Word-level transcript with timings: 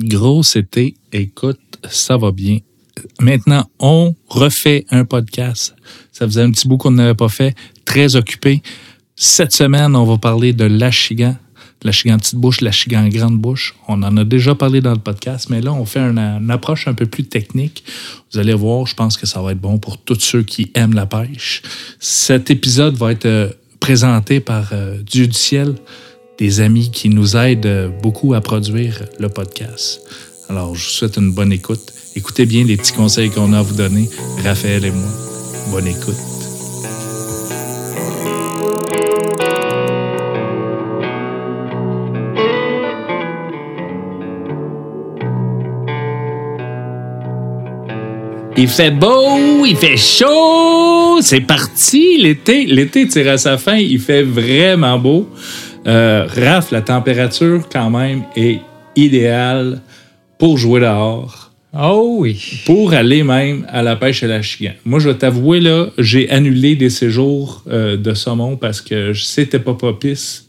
Gros 0.00 0.42
été, 0.42 0.94
écoute, 1.12 1.60
ça 1.88 2.16
va 2.16 2.32
bien. 2.32 2.58
Maintenant, 3.20 3.68
on 3.78 4.14
refait 4.28 4.86
un 4.90 5.04
podcast. 5.04 5.74
Ça 6.12 6.26
faisait 6.26 6.42
un 6.42 6.50
petit 6.50 6.68
bout 6.68 6.76
qu'on 6.76 6.92
n'avait 6.92 7.14
pas 7.14 7.28
fait. 7.28 7.54
Très 7.84 8.16
occupé. 8.16 8.62
Cette 9.16 9.52
semaine, 9.52 9.94
on 9.96 10.04
va 10.04 10.18
parler 10.18 10.52
de 10.52 10.64
l'achigan. 10.64 11.36
L'achigan 11.82 12.16
petite 12.16 12.36
bouche, 12.36 12.62
l'achigan 12.62 13.06
grande 13.08 13.38
bouche. 13.38 13.74
On 13.88 14.02
en 14.02 14.16
a 14.16 14.24
déjà 14.24 14.54
parlé 14.54 14.80
dans 14.80 14.92
le 14.92 14.98
podcast, 14.98 15.48
mais 15.50 15.60
là, 15.60 15.72
on 15.72 15.84
fait 15.84 16.00
une, 16.00 16.18
une 16.18 16.50
approche 16.50 16.88
un 16.88 16.94
peu 16.94 17.04
plus 17.04 17.24
technique. 17.24 17.84
Vous 18.32 18.38
allez 18.38 18.54
voir, 18.54 18.86
je 18.86 18.94
pense 18.94 19.18
que 19.18 19.26
ça 19.26 19.42
va 19.42 19.52
être 19.52 19.60
bon 19.60 19.78
pour 19.78 19.98
tous 19.98 20.18
ceux 20.20 20.42
qui 20.42 20.70
aiment 20.74 20.94
la 20.94 21.04
pêche. 21.04 21.62
Cet 22.00 22.50
épisode 22.50 22.96
va 22.96 23.12
être 23.12 23.26
euh, 23.26 23.50
présenté 23.80 24.40
par 24.40 24.70
euh, 24.72 24.96
Dieu 25.02 25.26
du 25.26 25.34
ciel, 25.34 25.74
des 26.38 26.60
amis 26.60 26.90
qui 26.90 27.08
nous 27.08 27.36
aident 27.36 27.92
beaucoup 28.02 28.34
à 28.34 28.40
produire 28.40 29.04
le 29.18 29.28
podcast. 29.28 30.02
Alors, 30.48 30.74
je 30.74 30.84
vous 30.84 30.90
souhaite 30.90 31.16
une 31.16 31.32
bonne 31.32 31.52
écoute. 31.52 31.92
Écoutez 32.16 32.46
bien 32.46 32.64
les 32.64 32.76
petits 32.76 32.92
conseils 32.92 33.30
qu'on 33.30 33.52
a 33.52 33.58
à 33.58 33.62
vous 33.62 33.74
donner, 33.74 34.08
Raphaël 34.44 34.84
et 34.84 34.90
moi. 34.90 35.08
Bonne 35.70 35.86
écoute. 35.86 36.14
Il 48.56 48.68
fait 48.68 48.92
beau, 48.92 49.64
il 49.66 49.76
fait 49.76 49.96
chaud, 49.96 51.18
c'est 51.20 51.40
parti 51.40 52.18
l'été. 52.18 52.66
L'été 52.66 53.08
tire 53.08 53.30
à 53.30 53.36
sa 53.36 53.58
fin, 53.58 53.76
il 53.76 53.98
fait 53.98 54.22
vraiment 54.22 54.96
beau. 54.96 55.28
Euh, 55.86 56.26
Raph, 56.26 56.70
la 56.70 56.80
température 56.82 57.68
quand 57.70 57.90
même 57.90 58.22
est 58.36 58.60
idéale 58.96 59.80
pour 60.38 60.56
jouer 60.58 60.80
dehors, 60.80 61.50
Oh 61.76 62.16
oui. 62.20 62.62
pour 62.66 62.92
aller 62.94 63.22
même 63.24 63.66
à 63.68 63.82
la 63.82 63.96
pêche 63.96 64.22
à 64.22 64.26
la 64.28 64.40
chigan. 64.42 64.72
Moi, 64.84 65.00
je 65.00 65.08
vais 65.08 65.16
t'avouer, 65.16 65.60
là, 65.60 65.86
j'ai 65.98 66.30
annulé 66.30 66.76
des 66.76 66.90
séjours 66.90 67.64
euh, 67.68 67.96
de 67.96 68.14
saumon 68.14 68.56
parce 68.56 68.80
que 68.80 69.12
c'était 69.14 69.58
pas 69.58 69.74
propice. 69.74 70.46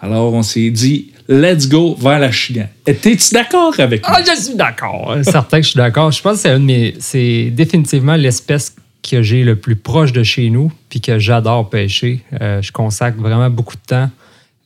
Alors, 0.00 0.32
on 0.34 0.42
s'est 0.42 0.70
dit, 0.70 1.12
let's 1.28 1.68
go 1.68 1.96
vers 1.98 2.18
la 2.18 2.30
chigan. 2.30 2.68
T'es-tu 2.84 3.16
d'accord 3.32 3.72
avec 3.80 4.06
moi? 4.06 4.18
Ah, 4.20 4.22
je 4.36 4.40
suis 4.40 4.54
d'accord. 4.54 5.16
Certain 5.22 5.58
que 5.58 5.64
je 5.64 5.70
suis 5.70 5.78
d'accord. 5.78 6.12
Je 6.12 6.20
pense 6.22 6.34
que 6.34 6.38
c'est 6.40 6.50
un 6.50 6.60
de 6.60 6.64
mes- 6.64 6.94
c'est 6.98 7.50
définitivement 7.50 8.14
l'espèce 8.16 8.76
que 9.08 9.22
j'ai 9.22 9.42
le 9.44 9.56
plus 9.56 9.76
proche 9.76 10.12
de 10.12 10.22
chez 10.22 10.50
nous, 10.50 10.70
puis 10.90 11.00
que 11.00 11.18
j'adore 11.18 11.70
pêcher. 11.70 12.20
Euh, 12.40 12.60
je 12.60 12.70
consacre 12.72 13.18
vraiment 13.18 13.48
beaucoup 13.48 13.76
de 13.76 13.80
temps 13.86 13.96
euh, 14.04 14.08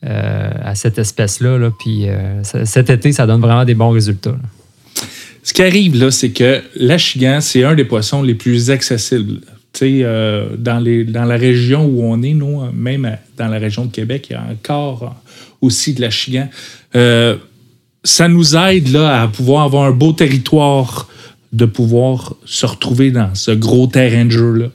à 0.03 0.73
cette 0.75 0.97
espèce-là, 0.97 1.57
là, 1.57 1.71
puis 1.79 2.09
euh, 2.09 2.41
cet 2.43 2.89
été, 2.89 3.11
ça 3.11 3.27
donne 3.27 3.41
vraiment 3.41 3.65
des 3.65 3.75
bons 3.75 3.91
résultats. 3.91 4.31
là. 4.31 4.49
Ce 5.43 5.53
qui 5.53 5.63
arrive, 5.63 5.99
là, 5.99 6.11
c'est 6.11 6.31
que 6.31 6.61
l'achigan, 6.75 7.39
c'est 7.41 7.63
un 7.63 7.73
des 7.73 7.85
poissons 7.85 8.21
les 8.21 8.35
plus 8.35 8.69
accessibles. 8.69 9.39
Tu 9.73 9.79
sais, 9.79 9.99
euh, 10.03 10.55
dans, 10.57 10.79
les, 10.79 11.03
dans 11.03 11.25
la 11.25 11.37
région 11.37 11.85
où 11.85 12.03
on 12.03 12.21
est, 12.21 12.33
nous, 12.33 12.61
même 12.73 13.17
dans 13.37 13.47
la 13.47 13.57
région 13.57 13.85
de 13.85 13.91
Québec, 13.91 14.27
il 14.29 14.33
y 14.33 14.35
a 14.35 14.43
encore 14.51 15.03
euh, 15.03 15.31
aussi 15.61 15.93
de 15.93 16.01
l'achigan. 16.01 16.47
Euh, 16.95 17.37
ça 18.03 18.27
nous 18.27 18.55
aide 18.55 18.89
là, 18.89 19.23
à 19.23 19.27
pouvoir 19.27 19.63
avoir 19.63 19.85
un 19.85 19.91
beau 19.91 20.11
territoire 20.13 21.07
de 21.53 21.65
pouvoir 21.65 22.35
se 22.45 22.65
retrouver 22.65 23.11
dans 23.11 23.35
ce 23.35 23.51
gros 23.51 23.87
terrain 23.87 24.25
de 24.25 24.31
jeu-là. 24.31 24.67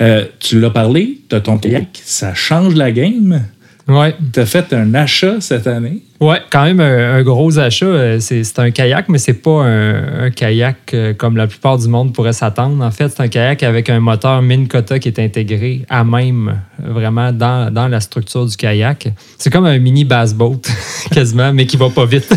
Euh, 0.00 0.24
tu 0.38 0.60
l'as 0.60 0.70
parlé, 0.70 1.20
tu 1.28 1.36
as 1.36 1.40
ton 1.40 1.58
kayak, 1.58 2.00
ça 2.04 2.32
change 2.34 2.74
la 2.74 2.90
game. 2.90 3.44
Ouais. 3.88 4.14
Tu 4.32 4.40
as 4.40 4.46
fait 4.46 4.72
un 4.72 4.94
achat 4.94 5.40
cette 5.40 5.66
année? 5.66 5.98
Ouais, 6.20 6.38
quand 6.50 6.62
même 6.64 6.78
un, 6.80 7.14
un 7.16 7.22
gros 7.22 7.58
achat. 7.58 7.86
Euh, 7.86 8.20
C'est 8.20 8.58
un 8.60 8.70
kayak, 8.70 9.08
mais 9.08 9.18
c'est 9.18 9.34
pas 9.42 9.64
un, 9.64 10.24
un 10.26 10.30
kayak 10.30 10.94
euh, 10.94 11.14
comme 11.14 11.36
la 11.36 11.48
plupart 11.48 11.78
du 11.78 11.88
monde 11.88 12.12
pourrait 12.14 12.32
s'attendre. 12.32 12.82
En 12.84 12.90
fait, 12.92 13.08
c'est 13.08 13.20
un 13.22 13.28
kayak 13.28 13.62
avec 13.64 13.90
un 13.90 13.98
moteur 13.98 14.40
Minn 14.40 14.68
Kota 14.68 15.00
qui 15.00 15.08
est 15.08 15.18
intégré 15.18 15.84
à 15.88 16.04
même, 16.04 16.60
vraiment 16.78 17.32
dans, 17.32 17.72
dans 17.74 17.88
la 17.88 17.98
structure 17.98 18.46
du 18.46 18.56
kayak. 18.56 19.08
C'est 19.36 19.50
comme 19.50 19.66
un 19.66 19.78
mini 19.78 20.04
bass 20.04 20.32
boat, 20.32 20.60
quasiment, 21.12 21.52
mais 21.52 21.66
qui 21.66 21.76
va 21.76 21.90
pas 21.90 22.06
vite. 22.06 22.32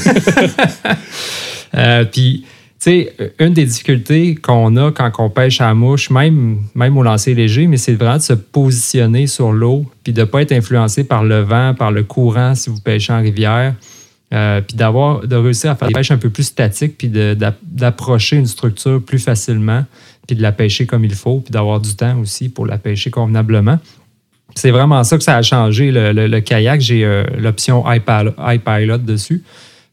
Euh, 1.78 2.06
Puis, 2.06 2.46
une 2.88 3.54
des 3.54 3.66
difficultés 3.66 4.36
qu'on 4.36 4.76
a 4.78 4.92
quand 4.92 5.12
on 5.20 5.30
pêche 5.30 5.62
à 5.62 5.68
la 5.68 5.74
mouche, 5.74 6.10
même, 6.10 6.60
même 6.76 6.98
au 6.98 7.04
lancer 7.04 7.34
léger, 7.34 7.68
mais 7.68 7.78
c'est 7.78 7.94
vraiment 7.94 8.18
de 8.18 8.22
se 8.22 8.34
positionner 8.34 9.28
sur 9.28 9.52
l'eau, 9.52 9.86
puis 10.04 10.14
de 10.14 10.22
ne 10.22 10.26
pas 10.26 10.42
être 10.42 10.52
influencé 10.52 11.04
par 11.04 11.24
le 11.24 11.42
vent, 11.42 11.74
par 11.74 11.92
le 11.92 12.04
courant 12.04 12.54
si 12.56 12.70
vous 12.70 12.80
pêchez 12.80 13.14
en 13.14 13.22
rivière. 13.22 13.74
Euh, 14.34 14.60
puis 14.62 14.76
d'avoir 14.76 15.26
de 15.26 15.36
réussir 15.36 15.70
à 15.72 15.76
faire 15.76 15.88
des 15.88 15.94
pêches 15.94 16.12
un 16.12 16.18
peu 16.18 16.30
plus 16.30 16.44
statiques, 16.44 16.98
puis 16.98 17.10
d'approcher 17.10 18.38
une 18.38 18.48
structure 18.48 19.02
plus 19.02 19.20
facilement, 19.20 19.86
puis 20.28 20.36
de 20.36 20.42
la 20.42 20.52
pêcher 20.52 20.86
comme 20.86 21.06
il 21.06 21.16
faut, 21.16 21.40
puis 21.40 21.52
d'avoir 21.52 21.80
du 21.80 21.96
temps 21.96 22.20
aussi 22.20 22.50
pour 22.50 22.66
la 22.66 22.78
pêcher 22.78 23.12
convenablement. 23.12 23.80
C'est 24.56 24.72
vraiment 24.72 25.04
ça 25.04 25.18
que 25.18 25.24
ça 25.24 25.38
a 25.38 25.42
changé. 25.42 25.92
Le, 25.92 26.40
kayak, 26.40 26.82
j'ai 26.82 27.04
euh, 27.04 27.24
l'option 27.38 27.84
iPilot 27.88 29.00
dessus. 29.00 29.44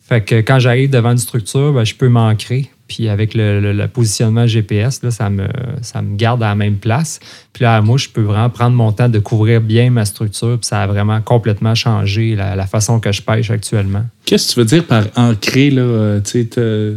Fait 0.01 0.21
que 0.21 0.37
quand 0.37 0.59
j'arrive 0.59 0.91
devant 0.91 1.13
une 1.13 1.19
structure, 1.19 1.73
ben, 1.73 1.85
je 1.85 1.95
peux 1.95 2.09
m'ancrer. 2.09 2.71
Puis 2.95 3.09
avec 3.09 3.33
le, 3.33 3.59
le- 3.61 3.73
le 3.73 3.89
positionnement 3.89 4.47
GPS, 4.47 5.03
là, 5.03 5.11
ça, 5.11 5.31
me, 5.31 5.47
ça 5.81 6.03
me 6.03 6.15
garde 6.15 6.43
à 6.43 6.49
la 6.49 6.55
même 6.55 6.77
place. 6.77 7.21
Puis 7.55 7.65
là, 7.65 7.81
moi, 7.81 7.97
je 7.97 8.09
peux 8.11 8.21
vraiment 8.21 8.51
prendre 8.51 8.77
mon 8.77 8.93
temps 8.93 9.09
de 9.09 9.19
couvrir 9.19 9.63
bien 9.63 9.89
ma 9.91 10.05
structure. 10.05 10.59
Puis 10.59 10.67
ça 10.69 10.83
a 10.83 10.87
vraiment 10.87 11.23
complètement 11.23 11.75
changé 11.75 12.37
la, 12.37 12.55
la 12.55 12.67
façon 12.67 13.01
que 13.01 13.11
je 13.13 13.23
pêche 13.23 13.51
actuellement. 13.51 14.05
Qu'est-ce 14.27 14.49
que 14.49 14.53
tu 14.53 14.59
veux 14.61 14.67
dire 14.67 14.85
par 14.85 15.05
ancrer, 15.17 15.71
là, 15.71 15.81
euh, 15.83 16.21
tu 16.21 16.31
sais, 16.43 16.45
te- 16.45 16.97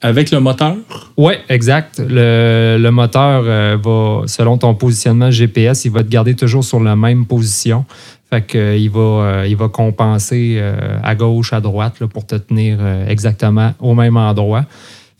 avec 0.00 0.30
le 0.30 0.38
moteur? 0.40 0.76
Oui, 1.16 1.32
exact. 1.48 1.98
Le, 1.98 2.76
le 2.78 2.90
moteur 2.90 3.42
euh, 3.46 3.78
va, 3.82 4.22
selon 4.26 4.58
ton 4.58 4.74
positionnement 4.74 5.30
GPS, 5.30 5.86
il 5.86 5.92
va 5.92 6.02
te 6.04 6.08
garder 6.08 6.34
toujours 6.34 6.62
sur 6.62 6.78
la 6.78 6.94
même 6.94 7.24
position. 7.24 7.86
Fait 8.34 8.58
euh, 8.58 8.76
il, 8.76 8.90
va, 8.90 9.00
euh, 9.00 9.46
il 9.46 9.56
va 9.56 9.68
compenser 9.68 10.56
euh, 10.58 10.98
à 11.02 11.14
gauche, 11.14 11.52
à 11.52 11.60
droite 11.60 12.00
là, 12.00 12.08
pour 12.08 12.26
te 12.26 12.34
tenir 12.34 12.78
euh, 12.80 13.06
exactement 13.08 13.74
au 13.80 13.94
même 13.94 14.16
endroit. 14.16 14.64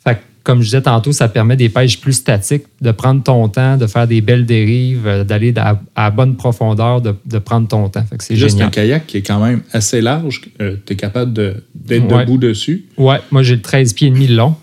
Fait 0.02 0.14
que, 0.16 0.20
comme 0.42 0.58
je 0.60 0.64
disais 0.64 0.82
tantôt, 0.82 1.12
ça 1.12 1.28
permet 1.28 1.56
des 1.56 1.68
pêches 1.68 2.00
plus 2.00 2.12
statiques, 2.14 2.64
de 2.80 2.90
prendre 2.90 3.22
ton 3.22 3.48
temps, 3.48 3.76
de 3.76 3.86
faire 3.86 4.06
des 4.08 4.20
belles 4.20 4.46
dérives, 4.46 5.06
euh, 5.06 5.22
d'aller 5.24 5.54
à, 5.56 5.80
à 5.94 6.10
bonne 6.10 6.36
profondeur, 6.36 7.00
de, 7.00 7.14
de 7.24 7.38
prendre 7.38 7.68
ton 7.68 7.88
temps. 7.88 8.04
Fait 8.04 8.16
que 8.18 8.24
c'est 8.24 8.36
Juste 8.36 8.60
un 8.60 8.68
kayak 8.70 9.06
qui 9.06 9.18
est 9.18 9.22
quand 9.22 9.38
même 9.38 9.62
assez 9.72 10.00
large. 10.00 10.40
tu 10.58 10.92
es 10.92 10.96
capable 10.96 11.32
de- 11.32 11.62
d'être 11.74 12.10
Ouais. 12.12 12.24
debout 12.24 12.38
dessus. 12.38 12.86
Ouais, 12.98 13.18
moi 13.30 13.42
j'ai 13.42 13.54
le 13.56 13.62
13 13.62 13.92
pieds 13.92 14.08
et 14.08 14.10
demi 14.10 14.26
de 14.26 14.34
long. 14.36 14.54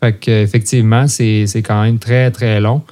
Fait 0.00 0.12
que 0.18 0.30
effectivement, 0.42 1.06
c'est 1.06 1.46
c'est 1.46 1.62
quand 1.62 1.80
même 1.82 1.98
très, 2.00 2.30
très 2.32 2.60
long. 2.60 2.82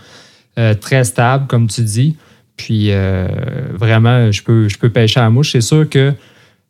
Euh, 0.59 0.75
très 0.75 1.03
stable, 1.05 1.47
comme 1.49 1.67
tu 1.69 1.81
dis. 1.83 2.17
Puis 2.65 2.89
euh, 2.91 3.27
vraiment, 3.73 4.31
je 4.31 4.43
peux, 4.43 4.69
je 4.69 4.77
peux 4.77 4.91
pêcher 4.91 5.19
à 5.19 5.23
la 5.23 5.31
mouche. 5.31 5.53
C'est 5.53 5.63
sûr 5.63 5.89
que 5.89 6.13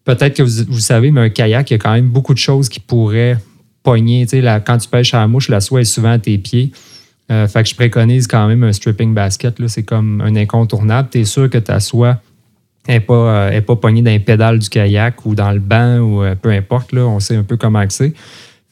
peut-être 0.04 0.36
que 0.36 0.42
vous, 0.44 0.78
savez, 0.78 1.10
mais 1.10 1.22
un 1.22 1.30
kayak, 1.30 1.68
il 1.68 1.74
y 1.74 1.76
a 1.76 1.78
quand 1.78 1.92
même 1.92 2.06
beaucoup 2.06 2.32
de 2.32 2.38
choses 2.38 2.68
qui 2.68 2.78
pourraient 2.78 3.36
pogner. 3.82 4.24
Tu 4.24 4.40
sais, 4.40 4.62
quand 4.64 4.78
tu 4.78 4.88
pêches 4.88 5.14
à 5.14 5.18
la 5.18 5.26
mouche, 5.26 5.48
la 5.48 5.60
soie 5.60 5.80
est 5.80 5.84
souvent 5.84 6.12
à 6.12 6.18
tes 6.20 6.38
pieds. 6.38 6.70
Euh, 7.32 7.48
fait 7.48 7.64
que 7.64 7.68
je 7.68 7.74
préconise 7.74 8.28
quand 8.28 8.46
même 8.46 8.62
un 8.62 8.72
stripping 8.72 9.14
basket. 9.14 9.66
C'est 9.66 9.82
comme 9.82 10.20
un 10.20 10.36
incontournable. 10.36 11.08
Tu 11.10 11.22
es 11.22 11.24
sûr 11.24 11.50
que 11.50 11.58
ta 11.58 11.80
soie 11.80 12.20
n'est 12.88 13.00
pas, 13.00 13.50
euh, 13.50 13.60
pas 13.60 13.74
pognée 13.74 14.02
dans 14.02 14.12
les 14.12 14.20
pédales 14.20 14.60
du 14.60 14.68
kayak 14.68 15.26
ou 15.26 15.34
dans 15.34 15.50
le 15.50 15.58
banc 15.58 15.98
ou 15.98 16.22
peu 16.40 16.50
importe. 16.50 16.92
Là, 16.92 17.02
on 17.08 17.18
sait 17.18 17.34
un 17.34 17.42
peu 17.42 17.56
comment 17.56 17.84
c'est. 17.88 18.12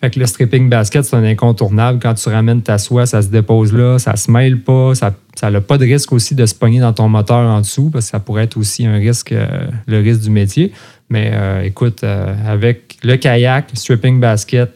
Fait 0.00 0.10
que 0.10 0.20
le 0.20 0.26
stripping 0.26 0.69
basket, 0.69 1.04
c'est 1.04 1.16
un 1.16 1.25
incontournable. 1.25 1.98
Quand 2.00 2.14
tu 2.14 2.28
ramènes 2.28 2.62
ta 2.62 2.78
soie, 2.78 3.04
ça 3.04 3.20
se 3.20 3.28
dépose 3.28 3.72
là, 3.72 3.98
ça 3.98 4.14
se 4.14 4.31
mêle 4.31 4.60
pas, 4.60 4.92
ça 4.94 5.12
n'a 5.50 5.60
pas 5.60 5.76
de 5.76 5.84
risque 5.84 6.12
aussi 6.12 6.36
de 6.36 6.47
se 6.47 6.54
pogner 6.54 6.78
dans 6.78 6.92
ton 6.92 7.09
moteur 7.09 7.38
en 7.50 7.60
dessous, 7.60 7.91
parce 7.91 8.04
que 8.04 8.10
ça 8.12 8.20
pourrait 8.20 8.44
être 8.44 8.56
aussi 8.56 8.87
un 8.87 8.94
risque, 8.94 9.32
euh, 9.32 9.66
le 9.87 9.98
risque 10.00 10.20
du 10.20 10.31
métier. 10.31 10.72
Mais 11.10 11.32
euh, 11.34 11.62
écoute, 11.62 12.04
euh, 12.04 12.32
avec 12.47 12.98
le 13.03 13.16
kayak, 13.16 13.70
stripping 13.75 14.20
basket, 14.20 14.70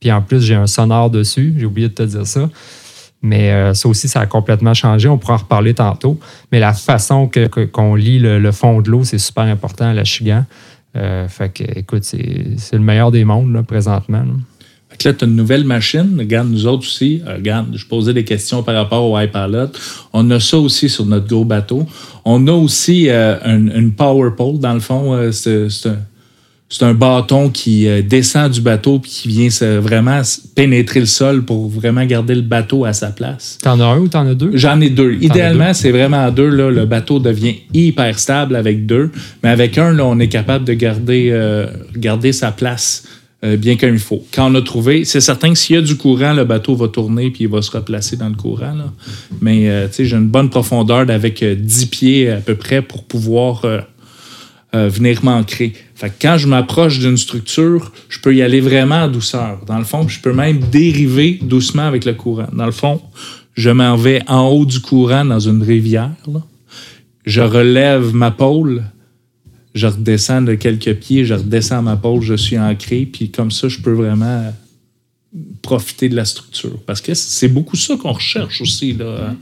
puis 0.00 0.10
en 0.10 0.20
plus, 0.20 0.42
j'ai 0.42 0.56
un 0.56 0.66
sonore 0.66 1.10
dessus, 1.10 1.54
j'ai 1.56 1.64
oublié 1.66 1.88
de 1.88 1.94
te 1.94 2.02
dire 2.02 2.26
ça. 2.26 2.50
Mais 3.22 3.72
ça 3.74 3.88
aussi, 3.88 4.08
ça 4.08 4.20
a 4.20 4.26
complètement 4.26 4.74
changé. 4.74 5.08
On 5.08 5.16
pourra 5.18 5.34
en 5.34 5.38
reparler 5.38 5.74
tantôt. 5.74 6.18
Mais 6.52 6.60
la 6.60 6.72
façon 6.74 7.28
que- 7.28 7.46
que- 7.46 7.64
qu'on 7.64 7.94
lit 7.94 8.18
le, 8.18 8.38
le 8.38 8.52
fond 8.52 8.80
de 8.82 8.90
l'eau, 8.90 9.04
c'est 9.04 9.18
super 9.18 9.44
important 9.44 9.86
à 9.86 9.94
la 9.94 10.04
Chigan. 10.04 10.44
Fait 11.28 11.52
que, 11.52 11.64
écoute, 11.78 12.04
c'est 12.04 12.72
le 12.72 12.78
meilleur 12.78 13.10
des 13.10 13.24
mondes 13.24 13.52
là, 13.52 13.62
présentement. 13.62 14.22
Fait 14.96 15.02
que 15.02 15.08
là, 15.08 15.14
tu 15.14 15.24
as 15.24 15.28
une 15.28 15.36
nouvelle 15.36 15.64
machine. 15.64 16.14
Regarde, 16.18 16.48
nous 16.50 16.66
autres 16.66 16.86
aussi. 16.86 17.20
euh, 17.26 17.34
regarde, 17.36 17.66
je 17.74 17.84
posais 17.84 18.14
des 18.14 18.24
questions 18.24 18.62
par 18.62 18.74
rapport 18.74 19.04
au 19.04 19.18
iPilot. 19.18 19.68
On 20.12 20.30
a 20.30 20.40
ça 20.40 20.58
aussi 20.58 20.88
sur 20.88 21.04
notre 21.06 21.26
gros 21.26 21.44
bateau. 21.44 21.86
On 22.24 22.46
a 22.48 22.52
aussi 22.52 23.08
euh, 23.10 23.36
une, 23.44 23.70
une 23.76 23.92
power 23.92 24.30
pole. 24.36 24.58
Dans 24.58 24.74
le 24.74 24.80
fond, 24.80 25.12
euh, 25.12 25.32
c'est 25.32 25.68
c'est 25.68 25.90
un, 25.90 25.98
c'est 26.68 26.84
un 26.84 26.94
bâton 26.94 27.50
qui 27.50 27.86
descend 28.02 28.50
du 28.50 28.60
bateau 28.60 28.98
puis 28.98 29.08
qui 29.10 29.28
vient 29.28 29.48
vraiment 29.80 30.20
pénétrer 30.56 30.98
le 30.98 31.06
sol 31.06 31.44
pour 31.44 31.68
vraiment 31.68 32.04
garder 32.04 32.34
le 32.34 32.40
bateau 32.42 32.84
à 32.84 32.92
sa 32.92 33.10
place. 33.10 33.58
T'en 33.62 33.78
as 33.78 33.84
un 33.84 33.98
ou 33.98 34.08
t'en 34.08 34.26
as 34.26 34.34
deux? 34.34 34.50
J'en 34.54 34.80
ai 34.80 34.90
deux. 34.90 35.12
Idéalement, 35.20 35.72
c'est 35.74 35.92
vraiment 35.92 36.28
deux. 36.32 36.48
Là, 36.48 36.70
le 36.72 36.84
bateau 36.84 37.20
devient 37.20 37.54
hyper 37.72 38.18
stable 38.18 38.56
avec 38.56 38.84
deux. 38.84 39.12
Mais 39.44 39.50
avec 39.50 39.78
un, 39.78 39.92
là, 39.92 40.06
on 40.06 40.18
est 40.18 40.26
capable 40.26 40.64
de 40.64 40.72
garder, 40.72 41.28
euh, 41.30 41.68
garder 41.96 42.32
sa 42.32 42.50
place 42.50 43.04
euh, 43.44 43.56
bien 43.56 43.76
comme 43.76 43.92
il 43.92 43.98
faut. 44.00 44.24
Quand 44.32 44.50
on 44.50 44.54
a 44.54 44.62
trouvé, 44.62 45.04
c'est 45.04 45.20
certain 45.20 45.52
que 45.52 45.58
s'il 45.58 45.76
y 45.76 45.78
a 45.78 45.82
du 45.82 45.96
courant, 45.96 46.32
le 46.32 46.44
bateau 46.44 46.74
va 46.74 46.88
tourner 46.88 47.30
puis 47.30 47.44
il 47.44 47.50
va 47.50 47.62
se 47.62 47.70
replacer 47.70 48.16
dans 48.16 48.28
le 48.28 48.34
courant. 48.34 48.74
Là. 48.74 48.92
Mais 49.40 49.68
euh, 49.68 49.88
j'ai 49.90 50.16
une 50.16 50.28
bonne 50.28 50.50
profondeur 50.50 51.10
avec 51.10 51.44
10 51.44 51.86
pieds 51.86 52.30
à 52.30 52.40
peu 52.40 52.54
près 52.54 52.82
pour 52.82 53.04
pouvoir 53.04 53.62
venir 54.72 55.24
m'ancrer. 55.24 55.72
Fait 55.94 56.10
que 56.10 56.14
quand 56.20 56.36
je 56.36 56.46
m'approche 56.46 56.98
d'une 56.98 57.16
structure, 57.16 57.90
je 58.10 58.20
peux 58.20 58.34
y 58.34 58.42
aller 58.42 58.60
vraiment 58.60 59.04
en 59.04 59.08
douceur. 59.08 59.60
Dans 59.66 59.78
le 59.78 59.84
fond, 59.84 60.06
je 60.06 60.20
peux 60.20 60.34
même 60.34 60.58
dériver 60.58 61.38
doucement 61.40 61.84
avec 61.84 62.04
le 62.04 62.12
courant. 62.12 62.48
Dans 62.52 62.66
le 62.66 62.72
fond, 62.72 63.00
je 63.54 63.70
m'en 63.70 63.96
vais 63.96 64.20
en 64.28 64.48
haut 64.48 64.66
du 64.66 64.80
courant 64.80 65.24
dans 65.24 65.40
une 65.40 65.62
rivière. 65.62 66.10
Je 67.24 67.40
relève 67.40 68.14
ma 68.14 68.30
pôle, 68.30 68.84
je 69.76 69.86
redescends 69.86 70.42
de 70.42 70.54
quelques 70.54 70.94
pieds, 70.94 71.24
je 71.24 71.34
redescends 71.34 71.82
ma 71.82 71.96
pôle, 71.96 72.22
je 72.22 72.34
suis 72.34 72.58
ancré, 72.58 73.06
puis 73.06 73.30
comme 73.30 73.50
ça, 73.50 73.68
je 73.68 73.78
peux 73.78 73.92
vraiment 73.92 74.52
profiter 75.60 76.08
de 76.08 76.16
la 76.16 76.24
structure. 76.24 76.78
Parce 76.86 77.02
que 77.02 77.12
c'est 77.14 77.48
beaucoup 77.48 77.76
ça 77.76 77.96
qu'on 77.96 78.12
recherche 78.12 78.62
aussi 78.62 78.94
là, 78.94 79.34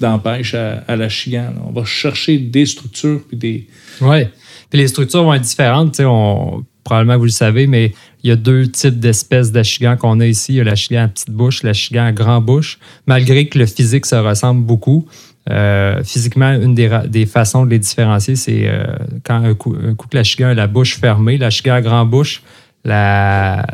dans 0.00 0.18
pêche 0.18 0.54
à, 0.54 0.96
la 0.96 1.08
chigane. 1.10 1.56
On 1.66 1.72
va 1.72 1.84
chercher 1.84 2.38
des 2.38 2.64
structures 2.64 3.20
puis 3.28 3.36
des. 3.36 3.66
Oui. 4.00 4.24
Puis 4.70 4.80
les 4.80 4.88
structures 4.88 5.24
vont 5.24 5.34
être 5.34 5.42
différentes. 5.42 6.00
On, 6.00 6.64
probablement 6.84 7.18
vous 7.18 7.26
le 7.26 7.30
savez, 7.30 7.66
mais 7.66 7.92
il 8.22 8.30
y 8.30 8.32
a 8.32 8.36
deux 8.36 8.68
types 8.68 8.98
d'espèces 8.98 9.52
d'achigan 9.52 9.96
qu'on 9.98 10.20
a 10.20 10.26
ici. 10.26 10.54
Il 10.54 10.56
y 10.56 10.60
a 10.60 10.64
l'achigan 10.64 11.04
à 11.04 11.08
petite 11.08 11.30
bouche, 11.30 11.62
l'achigan 11.62 12.06
à 12.06 12.12
grand 12.12 12.40
bouche. 12.40 12.78
Malgré 13.06 13.46
que 13.48 13.58
le 13.58 13.66
physique 13.66 14.06
se 14.06 14.14
ressemble 14.14 14.64
beaucoup, 14.64 15.06
euh, 15.50 16.02
physiquement, 16.04 16.52
une 16.52 16.74
des, 16.74 17.26
façons 17.26 17.64
de 17.64 17.70
les 17.70 17.78
différencier, 17.78 18.36
c'est 18.36 18.62
euh, 18.64 18.84
quand 19.24 19.42
un 19.42 19.54
coup, 19.54 19.74
un 19.82 19.94
coup 19.94 20.06
que 20.08 20.16
l'achigan 20.16 20.48
a 20.48 20.54
la 20.54 20.66
bouche 20.66 20.98
fermée, 20.98 21.36
l'achigan 21.36 21.74
à 21.74 21.80
grand 21.80 22.04
bouche 22.04 22.42
la, 22.84 23.64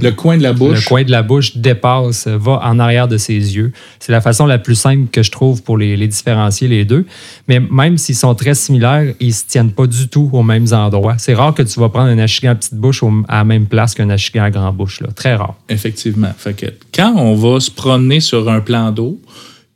le, 0.00 0.10
coin 0.10 0.36
de 0.36 0.42
la 0.42 0.52
bouche. 0.52 0.84
Le 0.84 0.88
coin 0.88 1.04
de 1.04 1.10
la 1.10 1.22
bouche 1.22 1.56
dépasse, 1.56 2.26
va 2.26 2.60
en 2.64 2.78
arrière 2.78 3.06
de 3.06 3.16
ses 3.16 3.34
yeux. 3.34 3.72
C'est 4.00 4.10
la 4.10 4.20
façon 4.20 4.46
la 4.46 4.58
plus 4.58 4.74
simple 4.74 5.08
que 5.12 5.22
je 5.22 5.30
trouve 5.30 5.62
pour 5.62 5.78
les, 5.78 5.96
différencier 6.08 6.66
les 6.66 6.84
deux. 6.84 7.06
Mais 7.46 7.60
même 7.60 7.98
s'ils 7.98 8.16
sont 8.16 8.34
très 8.34 8.54
similaires, 8.54 9.14
ils 9.20 9.28
ne 9.28 9.32
se 9.32 9.44
tiennent 9.46 9.70
pas 9.70 9.86
du 9.86 10.08
tout 10.08 10.28
aux 10.32 10.42
mêmes 10.42 10.66
endroits. 10.72 11.14
C'est 11.18 11.34
rare 11.34 11.54
que 11.54 11.62
tu 11.62 11.78
vas 11.78 11.88
prendre 11.88 12.08
un 12.08 12.18
achigan 12.18 12.50
à 12.50 12.54
petite 12.56 12.74
bouche 12.74 13.02
à 13.28 13.38
la 13.38 13.44
même 13.44 13.66
place 13.66 13.94
qu'un 13.94 14.10
achigan 14.10 14.44
à 14.44 14.50
grande 14.50 14.76
bouche. 14.76 15.00
Là. 15.00 15.08
Très 15.14 15.36
rare. 15.36 15.54
Effectivement. 15.68 16.32
Fait 16.36 16.54
que 16.54 16.66
quand 16.92 17.14
on 17.16 17.36
va 17.36 17.60
se 17.60 17.70
promener 17.70 18.18
sur 18.18 18.48
un 18.48 18.60
plan 18.60 18.90
d'eau, 18.90 19.20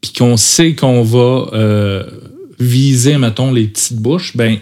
puis 0.02 0.12
qu'on 0.12 0.36
sait 0.36 0.74
qu'on 0.74 1.02
va 1.02 1.48
euh, 1.54 2.04
viser, 2.58 3.16
mettons, 3.16 3.50
les 3.50 3.68
petites 3.68 3.96
bouches, 3.96 4.36
ben 4.36 4.58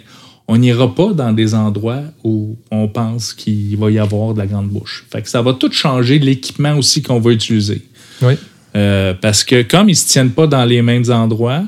on 0.46 0.58
n'ira 0.58 0.94
pas 0.94 1.12
dans 1.12 1.32
des 1.32 1.54
endroits 1.54 2.02
où 2.24 2.56
on 2.70 2.88
pense 2.88 3.32
qu'il 3.32 3.76
va 3.76 3.90
y 3.90 3.98
avoir 3.98 4.34
de 4.34 4.38
la 4.38 4.46
grande 4.46 4.68
bouche. 4.68 5.06
Fait 5.10 5.22
que 5.22 5.28
ça 5.28 5.42
va 5.42 5.54
tout 5.54 5.72
changer 5.72 6.18
l'équipement 6.18 6.76
aussi 6.76 7.02
qu'on 7.02 7.20
va 7.20 7.32
utiliser. 7.32 7.82
Oui. 8.20 8.34
Euh, 8.76 9.14
parce 9.14 9.42
que 9.42 9.62
comme 9.62 9.88
ils 9.88 9.92
ne 9.92 9.96
se 9.96 10.08
tiennent 10.08 10.30
pas 10.30 10.46
dans 10.46 10.64
les 10.64 10.82
mêmes 10.82 11.10
endroits, 11.10 11.64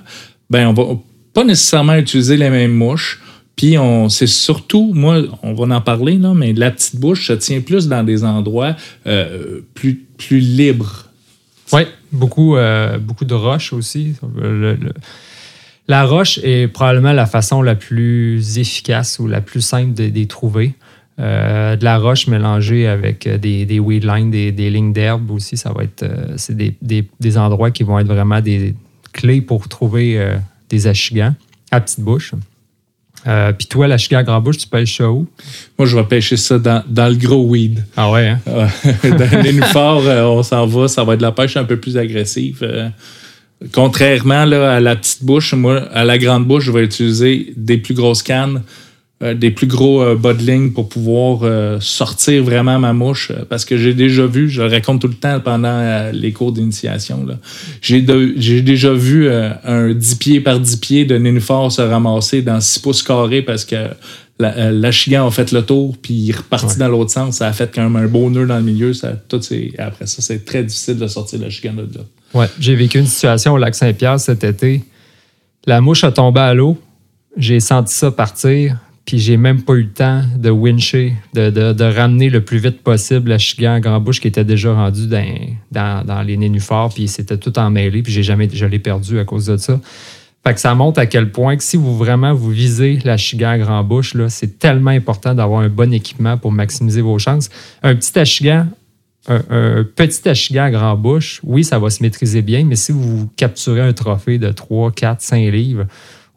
ben 0.51 0.69
on 0.69 0.73
va 0.73 0.99
pas 1.33 1.45
nécessairement 1.45 1.97
utiliser 1.97 2.37
les 2.37 2.51
mêmes 2.51 2.75
mouches. 2.75 3.21
Puis 3.57 3.79
on, 3.79 4.09
c'est 4.09 4.27
surtout, 4.27 4.93
moi, 4.95 5.23
on 5.43 5.55
va 5.55 5.77
en 5.77 5.81
parler, 5.81 6.17
là, 6.17 6.35
mais 6.35 6.53
la 6.53 6.71
petite 6.71 6.97
bouche 6.97 7.29
se 7.29 7.35
tient 7.35 7.61
plus 7.61 7.87
dans 7.87 8.03
des 8.03 8.25
endroits 8.25 8.77
euh, 9.07 9.61
plus, 9.75 10.05
plus 10.19 10.41
libres. 10.41 11.07
Oui, 11.73 11.83
beaucoup, 12.13 12.57
euh, 12.57 12.99
beaucoup 12.99 13.25
de 13.25 13.35
roches 13.35 13.73
aussi. 13.73 14.15
la 15.89 16.05
roche 16.05 16.39
est 16.43 16.69
probablement 16.69 17.13
la 17.13 17.27
façon 17.27 17.63
la 17.63 17.75
plus 17.75 18.59
efficace 18.59 19.19
ou 19.19 19.27
la 19.27 19.41
plus 19.41 19.61
simple 19.61 19.95
de, 19.95 20.05
les 20.05 20.27
trouver. 20.27 20.75
Euh, 21.19 21.77
de 21.77 21.85
la 21.85 21.99
roche 21.99 22.27
mélangée 22.27 22.87
avec 22.87 23.29
des, 23.29 23.67
des 23.67 23.79
weed 23.79 24.05
lines, 24.05 24.31
des, 24.31 24.71
lignes 24.71 24.93
d'herbe 24.93 25.31
aussi, 25.31 25.57
ça 25.57 25.73
va 25.73 25.85
être 25.85 26.03
euh, 26.03 26.35
c'est 26.37 26.57
des, 26.57 27.39
endroits 27.39 27.71
qui 27.71 27.83
vont 27.83 27.99
être 27.99 28.07
vraiment 28.07 28.41
des 28.41 28.75
clés 29.13 29.41
pour 29.41 29.69
trouver 29.69 30.37
des 30.71 30.87
achigans 30.87 31.35
à 31.71 31.81
petite 31.81 32.01
bouche. 32.01 32.35
Puis 33.25 33.67
toi, 33.69 33.87
l'achigan 33.87 34.19
à 34.19 34.23
grande 34.23 34.45
bouche, 34.45 34.59
tu 34.59 34.67
pêches 34.67 34.97
ça 34.99 35.11
où? 35.11 35.27
Moi, 35.79 35.87
je 35.87 35.97
vais 35.97 36.05
pêcher 36.05 36.37
ça 36.37 36.59
dans, 36.59 37.09
le 37.09 37.15
gros 37.15 37.45
weed. 37.45 37.85
Ah 37.97 38.11
ouais, 38.11 38.29
hein? 38.29 38.41
dans 39.05 39.43
les 39.43 39.61
on 40.23 40.43
s'en 40.43 40.67
va, 40.67 40.89
ça 40.89 41.05
va 41.05 41.15
être 41.15 41.21
de 41.21 41.25
la 41.25 41.33
pêche 41.33 41.57
un 41.57 41.65
peu 41.65 41.77
plus 41.77 41.97
agressive. 41.97 42.93
Contrairement 43.71 44.45
là, 44.45 44.75
à 44.75 44.81
la 44.81 44.97
petite 44.97 45.25
bouche, 45.25 45.55
moi, 45.55 45.83
à 45.93 46.05
la 46.05 46.19
grande 46.19 46.47
bouche, 46.47 46.65
je 46.65 46.73
vais 46.73 46.83
utiliser 46.83 47.53
des 47.57 47.79
plus 47.79 47.95
grosses 47.95 48.23
cannes, 48.23 48.63
euh, 49.23 49.35
des 49.35 49.51
plus 49.51 49.67
gros 49.67 50.03
euh, 50.03 50.17
pour 50.75 50.89
pouvoir 50.89 51.41
euh, 51.43 51.79
sortir 51.81 52.43
vraiment 52.43 52.79
ma 52.79 52.93
mouche. 52.93 53.31
Euh, 53.31 53.45
parce 53.49 53.65
que 53.65 53.77
j'ai 53.77 53.95
déjà 53.95 54.27
vu, 54.27 54.49
je 54.49 54.63
le 54.63 54.69
raconte 54.69 55.01
tout 55.01 55.09
le 55.09 55.15
temps 55.15 55.39
pendant 55.39 56.11
les 56.13 56.33
cours 56.33 56.53
d'initiation, 56.53 57.27
j'ai 57.81 58.03
déjà 58.63 58.93
vu 58.93 59.31
un 59.31 59.93
10 59.93 60.15
pieds 60.17 60.41
par 60.41 60.59
10 60.59 60.77
pieds 60.77 61.05
de 61.05 61.17
nénuphar 61.17 61.71
se 61.71 61.83
ramasser 61.83 62.43
dans 62.43 62.61
6 62.61 62.79
pouces 62.81 63.03
carrés 63.03 63.43
parce 63.43 63.65
que 63.65 63.77
l'achigan 64.39 65.27
a 65.27 65.31
fait 65.31 65.53
le 65.53 65.63
tour, 65.63 65.97
puis 66.01 66.15
il 66.15 66.31
est 66.31 66.37
reparti 66.37 66.79
dans 66.79 66.89
l'autre 66.89 67.11
sens. 67.11 67.37
Ça 67.37 67.47
a 67.47 67.53
fait 67.53 67.71
quand 67.73 67.89
même 67.89 67.97
un 67.97 68.09
beau 68.09 68.29
nœud 68.29 68.47
dans 68.47 68.57
le 68.57 68.63
milieu. 68.63 68.93
Ça, 68.93 69.13
tout, 69.29 69.41
après 69.79 70.07
ça, 70.07 70.23
c'est 70.23 70.45
très 70.45 70.65
difficile 70.65 70.99
de 70.99 71.07
sortir 71.07 71.41
l'achigan 71.41 71.75
de 71.75 71.83
là. 71.83 72.05
Ouais, 72.35 72.47
j'ai 72.59 72.75
vécu 72.75 72.99
une 72.99 73.07
situation 73.07 73.53
au 73.53 73.59
lac 73.59 73.75
Saint-Pierre 73.75 74.19
cet 74.19 74.43
été. 74.43 74.83
La 75.67 75.81
mouche 75.81 76.03
a 76.03 76.11
tombé 76.11 76.41
à 76.41 76.55
l'eau. 76.55 76.79
J'ai 77.37 77.61
senti 77.61 77.95
ça 77.95 78.11
partir, 78.11 78.79
puis 79.04 79.19
j'ai 79.19 79.37
même 79.37 79.62
pas 79.62 79.75
eu 79.75 79.82
le 79.82 79.90
temps 79.90 80.22
de 80.37 80.50
wincher, 80.50 81.14
de, 81.34 81.84
ramener 81.84 82.31
le 82.31 82.44
plus 82.44 82.58
vite 82.58 82.82
possible 82.82 83.31
la 83.31 83.38
chigan 83.38 83.75
à 83.75 83.81
grand 83.81 84.00
bouche 84.00 84.20
qui 84.20 84.28
était 84.28 84.44
déjà 84.44 84.72
rendu 84.72 85.08
dans, 85.08 86.04
dans, 86.04 86.22
les 86.22 86.37
nénuphars, 86.37 86.90
puis 86.94 87.08
c'était 87.08 87.37
tout 87.37 87.58
emmêlé, 87.58 88.02
puis 88.02 88.12
j'ai 88.12 88.22
jamais, 88.22 88.49
je 88.52 88.64
l'ai 88.64 88.78
perdu 88.78 89.19
à 89.19 89.25
cause 89.25 89.46
de 89.46 89.56
ça. 89.56 89.81
Fait 90.44 90.54
que 90.54 90.60
ça 90.60 90.75
montre 90.75 90.99
à 90.99 91.06
quel 91.06 91.31
point 91.31 91.56
que 91.56 91.62
si 91.62 91.76
vous 91.76 91.96
vraiment 91.96 92.34
vous 92.34 92.50
visez 92.50 92.99
la 93.04 93.16
chigan 93.16 93.50
à 93.50 93.58
grand 93.58 93.84
bouche, 93.84 94.16
c'est 94.28 94.58
tellement 94.58 94.90
important 94.90 95.34
d'avoir 95.34 95.60
un 95.60 95.69
bon 95.69 95.93
équipement 95.93 96.37
pour 96.37 96.50
maximiser 96.50 97.00
vos 97.00 97.19
chances. 97.19 97.49
Un 97.82 97.94
petit 97.94 98.19
achigan, 98.19 98.66
un, 99.28 99.84
petit 99.84 100.28
achigan 100.28 100.64
à 100.64 100.70
grand 100.72 100.96
bouche, 100.96 101.40
oui, 101.44 101.62
ça 101.62 101.78
va 101.78 101.90
se 101.90 102.02
maîtriser 102.02 102.43
bien, 102.43 102.64
mais 102.64 102.75
si 102.75 102.90
vous 102.90 103.31
capturez 103.37 103.81
un 103.81 103.93
trophée 103.93 104.38
de 104.38 104.50
3, 104.50 104.90
4, 104.90 105.20
5 105.20 105.52
livres, 105.52 105.87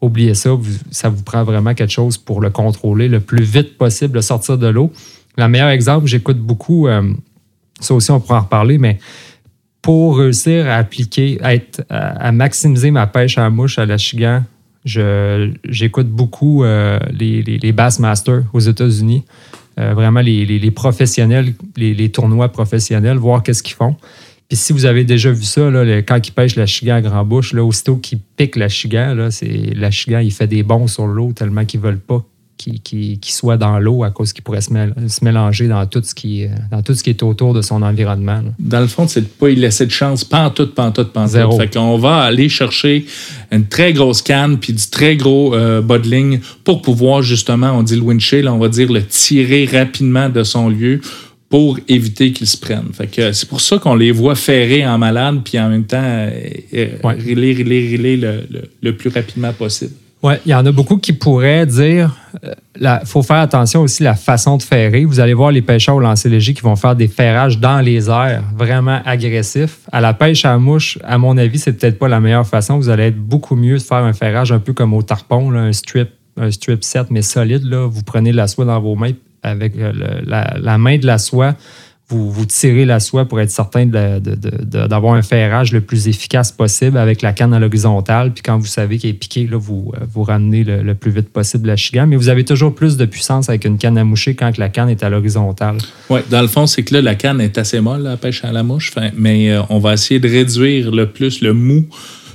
oubliez 0.00 0.34
ça, 0.34 0.50
ça 0.90 1.08
vous 1.08 1.22
prend 1.22 1.44
vraiment 1.44 1.74
quelque 1.74 1.92
chose 1.92 2.18
pour 2.18 2.40
le 2.40 2.50
contrôler 2.50 3.08
le 3.08 3.20
plus 3.20 3.42
vite 3.42 3.76
possible, 3.78 4.16
le 4.16 4.22
sortir 4.22 4.58
de 4.58 4.66
l'eau. 4.66 4.92
Le 5.36 5.48
meilleur 5.48 5.68
exemple, 5.68 6.06
j'écoute 6.06 6.38
beaucoup, 6.38 6.88
euh, 6.88 7.12
ça 7.80 7.94
aussi 7.94 8.10
on 8.10 8.20
pourra 8.20 8.38
en 8.38 8.42
reparler, 8.42 8.78
mais 8.78 8.98
pour 9.82 10.18
réussir 10.18 10.66
à 10.66 10.76
appliquer, 10.76 11.38
à, 11.42 11.54
être, 11.54 11.84
à, 11.88 12.32
maximiser 12.32 12.90
ma 12.90 13.06
pêche 13.06 13.38
à 13.38 13.48
mouche 13.50 13.78
à 13.78 13.86
l'achigan, 13.86 14.42
j'écoute 14.84 16.08
beaucoup 16.08 16.64
euh, 16.64 16.98
les, 17.12 17.42
les, 17.42 17.58
les 17.58 17.72
Bassmasters 17.72 18.42
aux 18.52 18.60
États-Unis. 18.60 19.24
Euh, 19.78 19.92
vraiment 19.92 20.20
les, 20.20 20.70
professionnels, 20.70 21.52
les, 21.76 22.08
tournois 22.10 22.48
professionnels, 22.48 23.18
voir 23.18 23.42
qu'est-ce 23.42 23.62
qu'ils 23.62 23.76
font. 23.76 23.94
Puis 24.48 24.56
si 24.56 24.72
vous 24.72 24.84
avez 24.84 25.04
déjà 25.04 25.32
vu 25.32 25.44
ça, 25.44 25.70
là, 25.70 26.02
quand 26.02 26.26
ils 26.26 26.32
pêchent 26.32 26.56
la 26.56 26.66
chigan 26.66 26.96
à 26.96 27.00
grand 27.00 27.24
bouche, 27.24 27.52
là, 27.52 27.64
aussitôt 27.64 27.96
qu'ils 27.96 28.20
piquent 28.36 28.56
la 28.56 28.68
chigan, 28.68 29.28
c'est, 29.30 29.74
la 29.74 29.90
chigan, 29.90 30.20
il 30.20 30.32
fait 30.32 30.46
des 30.46 30.62
bons 30.62 30.86
sur 30.86 31.06
l'eau 31.06 31.32
tellement 31.32 31.64
qu'ils 31.64 31.80
ne 31.80 31.86
veulent 31.86 32.00
pas 32.00 32.24
qu'il, 32.56 33.18
soit 33.22 33.56
dans 33.56 33.78
l'eau 33.78 34.04
à 34.04 34.10
cause 34.10 34.32
qu'il 34.32 34.42
pourrait 34.42 34.60
se, 34.60 34.72
mélanger 35.22 35.68
dans 35.68 35.84
tout, 35.86 36.02
ce 36.02 36.14
qui, 36.14 36.46
dans 36.70 36.82
tout 36.82 36.94
ce 36.94 37.02
qui 37.02 37.10
est 37.10 37.22
autour 37.22 37.54
de 37.54 37.62
son 37.62 37.82
environnement. 37.82 38.42
Dans 38.58 38.80
le 38.80 38.86
fond, 38.86 39.06
c'est 39.06 39.20
de 39.20 39.26
ne 39.26 39.30
pas 39.30 39.50
y 39.50 39.56
laisser 39.56 39.86
de 39.86 39.90
chance, 39.90 40.24
pantoute, 40.24 40.74
pantoute, 40.74 41.12
pantoute. 41.12 41.32
Zéro. 41.32 41.58
Fait 41.58 41.72
qu'on 41.72 41.98
va 41.98 42.18
aller 42.18 42.48
chercher 42.48 43.06
une 43.50 43.66
très 43.66 43.92
grosse 43.92 44.22
canne 44.22 44.58
puis 44.58 44.72
du 44.72 44.88
très 44.88 45.16
gros 45.16 45.54
euh, 45.54 45.82
pour 46.64 46.82
pouvoir 46.82 47.22
justement, 47.22 47.72
on 47.72 47.82
dit 47.82 47.96
le 47.96 48.02
windshield, 48.02 48.48
on 48.48 48.58
va 48.58 48.68
dire 48.68 48.90
le 48.90 49.04
tirer 49.04 49.66
rapidement 49.66 50.28
de 50.28 50.42
son 50.42 50.68
lieu 50.68 51.00
pour 51.48 51.78
éviter 51.88 52.32
qu'il 52.32 52.46
se 52.46 52.56
prenne. 52.56 52.92
Fait 52.92 53.06
que 53.06 53.32
c'est 53.32 53.48
pour 53.48 53.60
ça 53.60 53.78
qu'on 53.78 53.94
les 53.94 54.10
voit 54.12 54.34
ferrer 54.34 54.86
en 54.86 54.98
malade 54.98 55.40
puis 55.44 55.58
en 55.58 55.68
même 55.68 55.84
temps 55.84 56.02
euh, 56.02 56.30
euh 56.74 56.88
le 58.82 58.90
plus 58.92 59.10
rapidement 59.10 59.52
possible. 59.52 59.92
Oui, 60.22 60.34
il 60.44 60.50
y 60.50 60.54
en 60.54 60.64
a 60.64 60.72
beaucoup 60.72 60.96
qui 60.96 61.12
pourraient 61.12 61.66
dire 61.66 62.16
il 62.80 62.86
euh, 62.86 62.98
faut 63.04 63.22
faire 63.22 63.36
attention 63.36 63.82
aussi 63.82 64.02
à 64.02 64.10
la 64.10 64.14
façon 64.16 64.56
de 64.56 64.62
ferrer. 64.62 65.04
Vous 65.04 65.20
allez 65.20 65.34
voir 65.34 65.52
les 65.52 65.62
pêcheurs 65.62 65.94
au 65.94 66.00
lancer 66.00 66.28
léger 66.28 66.52
qui 66.54 66.62
vont 66.62 66.74
faire 66.74 66.96
des 66.96 67.06
ferrages 67.06 67.58
dans 67.58 67.80
les 67.80 68.08
airs 68.08 68.42
vraiment 68.56 69.00
agressifs. 69.04 69.80
À 69.92 70.00
la 70.00 70.14
pêche 70.14 70.44
à 70.44 70.56
mouche, 70.58 70.98
à 71.04 71.18
mon 71.18 71.36
avis, 71.36 71.58
c'est 71.58 71.74
peut-être 71.74 71.98
pas 71.98 72.08
la 72.08 72.18
meilleure 72.18 72.46
façon. 72.46 72.76
Vous 72.78 72.88
allez 72.88 73.04
être 73.04 73.18
beaucoup 73.18 73.56
mieux 73.56 73.76
de 73.76 73.82
faire 73.82 73.98
un 73.98 74.12
ferrage 74.12 74.52
un 74.52 74.58
peu 74.58 74.72
comme 74.72 74.94
au 74.94 75.02
tarpon, 75.02 75.52
un 75.52 75.72
strip 75.72 76.08
un 76.38 76.50
strip 76.50 76.84
set 76.84 77.06
mais 77.10 77.22
solide. 77.22 77.64
Là. 77.64 77.86
Vous 77.86 78.02
prenez 78.02 78.32
la 78.32 78.46
soie 78.46 78.64
dans 78.64 78.80
vos 78.80 78.94
mains 78.94 79.12
avec 79.46 79.76
euh, 79.76 79.92
la, 80.24 80.78
main 80.78 80.98
de 80.98 81.06
la 81.06 81.18
soie 81.18 81.54
vous, 82.08 82.46
tirez 82.46 82.84
la 82.84 83.00
soie 83.00 83.24
pour 83.24 83.40
être 83.40 83.50
certain 83.50 83.84
d'avoir 83.84 85.14
un 85.14 85.22
ferrage 85.22 85.72
le 85.72 85.80
plus 85.80 86.06
efficace 86.06 86.52
possible 86.52 86.98
avec 86.98 87.20
la 87.20 87.32
canne 87.32 87.52
à 87.52 87.58
l'horizontale. 87.58 88.32
Puis 88.32 88.42
quand 88.44 88.58
vous 88.58 88.66
savez 88.66 88.98
qu'elle 88.98 89.10
est 89.10 89.14
piquée, 89.14 89.48
là, 89.48 89.56
vous, 89.58 89.92
euh, 90.00 90.22
ramenez 90.22 90.62
le, 90.62 90.94
plus 90.94 91.10
vite 91.10 91.30
possible 91.30 91.66
la 91.66 91.74
chigan. 91.74 92.06
Mais 92.06 92.14
vous 92.14 92.28
avez 92.28 92.44
toujours 92.44 92.74
plus 92.74 92.96
de 92.96 93.06
puissance 93.06 93.48
avec 93.48 93.64
une 93.64 93.76
canne 93.76 93.98
à 93.98 94.04
moucher 94.04 94.36
quand 94.36 94.56
la 94.56 94.68
canne 94.68 94.88
est 94.88 95.02
à 95.02 95.10
l'horizontale. 95.10 95.78
Oui, 96.08 96.20
dans 96.30 96.42
le 96.42 96.48
fond, 96.48 96.68
c'est 96.68 96.84
que 96.84 96.94
là, 96.94 97.02
la 97.02 97.16
canne 97.16 97.40
est 97.40 97.58
assez 97.58 97.80
molle, 97.80 98.02
la 98.02 98.16
pêche 98.16 98.44
à 98.44 98.52
la 98.52 98.62
mouche, 98.62 98.92
mais 99.16 99.50
euh, 99.50 99.62
on 99.68 99.80
va 99.80 99.94
essayer 99.94 100.20
de 100.20 100.28
réduire 100.28 100.92
le 100.92 101.10
plus 101.10 101.40
le 101.40 101.54
mou 101.54 101.86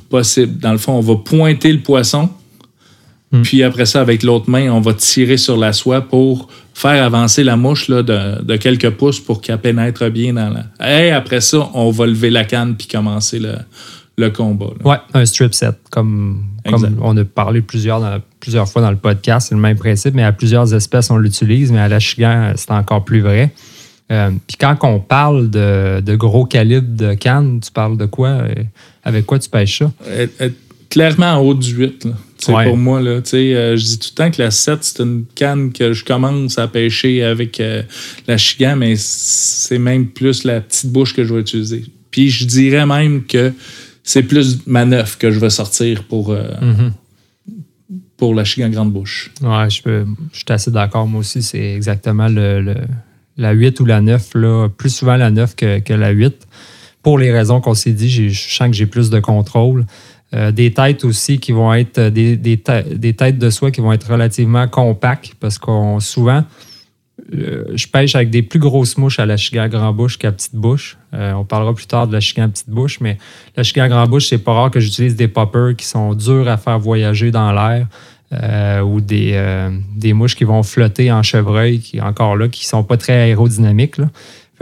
possible. 0.09 0.57
Dans 0.57 0.73
le 0.73 0.79
fond, 0.79 0.93
on 0.93 1.01
va 1.01 1.15
pointer 1.15 1.71
le 1.71 1.79
poisson, 1.79 2.29
Hmm. 3.31 3.43
puis 3.43 3.63
après 3.63 3.85
ça, 3.85 4.01
avec 4.01 4.23
l'autre 4.23 4.49
main, 4.49 4.69
on 4.71 4.81
va 4.81 4.93
tirer 4.93 5.37
sur 5.37 5.55
la 5.57 5.71
soie 5.73 6.01
pour 6.01 6.49
faire 6.73 7.01
avancer 7.03 7.43
la 7.43 7.55
mouche 7.55 7.87
là, 7.87 8.03
de, 8.03 8.41
de 8.43 8.55
quelques 8.57 8.89
pouces 8.89 9.19
pour 9.21 9.39
qu'elle 9.41 9.57
pénètre 9.59 10.09
bien 10.09 10.33
dans 10.33 10.49
la. 10.49 10.65
Et 11.01 11.11
après 11.11 11.39
ça, 11.41 11.69
on 11.73 11.91
va 11.91 12.05
lever 12.07 12.29
la 12.29 12.43
canne 12.43 12.75
puis 12.75 12.87
commencer 12.87 13.39
le, 13.39 13.53
le 14.17 14.29
combat. 14.31 14.71
là. 14.83 14.89
Ouais, 14.89 14.97
un 15.13 15.25
strip 15.25 15.53
set, 15.53 15.75
comme, 15.89 16.43
comme 16.69 16.97
on 17.01 17.15
a 17.15 17.23
parlé 17.23 17.61
plusieurs, 17.61 18.01
dans- 18.01 18.19
plusieurs 18.41 18.67
fois 18.67 18.81
dans 18.81 18.91
le 18.91 18.97
podcast, 18.97 19.47
c'est 19.49 19.55
le 19.55 19.61
même 19.61 19.77
principe, 19.77 20.13
mais 20.13 20.23
à 20.23 20.31
plusieurs 20.33 20.73
espèces, 20.73 21.09
on 21.09 21.17
l'utilise, 21.17 21.71
mais 21.71 21.79
à 21.79 21.87
la 21.87 21.99
chigan, 21.99 22.51
c'est 22.55 22.71
encore 22.71 23.05
plus 23.05 23.21
vrai. 23.21 23.53
Euh, 24.11 24.31
Puis 24.45 24.57
quand 24.59 24.75
on 24.83 24.99
parle 24.99 25.49
de, 25.49 26.01
de 26.01 26.15
gros 26.17 26.43
calibre 26.45 26.97
de 26.97 27.13
canne, 27.13 27.61
tu 27.61 27.71
parles 27.71 27.95
de 27.95 28.07
quoi? 28.07 28.27
euh, 28.27 28.53
Avec 29.05 29.25
quoi 29.25 29.39
tu 29.39 29.49
pêches 29.49 29.79
ça? 29.79 29.91
Elle- 30.37 30.51
clairement 30.89 31.35
en 31.35 31.37
haut 31.39 31.53
du 31.53 31.71
8. 31.73 32.03
Là. 32.03 32.11
Ouais. 32.47 32.65
Pour 32.65 32.77
moi, 32.77 33.01
là, 33.01 33.21
euh, 33.33 33.75
je 33.77 33.83
dis 33.85 33.99
tout 33.99 34.09
le 34.11 34.15
temps 34.15 34.31
que 34.31 34.41
la 34.41 34.49
7, 34.51 34.79
c'est 34.83 34.99
une 35.03 35.25
canne 35.35 35.71
que 35.71 35.93
je 35.93 36.03
commence 36.03 36.57
à 36.57 36.67
pêcher 36.67 37.23
avec 37.23 37.59
euh, 37.59 37.83
la 38.27 38.37
chigan, 38.37 38.75
mais 38.75 38.95
c'est 38.97 39.77
même 39.77 40.07
plus 40.07 40.43
la 40.43 40.61
petite 40.61 40.91
bouche 40.91 41.13
que 41.13 41.23
je 41.23 41.33
vais 41.33 41.41
utiliser. 41.41 41.85
Puis 42.09 42.29
je 42.29 42.45
dirais 42.45 42.85
même 42.85 43.23
que 43.25 43.53
c'est 44.03 44.23
plus 44.23 44.65
ma 44.65 44.85
9 44.85 45.17
que 45.19 45.29
je 45.29 45.39
vais 45.39 45.49
sortir 45.51 46.03
pour, 46.05 46.31
euh, 46.31 46.43
Mhm. 46.61 46.93
pour 48.17 48.33
la 48.35 48.43
chigan 48.43 48.69
grande 48.69 48.91
bouche. 48.91 49.31
Ouais, 49.41 49.69
je, 49.69 49.81
peux- 49.81 50.05
je 50.31 50.37
suis 50.37 50.45
assez 50.49 50.71
d'accord. 50.71 51.07
Moi 51.07 51.19
aussi, 51.21 51.41
c'est 51.41 51.73
exactement 51.75 52.27
le, 52.27 52.61
le- 52.61 52.75
la 53.37 53.51
8 53.51 53.79
ou 53.79 53.85
la 53.85 54.01
9. 54.01 54.29
Là, 54.35 54.67
plus 54.69 54.89
souvent 54.93 55.15
la 55.15 55.31
9 55.31 55.55
que, 55.55 55.79
que 55.79 55.93
la 55.93 56.09
8. 56.11 56.47
Pour 57.03 57.17
les 57.17 57.31
raisons 57.31 57.61
qu'on 57.61 57.73
s'est 57.73 57.93
dit, 57.93 58.09
je 58.09 58.29
sens 58.31 58.67
que 58.69 58.73
j'ai 58.75 58.85
plus 58.85 59.09
de 59.09 59.19
contrôle. 59.19 59.85
Euh, 60.33 60.51
des 60.51 60.71
têtes 60.71 61.03
aussi 61.03 61.39
qui 61.39 61.51
vont 61.51 61.73
être 61.73 61.97
euh, 61.97 62.09
des, 62.09 62.37
des, 62.37 62.61
des 62.95 63.13
têtes 63.13 63.37
de 63.37 63.49
soie 63.49 63.69
qui 63.69 63.81
vont 63.81 63.91
être 63.91 64.09
relativement 64.09 64.65
compactes 64.65 65.33
parce 65.41 65.57
qu'on 65.57 65.99
souvent 65.99 66.45
euh, 67.35 67.65
je 67.75 67.85
pêche 67.85 68.15
avec 68.15 68.29
des 68.29 68.41
plus 68.41 68.59
grosses 68.59 68.97
mouches 68.97 69.19
à 69.19 69.25
la 69.25 69.35
chigan 69.35 69.67
grand 69.67 69.91
bouche 69.91 70.17
qu'à 70.17 70.31
petite 70.31 70.55
bouche. 70.55 70.97
On 71.13 71.43
parlera 71.43 71.73
plus 71.73 71.85
tard 71.85 72.07
de 72.07 72.13
la 72.13 72.21
chigan 72.21 72.49
petite 72.49 72.69
bouche, 72.69 72.99
mais 73.01 73.17
la 73.57 73.63
chigan 73.63 73.89
grand 73.89 74.07
bouche, 74.07 74.27
c'est 74.27 74.37
pas 74.37 74.53
rare 74.53 74.71
que 74.71 74.79
j'utilise 74.79 75.15
des 75.15 75.27
poppers 75.27 75.75
qui 75.75 75.85
sont 75.85 76.13
durs 76.13 76.47
à 76.47 76.57
faire 76.57 76.79
voyager 76.79 77.31
dans 77.31 77.51
l'air 77.51 77.87
ou 78.85 79.01
des, 79.01 79.69
des 79.95 80.13
mouches 80.13 80.35
qui 80.35 80.45
vont 80.45 80.63
flotter 80.63 81.11
en 81.11 81.21
chevreuil, 81.21 81.79
qui 81.79 82.01
encore 82.01 82.37
là, 82.37 82.47
qui 82.47 82.65
sont 82.65 82.83
pas 82.83 82.97
très 82.97 83.13
aérodynamiques. 83.13 83.97
là. 83.97 84.09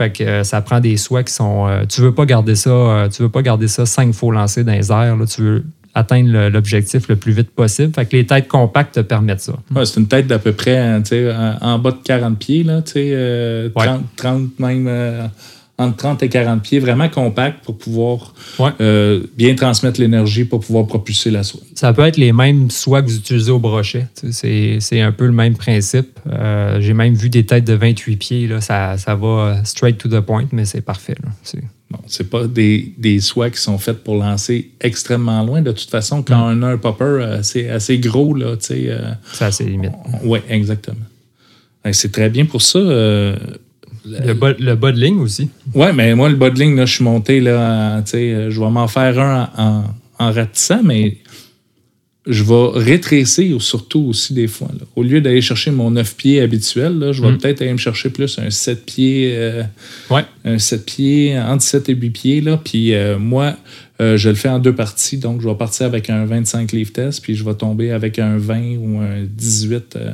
Fait 0.00 0.10
que 0.10 0.24
euh, 0.24 0.44
ça 0.44 0.62
prend 0.62 0.80
des 0.80 0.96
soies 0.96 1.22
qui 1.24 1.34
sont. 1.34 1.66
euh, 1.68 1.84
tu 1.86 2.00
veux 2.00 2.14
pas 2.14 2.24
garder 2.24 2.54
ça, 2.54 2.70
euh, 2.70 3.08
tu 3.10 3.20
veux 3.22 3.28
pas 3.28 3.42
garder 3.42 3.68
ça 3.68 3.84
cinq 3.84 4.14
fois 4.14 4.32
lancé 4.32 4.64
dans 4.64 4.72
les 4.72 4.90
airs. 4.90 5.14
là. 5.16 5.26
tu 5.26 5.42
veux 5.42 5.64
atteindre 5.92 6.48
l'objectif 6.48 7.06
le 7.08 7.16
plus 7.16 7.32
vite 7.32 7.50
possible. 7.50 7.92
Fait 7.94 8.06
que 8.06 8.16
les 8.16 8.24
têtes 8.24 8.48
compactes 8.48 8.94
te 8.94 9.00
permettent 9.00 9.40
ça. 9.42 9.54
Ouais, 9.74 9.84
c'est 9.84 10.00
une 10.00 10.06
tête 10.08 10.26
d'à 10.26 10.38
peu 10.38 10.52
près 10.52 10.78
hein, 10.78 11.02
en, 11.60 11.72
en 11.72 11.78
bas 11.78 11.90
de 11.90 11.98
40 12.02 12.38
pieds, 12.38 12.62
là, 12.62 12.80
tu 12.80 12.92
sais, 12.92 13.10
euh, 13.12 13.68
Ouais. 13.76 13.84
30, 13.86 14.02
30 14.16 14.58
même 14.60 14.88
entre 15.80 15.96
30 15.96 16.22
et 16.22 16.28
40 16.28 16.62
pieds, 16.62 16.78
vraiment 16.78 17.08
compact 17.08 17.64
pour 17.64 17.76
pouvoir 17.78 18.34
Ouais. 18.58 18.70
euh, 18.80 19.22
bien 19.36 19.54
transmettre 19.54 20.00
l'énergie 20.00 20.44
pour 20.44 20.60
pouvoir 20.60 20.86
propulser 20.86 21.30
la 21.30 21.42
soie. 21.42 21.60
Ça 21.74 21.92
peut 21.92 22.02
être 22.02 22.16
les 22.18 22.32
mêmes 22.32 22.70
soies 22.70 23.02
que 23.02 23.08
vous 23.08 23.16
utilisez 23.16 23.50
au 23.50 23.58
brochet. 23.58 24.06
C'est 24.30 25.00
un 25.00 25.12
peu 25.12 25.26
le 25.26 25.32
même 25.32 25.54
principe. 25.56 26.18
Euh, 26.30 26.80
J'ai 26.80 26.92
même 26.94 27.14
vu 27.14 27.30
des 27.30 27.44
têtes 27.46 27.64
de 27.64 27.74
28 27.74 28.16
pieds. 28.16 28.46
Là, 28.46 28.60
ça, 28.60 28.96
ça 28.98 29.14
va 29.14 29.62
straight 29.64 29.98
to 29.98 30.08
the 30.08 30.20
point, 30.20 30.46
mais 30.52 30.64
c'est 30.64 30.80
parfait. 30.82 31.14
Bon, 31.90 31.98
c'est 32.06 32.30
pas 32.30 32.46
des, 32.46 32.92
des 32.98 33.18
soies 33.18 33.50
qui 33.50 33.60
sont 33.60 33.76
faites 33.78 34.04
pour 34.04 34.14
lancer 34.16 34.70
extrêmement 34.80 35.42
loin. 35.44 35.60
De 35.60 35.72
toute 35.72 35.90
façon, 35.90 36.22
quand 36.22 36.40
on 36.54 36.62
a 36.62 36.68
un 36.68 36.76
popper 36.76 37.04
euh, 37.04 37.38
assez, 37.40 37.68
assez 37.68 37.98
gros, 37.98 38.32
là, 38.34 38.56
tu 38.56 38.66
sais. 38.66 38.84
euh, 38.90 39.10
C'est 39.32 39.46
assez 39.46 39.64
limite. 39.64 39.90
oui, 40.22 40.38
exactement. 40.48 40.96
Ouais, 41.84 41.92
C'est 41.92 42.12
très 42.12 42.28
bien 42.30 42.44
pour 42.44 42.62
ça. 42.62 42.78
Le 44.04 44.32
bas, 44.34 44.52
le 44.58 44.74
bas 44.76 44.92
de 44.92 45.00
ligne 45.00 45.18
aussi. 45.20 45.48
Ouais, 45.74 45.92
mais 45.92 46.14
moi, 46.14 46.28
le 46.28 46.36
bas 46.36 46.50
de 46.50 46.58
ligne, 46.58 46.76
là, 46.76 46.86
je 46.86 46.94
suis 46.94 47.04
monté, 47.04 47.40
là, 47.40 47.98
en- 47.98 48.02
tu 48.02 48.10
sais, 48.12 48.50
je 48.50 48.60
vais 48.60 48.70
m'en 48.70 48.88
faire 48.88 49.18
un 49.18 49.48
en, 49.56 49.62
en, 49.62 49.84
en 50.26 50.32
ratissant, 50.32 50.82
mais 50.82 51.18
je 52.26 52.42
vais 52.44 52.68
rétrécir 52.74 53.60
surtout 53.62 54.00
aussi 54.10 54.34
des 54.34 54.46
fois. 54.46 54.68
là. 54.78 54.84
Au 54.94 55.02
lieu 55.02 55.20
d'aller 55.22 55.40
chercher 55.40 55.70
mon 55.70 55.90
9 55.90 56.14
pieds 56.16 56.40
habituel, 56.40 56.98
là, 56.98 57.12
je 57.12 57.22
vais 57.22 57.32
Mm. 57.32 57.38
peut-être 57.38 57.62
aller 57.62 57.72
me 57.72 57.78
chercher 57.78 58.10
plus 58.10 58.38
un 58.38 58.50
7 58.50 58.84
pieds, 58.84 59.32
euh, 59.34 59.62
Ouais. 60.10 60.22
un 60.44 60.58
7 60.58 60.84
pieds, 60.84 61.38
entre 61.38 61.62
7 61.62 61.88
et 61.88 61.94
8 61.94 62.10
pieds. 62.10 62.40
Là. 62.42 62.60
Puis 62.62 62.94
euh, 62.94 63.18
moi, 63.18 63.56
euh, 64.02 64.16
je 64.18 64.28
le 64.28 64.34
fais 64.34 64.50
en 64.50 64.58
deux 64.58 64.74
parties. 64.74 65.16
Donc, 65.16 65.40
je 65.40 65.48
vais 65.48 65.54
partir 65.54 65.86
avec 65.86 66.10
un 66.10 66.26
25 66.26 66.72
livres 66.72 66.92
test, 66.92 67.22
puis 67.22 67.34
je 67.34 67.42
vais 67.44 67.54
tomber 67.54 67.90
avec 67.90 68.18
un 68.18 68.36
20 68.36 68.76
ou 68.78 68.98
un 69.00 69.22
18 69.26 69.96
euh, 69.96 70.10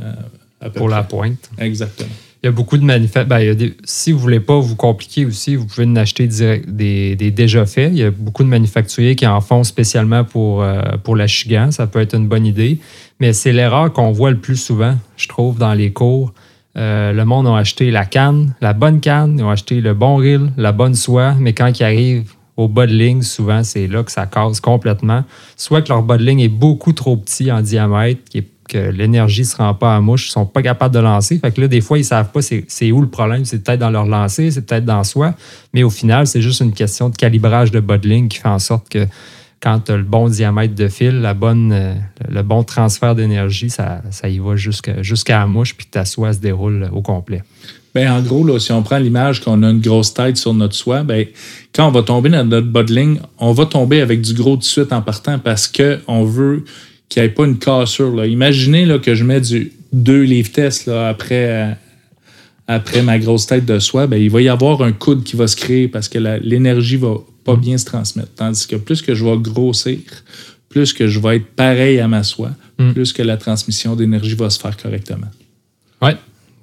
à 0.61 0.71
peu 0.71 0.79
Pour 0.79 0.89
la 0.89 1.03
pointe. 1.03 1.51
Exactement. 1.59 2.09
Il 2.47 2.51
y 2.51 2.53
a 2.53 2.53
beaucoup 2.53 2.79
de 2.79 2.85
manufacturiers. 2.85 3.75
si 3.83 4.13
vous 4.13 4.19
ne 4.19 4.23
voulez 4.23 4.39
pas 4.39 4.61
vous 4.61 4.77
compliquer 4.77 5.27
aussi, 5.27 5.57
vous 5.57 5.67
pouvez 5.67 5.85
en 5.85 5.97
acheter 5.97 6.29
des, 6.29 7.17
déjà 7.33 7.67
faits. 7.67 7.91
Il 7.93 7.99
y 7.99 8.05
a 8.05 8.13
beaucoup 8.13 8.45
de 8.45 8.49
manufacturiers 8.49 9.17
qui 9.17 9.27
en 9.27 9.41
font 9.41 9.65
spécialement 9.65 10.23
pour, 10.23 10.63
euh, 10.63 10.81
pour 11.03 11.17
la 11.17 11.27
chigan. 11.27 11.73
Ça 11.73 11.89
peut 11.89 12.01
être 12.01 12.15
une 12.15 12.29
bonne 12.29 12.47
idée. 12.47 12.79
Mais 13.19 13.33
c'est 13.33 13.51
l'erreur 13.51 13.93
qu'on 13.93 14.13
voit 14.13 14.31
le 14.31 14.37
plus 14.37 14.55
souvent, 14.55 14.95
je 15.17 15.27
trouve, 15.27 15.59
dans 15.59 15.75
les 15.75 15.93
cours. 15.93 16.33
Euh, 16.77 17.13
le 17.13 17.25
monde 17.25 17.49
a 17.49 17.57
acheté 17.57 17.91
la 17.91 18.05
canne, 18.05 18.55
la 18.61 18.75
bonne 18.75 19.01
canne, 19.01 19.39
ils 19.41 19.43
ont 19.43 19.51
acheté 19.51 19.81
le 19.81 19.93
bon 19.93 20.19
reel, 20.19 20.53
la 20.57 20.71
bonne 20.71 20.95
soie, 20.95 21.35
mais 21.41 21.53
quand 21.53 21.81
ils 21.81 21.83
arrivent 21.83 22.33
au 22.57 22.69
bas 22.69 22.87
de 22.87 22.93
ligne, 22.93 23.23
souvent, 23.23 23.65
c'est 23.65 23.89
là 23.89 24.05
que 24.05 24.13
ça 24.13 24.27
casse 24.27 24.61
complètement. 24.61 25.25
Soit 25.57 25.83
que 25.83 25.89
leur 25.89 26.05
bas 26.05 26.17
de 26.17 26.23
ligne 26.23 26.41
est 26.41 26.49
beaucoup 26.49 26.93
trop 26.93 27.17
petit 27.17 27.51
en 27.51 27.61
diamètre, 27.61 28.21
qui 28.31 28.39
que 28.67 28.91
l'énergie 28.91 29.43
ne 29.43 29.47
se 29.47 29.57
rend 29.57 29.75
pas 29.75 29.97
à 29.97 30.01
mouche, 30.01 30.27
ils 30.27 30.31
ne 30.31 30.33
sont 30.33 30.47
pas 30.47 30.63
capables 30.63 30.95
de 30.95 31.01
lancer. 31.01 31.39
Fait 31.39 31.51
que 31.53 31.61
là, 31.61 31.69
des 31.69 31.81
fois, 31.81 31.99
ils 31.99 32.03
ne 32.03 32.07
savent 32.07 32.31
pas 32.31 32.41
c'est 32.43 32.93
où 32.93 33.01
le 33.01 33.09
problème. 33.09 33.45
C'est 33.45 33.63
peut-être 33.63 33.81
dans 33.81 33.91
leur 33.91 34.07
lancer, 34.07 34.51
c'est 34.51 34.67
peut-être 34.67 34.85
dans 34.85 35.05
soi. 35.05 35.35
Mais 35.73 35.83
au 35.83 35.91
final, 35.91 36.27
c'est 36.27 36.43
juste 36.43 36.61
une 36.61 36.73
question 36.73 37.09
de 37.09 37.17
calibrage 37.17 37.71
de 37.71 37.81
bas 37.81 37.99
qui 37.99 38.39
fait 38.39 38.49
en 38.49 38.59
sorte 38.59 38.89
que 38.89 39.07
quand 39.61 39.81
tu 39.81 39.93
as 39.93 39.97
le 39.97 40.03
bon 40.03 40.29
diamètre 40.29 40.75
de 40.75 40.89
fil, 40.89 41.21
la 41.21 41.35
bonne, 41.35 41.73
euh, 41.73 41.95
le 42.29 42.43
bon 42.43 42.63
transfert 42.63 43.15
d'énergie, 43.15 43.71
ça, 43.71 44.03
ça 44.11 44.29
y 44.29 44.39
va 44.39 44.55
jusqu'à 44.55 45.39
la 45.39 45.47
mouche, 45.47 45.75
puis 45.77 45.87
ta 45.87 46.05
soie 46.05 46.33
se 46.33 46.39
déroule 46.39 46.89
au 46.93 47.03
complet. 47.03 47.43
Ben, 47.95 48.13
en 48.13 48.21
gros, 48.21 48.59
si 48.59 48.73
on 48.73 48.83
prend 48.83 48.99
l'image 48.99 49.41
qu'on 49.41 49.63
a 49.63 49.71
une 49.71 49.81
grosse 49.81 50.13
tête 50.13 50.37
sur 50.37 50.53
notre 50.53 50.75
soie, 50.75 51.03
ben, 51.03 51.25
quand 51.75 51.89
on 51.89 51.91
va 51.91 52.03
tomber 52.03 52.29
dans 52.29 52.45
notre 52.45 52.67
bas 52.67 52.83
de 52.83 52.95
ligne, 52.95 53.19
on 53.39 53.53
va 53.53 53.65
tomber 53.65 54.03
avec 54.03 54.21
du 54.21 54.35
gros 54.35 54.59
de 54.59 54.63
suite 54.63 54.93
en 54.93 55.01
partant 55.01 55.39
parce 55.39 55.67
qu'on 55.67 56.25
veut 56.25 56.65
qu'il 57.09 57.23
n'y 57.23 57.29
ait 57.29 57.33
pas 57.33 57.45
une 57.45 57.59
cassure. 57.59 58.15
Là. 58.15 58.27
Imaginez 58.27 58.85
là, 58.87 58.99
que 58.99 59.15
je 59.15 59.25
mets 59.25 59.41
du 59.41 59.73
2 59.93 60.23
livres 60.23 60.53
test 60.53 60.87
là, 60.87 61.09
après, 61.09 61.49
euh, 61.51 61.73
après 62.67 63.03
ma 63.03 63.19
grosse 63.19 63.47
tête 63.47 63.65
de 63.65 63.79
soie, 63.79 64.07
ben, 64.07 64.21
il 64.21 64.31
va 64.31 64.41
y 64.43 64.49
avoir 64.49 64.83
un 64.83 64.93
coude 64.93 65.23
qui 65.25 65.37
va 65.37 65.47
se 65.47 65.57
créer 65.57 65.89
parce 65.89 66.09
que 66.09 66.19
l'énergie 66.43 66.97
va 66.97 67.15
pas 67.45 67.57
bien 67.57 67.79
se 67.79 67.85
transmettre. 67.85 68.31
Tandis 68.37 68.67
que 68.67 68.77
plus 68.77 69.03
que 69.03 69.15
je 69.15 69.25
vais 69.25 69.37
grossir, 69.39 69.99
plus 70.69 70.93
que 70.93 71.07
je 71.07 71.21
vais 71.21 71.37
être 71.37 71.47
pareil 71.47 72.01
à 72.01 72.09
ma 72.09 72.23
soie, 72.23 72.51
Mm. 72.79 72.93
plus 72.93 73.15
que 73.15 73.23
la 73.23 73.39
transmission 73.39 73.97
d'énergie 73.97 74.35
va 74.35 74.51
se 74.51 74.61
faire 74.61 74.77
correctement. 74.77 75.29
Oui, 76.03 76.11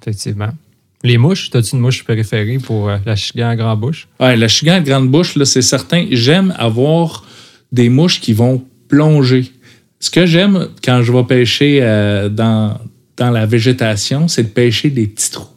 effectivement. 0.00 0.50
Les 1.02 1.18
mouches, 1.18 1.50
as-tu 1.52 1.74
une 1.74 1.80
mouche 1.80 2.04
préférée 2.04 2.58
pour 2.58 2.88
euh, 2.88 2.98
la 3.04 3.16
chigan 3.16 3.48
à 3.48 3.56
grand 3.56 3.76
bouche? 3.76 4.06
Ouais, 4.20 4.36
la 4.36 4.46
chigan 4.46 4.74
à 4.74 4.80
grande 4.80 5.10
bouche, 5.10 5.36
c'est 5.42 5.60
certain. 5.60 6.06
J'aime 6.12 6.54
avoir 6.56 7.26
des 7.72 7.88
mouches 7.88 8.20
qui 8.20 8.32
vont 8.32 8.62
plonger. 8.86 9.50
Ce 10.04 10.10
que 10.10 10.26
j'aime 10.26 10.68
quand 10.84 11.00
je 11.02 11.10
vais 11.12 11.24
pêcher 11.24 11.78
euh, 11.80 12.28
dans, 12.28 12.78
dans 13.16 13.30
la 13.30 13.46
végétation, 13.46 14.28
c'est 14.28 14.42
de 14.42 14.48
pêcher 14.48 14.90
des 14.90 15.06
petits 15.06 15.30
trous. 15.30 15.48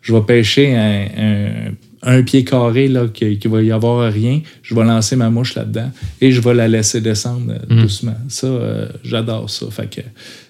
Je 0.00 0.14
vais 0.14 0.22
pêcher 0.22 0.74
un, 0.74 1.04
un- 1.18 1.72
un 2.02 2.22
pied 2.22 2.42
carré, 2.44 2.88
là, 2.88 3.08
qui, 3.12 3.38
qui 3.38 3.46
va 3.46 3.62
y 3.62 3.70
avoir 3.70 4.10
rien. 4.10 4.40
Je 4.62 4.74
vais 4.74 4.84
lancer 4.84 5.16
ma 5.16 5.28
mouche 5.28 5.54
là-dedans 5.54 5.90
et 6.22 6.32
je 6.32 6.40
vais 6.40 6.54
la 6.54 6.66
laisser 6.66 7.02
descendre 7.02 7.52
euh, 7.52 7.74
Mhm. 7.74 7.82
doucement. 7.82 8.16
Ça, 8.30 8.46
euh, 8.46 8.88
j'adore 9.04 9.50
ça. 9.50 9.66
Fait 9.70 9.90
que 9.94 10.00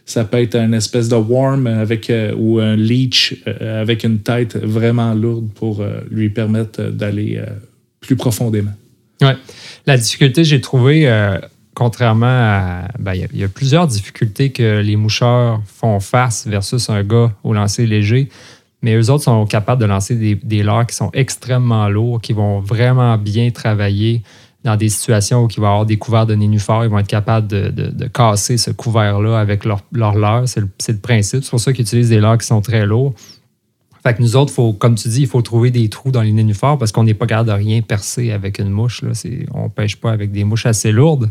ça 0.06 0.22
peut 0.24 0.38
être 0.40 0.54
une 0.54 0.74
espèce 0.74 1.08
de 1.08 1.16
worm 1.16 1.66
avec, 1.66 2.08
euh, 2.08 2.32
ou 2.36 2.60
un 2.60 2.76
leech 2.76 3.34
euh, 3.48 3.82
avec 3.82 4.04
une 4.04 4.20
tête 4.20 4.56
vraiment 4.58 5.12
lourde 5.12 5.48
pour 5.56 5.84
lui 6.08 6.28
permettre 6.30 6.82
d'aller 6.84 7.42
plus 7.98 8.14
profondément. 8.14 8.74
Ouais. 9.20 9.34
La 9.88 9.96
difficulté, 9.98 10.44
j'ai 10.44 10.60
trouvé, 10.60 11.08
contrairement 11.80 12.26
à. 12.26 12.88
ben, 12.98 13.14
Il 13.14 13.38
y 13.38 13.42
a- 13.42 13.48
plusieurs 13.48 13.86
difficultés 13.86 14.52
que 14.52 14.80
les 14.80 14.96
moucheurs 14.96 15.62
font 15.64 15.98
face 15.98 16.46
versus 16.46 16.90
un 16.90 17.02
gars 17.02 17.32
au 17.42 17.54
lancer 17.54 17.86
léger. 17.86 18.28
Mais 18.82 18.94
eux 18.96 19.10
autres 19.10 19.24
sont 19.24 19.46
capables 19.46 19.80
de 19.80 19.86
lancer 19.86 20.14
des, 20.14 20.34
des 20.34 20.62
qui 20.86 20.94
sont 20.94 21.10
extrêmement 21.14 21.88
lourds, 21.88 22.20
qui 22.20 22.34
vont 22.34 22.60
vraiment 22.60 23.16
bien 23.16 23.50
travailler 23.50 24.22
dans 24.62 24.76
des 24.76 24.90
situations 24.90 25.44
où 25.44 25.48
il 25.48 25.58
va 25.58 25.68
y 25.68 25.70
avoir 25.70 25.86
des 25.86 25.96
couverts 25.96 26.26
de 26.26 26.34
nénuphars, 26.34 26.84
ils 26.84 26.90
vont 26.90 26.98
être 26.98 27.06
capables 27.06 27.46
de, 27.46 28.08
casser 28.08 28.58
ce 28.58 28.70
couvert-là 28.70 29.38
avec 29.38 29.64
leur, 29.64 29.82
leur. 29.90 30.46
C'est 30.46 30.60
le, 30.60 30.98
principe. 30.98 31.44
C'est 31.44 31.50
pour 31.50 31.60
ça 31.60 31.72
qu'ils 31.72 31.86
utilisent 31.86 32.10
des 32.10 32.20
leurres 32.20 32.36
qui 32.36 32.46
sont 32.46 32.60
très 32.60 32.84
lourds. 32.84 33.14
Fait 34.02 34.14
que 34.14 34.20
nous 34.20 34.36
autres, 34.36 34.52
faut, 34.52 34.74
comme 34.74 34.96
tu 34.96 35.08
dis, 35.08 35.22
il 35.22 35.26
faut 35.26 35.40
trouver 35.40 35.70
des 35.70 35.88
trous 35.88 36.10
dans 36.10 36.22
les 36.22 36.32
nénuphars 36.32 36.76
parce 36.76 36.92
qu'on 36.92 37.04
n'est 37.04 37.14
pas 37.14 37.26
capable 37.26 37.48
de 37.48 37.54
rien 37.54 37.80
percer 37.80 38.32
avec 38.32 38.58
une 38.58 38.70
mouche. 38.70 39.00
Là. 39.02 39.12
On 39.54 39.64
ne 39.64 39.68
pêche 39.68 39.96
pas 39.96 40.10
avec 40.10 40.30
des 40.30 40.44
mouches 40.44 40.66
assez 40.66 40.92
lourdes. 40.92 41.30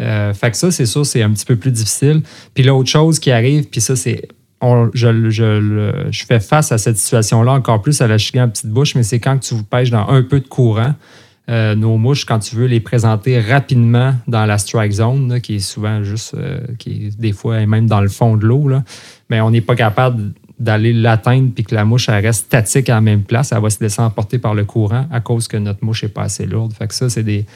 Euh, 0.00 0.32
fait 0.32 0.50
que 0.50 0.56
ça, 0.56 0.70
c'est 0.70 0.86
sûr, 0.86 1.04
c'est 1.04 1.22
un 1.22 1.30
petit 1.30 1.44
peu 1.44 1.56
plus 1.56 1.72
difficile. 1.72 2.22
Puis 2.54 2.64
l'autre 2.64 2.88
chose 2.88 3.18
qui 3.18 3.30
arrive, 3.30 3.64
puis 3.64 3.80
ça, 3.80 3.96
c'est. 3.96 4.28
je, 4.62 5.30
je, 5.30 6.08
je 6.10 6.24
fais 6.26 6.40
face 6.40 6.72
à 6.72 6.78
cette 6.78 6.96
situation-là 6.98 7.52
encore 7.52 7.82
plus 7.82 8.00
à 8.00 8.06
la 8.06 8.18
chigan 8.18 8.44
à 8.44 8.48
petite 8.48 8.70
bouche, 8.70 8.94
mais 8.94 9.02
c'est 9.02 9.20
quand 9.20 9.38
tu 9.38 9.54
pêches 9.68 9.90
dans 9.90 10.08
un 10.08 10.22
peu 10.22 10.40
de 10.40 10.48
courant. 10.48 10.94
euh, 11.50 11.74
nos 11.74 11.96
mouches, 11.96 12.24
quand 12.26 12.38
tu 12.40 12.56
veux 12.56 12.66
les 12.66 12.80
présenter 12.80 13.40
rapidement 13.40 14.14
dans 14.26 14.44
la 14.44 14.58
strike 14.58 14.92
zone, 14.92 15.40
qui 15.40 15.56
est 15.56 15.60
souvent 15.60 16.02
juste, 16.02 16.34
euh, 16.34 16.60
qui 16.78 17.06
est 17.06 17.18
des 17.20 17.32
fois 17.32 17.64
même 17.66 17.86
dans 17.86 18.00
le 18.00 18.08
fond 18.08 18.36
de 18.36 18.44
l'eau, 18.44 18.70
mais 19.30 19.40
on 19.40 19.50
n'est 19.50 19.62
pas 19.62 19.74
capable 19.74 20.32
d'aller 20.58 20.92
l'atteindre 20.92 21.52
puis 21.54 21.64
que 21.64 21.74
la 21.74 21.84
mouche 21.84 22.08
elle 22.08 22.24
reste 22.26 22.46
statique 22.46 22.90
à 22.90 22.94
la 22.94 23.00
même 23.00 23.22
place. 23.22 23.52
Elle 23.52 23.62
va 23.62 23.70
se 23.70 23.80
laisser 23.80 24.02
emporter 24.02 24.38
par 24.38 24.54
le 24.54 24.64
courant 24.64 25.06
à 25.10 25.20
cause 25.20 25.48
que 25.48 25.56
notre 25.56 25.84
mouche 25.84 26.02
n'est 26.02 26.08
pas 26.10 26.22
assez 26.22 26.46
lourde. 26.46 26.72
Fait 26.74 26.88
que 26.88 26.94
ça, 26.94 27.08
c'est 27.08 27.22
des, 27.22 27.46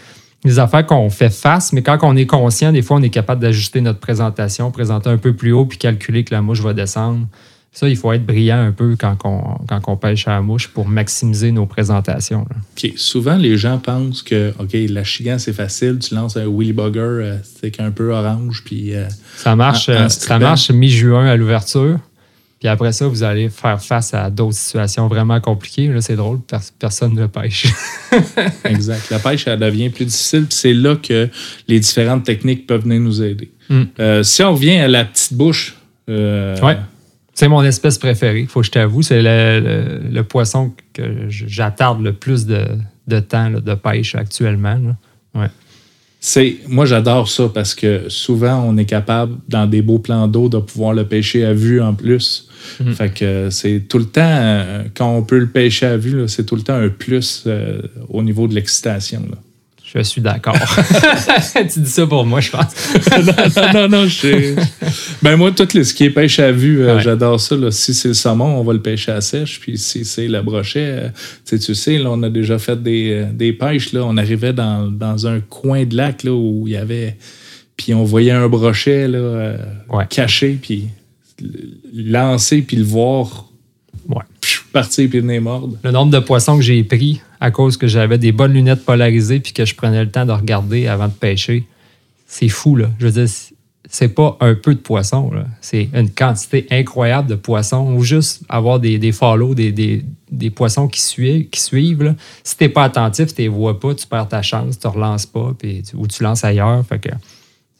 des 0.44 0.58
affaires 0.58 0.84
qu'on 0.86 1.08
fait 1.10 1.32
face, 1.32 1.72
mais 1.72 1.82
quand 1.82 1.98
on 2.02 2.16
est 2.16 2.26
conscient, 2.26 2.72
des 2.72 2.82
fois, 2.82 2.96
on 2.96 3.02
est 3.02 3.10
capable 3.10 3.40
d'ajuster 3.40 3.80
notre 3.80 4.00
présentation, 4.00 4.70
présenter 4.70 5.08
un 5.08 5.18
peu 5.18 5.32
plus 5.34 5.52
haut 5.52 5.64
puis 5.66 5.78
calculer 5.78 6.24
que 6.24 6.34
la 6.34 6.42
mouche 6.42 6.60
va 6.60 6.72
descendre. 6.74 7.26
Ça, 7.74 7.88
il 7.88 7.96
faut 7.96 8.12
être 8.12 8.26
brillant 8.26 8.58
un 8.60 8.70
peu 8.72 8.96
quand 9.00 9.16
on, 9.24 9.64
quand 9.66 9.80
on 9.86 9.96
pêche 9.96 10.28
à 10.28 10.32
la 10.32 10.42
mouche 10.42 10.68
pour 10.68 10.86
maximiser 10.86 11.52
nos 11.52 11.64
présentations. 11.64 12.44
là. 12.50 12.56
OK. 12.76 12.92
Souvent, 12.96 13.36
les 13.36 13.56
gens 13.56 13.78
pensent 13.78 14.20
que, 14.22 14.52
OK, 14.58 14.76
la 14.90 15.04
chigan, 15.04 15.38
c'est 15.38 15.54
facile. 15.54 15.98
Tu 15.98 16.14
lances 16.14 16.36
un 16.36 16.44
Willy 16.46 16.74
Bugger, 16.74 16.98
euh, 17.00 17.36
c'est 17.62 17.80
un 17.80 17.90
peu 17.90 18.12
orange, 18.12 18.62
puis... 18.66 18.94
euh, 18.94 19.06
Ça 19.36 19.56
marche, 19.56 19.88
En- 19.88 19.92
en 19.92 19.96
euh, 20.04 20.08
ça 20.10 20.38
marche 20.38 20.70
mi-juin 20.70 21.24
à 21.24 21.34
l'ouverture. 21.36 21.98
Puis 22.62 22.68
après 22.68 22.92
ça, 22.92 23.08
vous 23.08 23.24
allez 23.24 23.48
faire 23.48 23.82
face 23.82 24.14
à 24.14 24.30
d'autres 24.30 24.54
situations 24.56 25.08
vraiment 25.08 25.40
compliquées. 25.40 25.88
Là, 25.88 26.00
c'est 26.00 26.14
drôle, 26.14 26.38
pers- 26.42 26.60
personne 26.78 27.12
ne 27.12 27.26
pêche. 27.26 27.66
exact. 28.64 29.10
La 29.10 29.18
pêche, 29.18 29.48
elle 29.48 29.58
devient 29.58 29.90
plus 29.90 30.04
difficile, 30.04 30.44
puis 30.46 30.54
c'est 30.56 30.72
là 30.72 30.94
que 30.94 31.28
les 31.66 31.80
différentes 31.80 32.22
techniques 32.24 32.68
peuvent 32.68 32.82
venir 32.82 33.00
nous 33.00 33.20
aider. 33.20 33.50
Mm. 33.68 33.82
Euh, 33.98 34.22
si 34.22 34.44
on 34.44 34.52
revient 34.54 34.76
à 34.78 34.86
la 34.86 35.04
petite 35.04 35.34
bouche... 35.34 35.74
euh, 36.08 36.56
Ouais. 36.60 36.76
C'est 37.34 37.48
mon 37.48 37.64
espèce 37.64 37.98
préférée, 37.98 38.46
faut 38.48 38.60
que 38.60 38.66
je 38.66 38.70
t'avoue. 38.70 39.02
C'est 39.02 39.22
le, 39.22 39.58
le- 39.60 40.08
le 40.08 40.22
poisson 40.22 40.72
que 40.92 41.02
j'attarde 41.28 42.00
le 42.00 42.12
plus 42.12 42.46
de, 42.46 42.64
de 43.08 43.18
temps 43.20 43.48
là, 43.48 43.58
de 43.60 43.74
pêche 43.74 44.14
actuellement. 44.14 44.78
là. 45.34 45.48
C'est, 46.24 46.58
moi, 46.68 46.86
j'adore 46.86 47.28
ça 47.28 47.50
parce 47.52 47.74
que 47.74 48.08
souvent, 48.08 48.64
on 48.64 48.76
est 48.76 48.84
capable, 48.84 49.34
dans 49.48 49.66
des 49.66 49.82
beaux 49.82 49.98
plans 49.98 50.28
d'eau, 50.28 50.48
de 50.48 50.58
pouvoir 50.58 50.94
le 50.94 51.04
pêcher 51.04 51.44
à 51.44 51.52
vue 51.52 51.82
en 51.82 51.94
plus. 51.94 52.48
Mhm. 52.78 52.94
Fait 52.94 53.12
que 53.12 53.50
c'est 53.50 53.80
tout 53.88 53.98
le 53.98 54.04
temps, 54.04 54.20
euh, 54.22 54.84
quand 54.94 55.16
on 55.16 55.24
peut 55.24 55.40
le 55.40 55.48
pêcher 55.48 55.86
à 55.86 55.96
vue, 55.96 56.28
c'est 56.28 56.46
tout 56.46 56.54
le 56.54 56.62
temps 56.62 56.76
un 56.76 56.90
plus 56.90 57.42
euh, 57.48 57.82
au 58.08 58.22
niveau 58.22 58.46
de 58.46 58.54
l'excitation. 58.54 59.22
Je 59.94 60.00
suis 60.02 60.22
d'accord. 60.22 60.56
tu 61.72 61.80
dis 61.80 61.90
ça 61.90 62.06
pour 62.06 62.24
moi, 62.24 62.40
je 62.40 62.50
pense. 62.50 62.72
non, 63.26 63.72
non, 63.74 63.88
non, 63.88 64.06
je. 64.06 64.54
Ben, 65.22 65.36
moi, 65.36 65.52
tout 65.52 65.68
ce 65.70 65.92
qui 65.92 66.04
est 66.04 66.10
pêche 66.10 66.38
à 66.38 66.50
vue, 66.50 66.82
euh, 66.82 66.96
Ouais. 66.96 67.02
j'adore 67.02 67.38
ça. 67.38 67.56
là. 67.56 67.70
Si 67.70 67.92
c'est 67.92 68.08
le 68.08 68.14
saumon, 68.14 68.56
on 68.58 68.64
va 68.64 68.72
le 68.72 68.80
pêcher 68.80 69.12
à 69.12 69.20
sèche. 69.20 69.60
Puis 69.60 69.76
si 69.76 70.04
c'est 70.06 70.28
le 70.28 70.40
brochet, 70.42 70.78
euh, 70.80 71.08
tu 71.44 71.58
sais, 71.58 71.58
tu 71.58 71.74
sais, 71.74 71.98
là, 71.98 72.10
on 72.10 72.22
a 72.22 72.30
déjà 72.30 72.58
fait 72.58 72.82
des, 72.82 73.10
euh, 73.12 73.26
des 73.32 73.52
pêches. 73.52 73.92
Là. 73.92 74.02
On 74.06 74.16
arrivait 74.16 74.54
dans, 74.54 74.90
dans 74.90 75.26
un 75.26 75.40
coin 75.40 75.84
de 75.84 75.94
lac 75.94 76.22
là, 76.24 76.32
où 76.32 76.64
il 76.66 76.72
y 76.72 76.76
avait. 76.76 77.16
Puis 77.76 77.92
on 77.92 78.04
voyait 78.04 78.30
un 78.32 78.48
brochet 78.48 79.08
là, 79.08 79.56
Ouais. 79.90 80.06
caché, 80.08 80.58
puis 80.60 80.88
lancer, 81.94 82.62
puis 82.62 82.76
le 82.76 82.84
voir 82.84 83.46
Ouais. 84.08 84.22
partir, 84.72 85.08
puis 85.08 85.20
venir 85.20 85.42
mordre. 85.42 85.76
Le 85.84 85.90
nombre 85.90 86.10
de 86.12 86.18
poissons 86.18 86.56
que 86.56 86.62
j'ai 86.62 86.82
pris 86.82 87.20
à 87.42 87.50
cause 87.50 87.76
que 87.76 87.88
j'avais 87.88 88.18
des 88.18 88.30
bonnes 88.30 88.52
lunettes 88.52 88.84
polarisées 88.84 89.40
puis 89.40 89.52
que 89.52 89.64
je 89.64 89.74
prenais 89.74 90.04
le 90.04 90.08
temps 90.12 90.24
de 90.24 90.30
regarder 90.30 90.86
avant 90.86 91.08
de 91.08 91.12
pêcher, 91.12 91.66
c'est 92.24 92.48
fou, 92.48 92.76
là. 92.76 92.86
Je 93.00 93.06
veux 93.06 93.12
dire, 93.12 93.28
c'est- 93.28 94.08
pas 94.14 94.36
un 94.40 94.54
peu 94.54 94.76
de 94.76 94.78
poissons, 94.78 95.28
là. 95.32 95.46
C'est 95.60 95.90
une 95.92 96.08
quantité 96.08 96.68
incroyable 96.70 97.28
de 97.28 97.34
poissons 97.34 97.94
ou 97.94 98.04
juste 98.04 98.44
avoir 98.48 98.78
des, 98.78 98.96
des 98.98 99.10
follow, 99.10 99.56
des, 99.56 99.72
des, 99.72 100.04
des 100.30 100.50
poissons 100.50 100.86
qui 100.86 101.00
suivent. 101.00 101.50
Qui 101.50 101.60
suivent 101.60 102.04
là. 102.04 102.14
Si 102.44 102.56
t'es 102.56 102.68
pas 102.68 102.84
attentif, 102.84 103.34
tu 103.34 103.42
les 103.42 103.48
vois 103.48 103.80
pas, 103.80 103.92
tu 103.92 104.06
perds 104.06 104.28
ta 104.28 104.40
chance, 104.40 104.78
tu 104.78 104.86
relances 104.86 105.26
pas 105.26 105.52
puis 105.58 105.82
ou 105.94 106.06
tu 106.06 106.22
lances 106.22 106.44
ailleurs. 106.44 106.86
Fait 106.86 107.00
que 107.00 107.10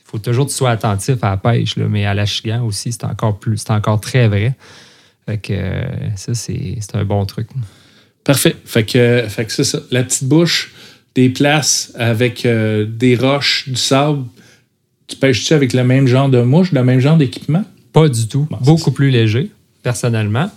faut 0.04 0.18
toujours 0.18 0.46
que 0.46 0.50
tu 0.50 0.56
sois 0.56 0.70
attentif 0.70 1.22
à 1.22 1.30
la 1.30 1.36
pêche, 1.36 1.76
là. 1.76 1.86
mais 1.88 2.04
à 2.04 2.14
la 2.14 2.26
chigan 2.26 2.64
aussi, 2.64 2.90
c'est 2.90 3.04
encore 3.04 3.38
plus, 3.38 3.58
c'est 3.58 3.70
encore 3.70 4.00
très 4.00 4.26
vrai. 4.26 4.54
Fait 5.24 5.38
que 5.38 5.54
ça, 6.16 6.34
c'est 6.34 6.78
un 6.94 7.04
bon 7.04 7.24
truc. 7.26 7.46
Parfait. 8.24 8.56
Fait 8.64 8.84
que, 8.84 9.24
fait 9.28 9.44
que 9.44 9.52
c'est 9.52 9.64
ça. 9.64 9.80
La 9.90 10.02
petite 10.04 10.24
bouche, 10.28 10.72
des 11.14 11.28
places 11.28 11.92
avec 11.96 12.46
euh, 12.46 12.86
des 12.88 13.16
roches, 13.16 13.68
du 13.68 13.76
sable. 13.76 14.24
Tu 15.08 15.16
pêches-tu 15.16 15.52
avec 15.54 15.72
le 15.72 15.84
même 15.84 16.06
genre 16.06 16.28
de 16.28 16.40
mouche, 16.42 16.72
le 16.72 16.82
même 16.84 17.00
genre 17.00 17.16
d'équipement? 17.16 17.64
Pas 17.92 18.08
du 18.08 18.26
tout. 18.28 18.46
Bon, 18.50 18.58
Beaucoup 18.62 18.92
plus 18.92 19.10
léger, 19.10 19.50
personnellement. 19.82 20.50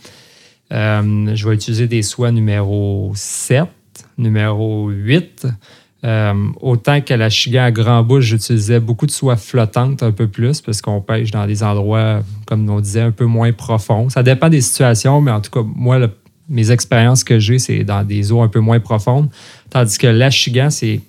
Euh, 0.72 1.36
je 1.36 1.48
vais 1.48 1.56
utiliser 1.56 1.88
des 1.88 2.02
soies 2.04 2.32
numéro 2.32 3.12
7, 3.16 3.64
numéro 4.18 4.90
8. 4.90 5.48
Euh, 6.04 6.34
autant 6.62 7.02
qu'à 7.02 7.18
la 7.18 7.30
chigan 7.30 7.64
à 7.64 7.72
grand 7.72 8.04
bouche, 8.04 8.26
j'utilisais 8.26 8.80
beaucoup 8.80 9.08
de 9.08 9.12
soie 9.12 9.36
flottante 9.38 10.04
un 10.04 10.12
peu 10.12 10.28
plus 10.28 10.62
parce 10.62 10.82
qu'on 10.82 11.02
pêche 11.02 11.32
dans 11.32 11.48
des 11.48 11.64
endroits, 11.64 12.22
comme 12.46 12.70
on 12.70 12.80
disait, 12.80 13.02
un 13.02 13.12
peu 13.12 13.26
moins 13.26 13.52
profonds. 13.52 14.10
Ça 14.10 14.22
dépend 14.24 14.50
des 14.50 14.62
situations, 14.62 15.20
mais 15.20 15.32
en 15.32 15.42
tout 15.42 15.50
cas, 15.52 15.64
moi, 15.76 15.98
le- 15.98 16.12
mes 16.48 16.72
expériences 16.72 17.24
que 17.24 17.40
j'ai, 17.40 17.60
c'est 17.60 17.84
dans 17.84 18.04
des 18.04 18.32
eaux 18.32 18.42
un 18.42 18.48
peu 18.48 18.60
moins 18.60 18.80
profondes. 18.80 19.30
Tandis 19.70 19.98
que 19.98 20.08
la 20.08 20.30
chigan, 20.30 20.70
c'est 20.70 21.02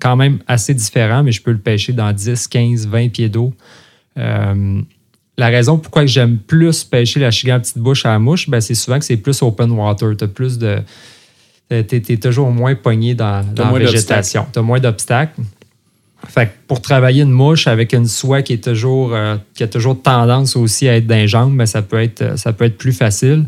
quand 0.00 0.16
même 0.16 0.38
assez 0.46 0.74
différent, 0.74 1.22
mais 1.22 1.32
je 1.32 1.42
peux 1.42 1.52
le 1.52 1.58
pêcher 1.58 1.92
dans 1.92 2.12
10, 2.12 2.48
15, 2.48 2.86
20 2.86 3.08
pieds 3.10 3.28
d'eau. 3.28 3.52
Euh, 4.18 4.80
la 5.36 5.48
raison 5.48 5.78
pourquoi 5.78 6.06
j'aime 6.06 6.38
plus 6.38 6.84
pêcher 6.84 7.20
la 7.20 7.30
chigan 7.30 7.56
à 7.56 7.60
petite 7.60 7.78
bouche 7.78 8.04
à 8.04 8.10
la 8.10 8.18
mouche, 8.18 8.48
ben, 8.48 8.60
c'est 8.60 8.74
souvent 8.74 8.98
que 8.98 9.04
c'est 9.04 9.16
plus 9.16 9.42
open 9.42 9.70
water. 9.70 10.16
Tu 10.16 10.28
plus 10.28 10.58
de. 10.58 10.80
T'es, 11.68 11.84
t'es 11.84 12.16
toujours 12.16 12.50
moins 12.50 12.74
pogné 12.74 13.14
dans, 13.14 13.46
dans 13.54 13.70
la 13.70 13.78
végétation. 13.78 14.44
Tu 14.52 14.58
as 14.58 14.62
moins 14.62 14.80
d'obstacles. 14.80 15.40
Fait 16.28 16.46
que 16.46 16.52
pour 16.66 16.82
travailler 16.82 17.22
une 17.22 17.30
mouche 17.30 17.66
avec 17.66 17.94
une 17.94 18.06
soie 18.06 18.42
qui 18.42 18.54
est 18.54 18.64
toujours 18.64 19.14
euh, 19.14 19.36
qui 19.54 19.62
a 19.62 19.68
toujours 19.68 20.02
tendance 20.02 20.56
aussi 20.56 20.88
à 20.88 20.96
être 20.96 21.06
dans 21.06 21.14
les 21.14 21.28
jambes, 21.28 21.56
ben, 21.56 21.66
ça 21.66 21.80
peut 21.80 22.02
être 22.02 22.38
ça 22.38 22.52
peut 22.52 22.64
être 22.64 22.76
plus 22.76 22.92
facile. 22.92 23.46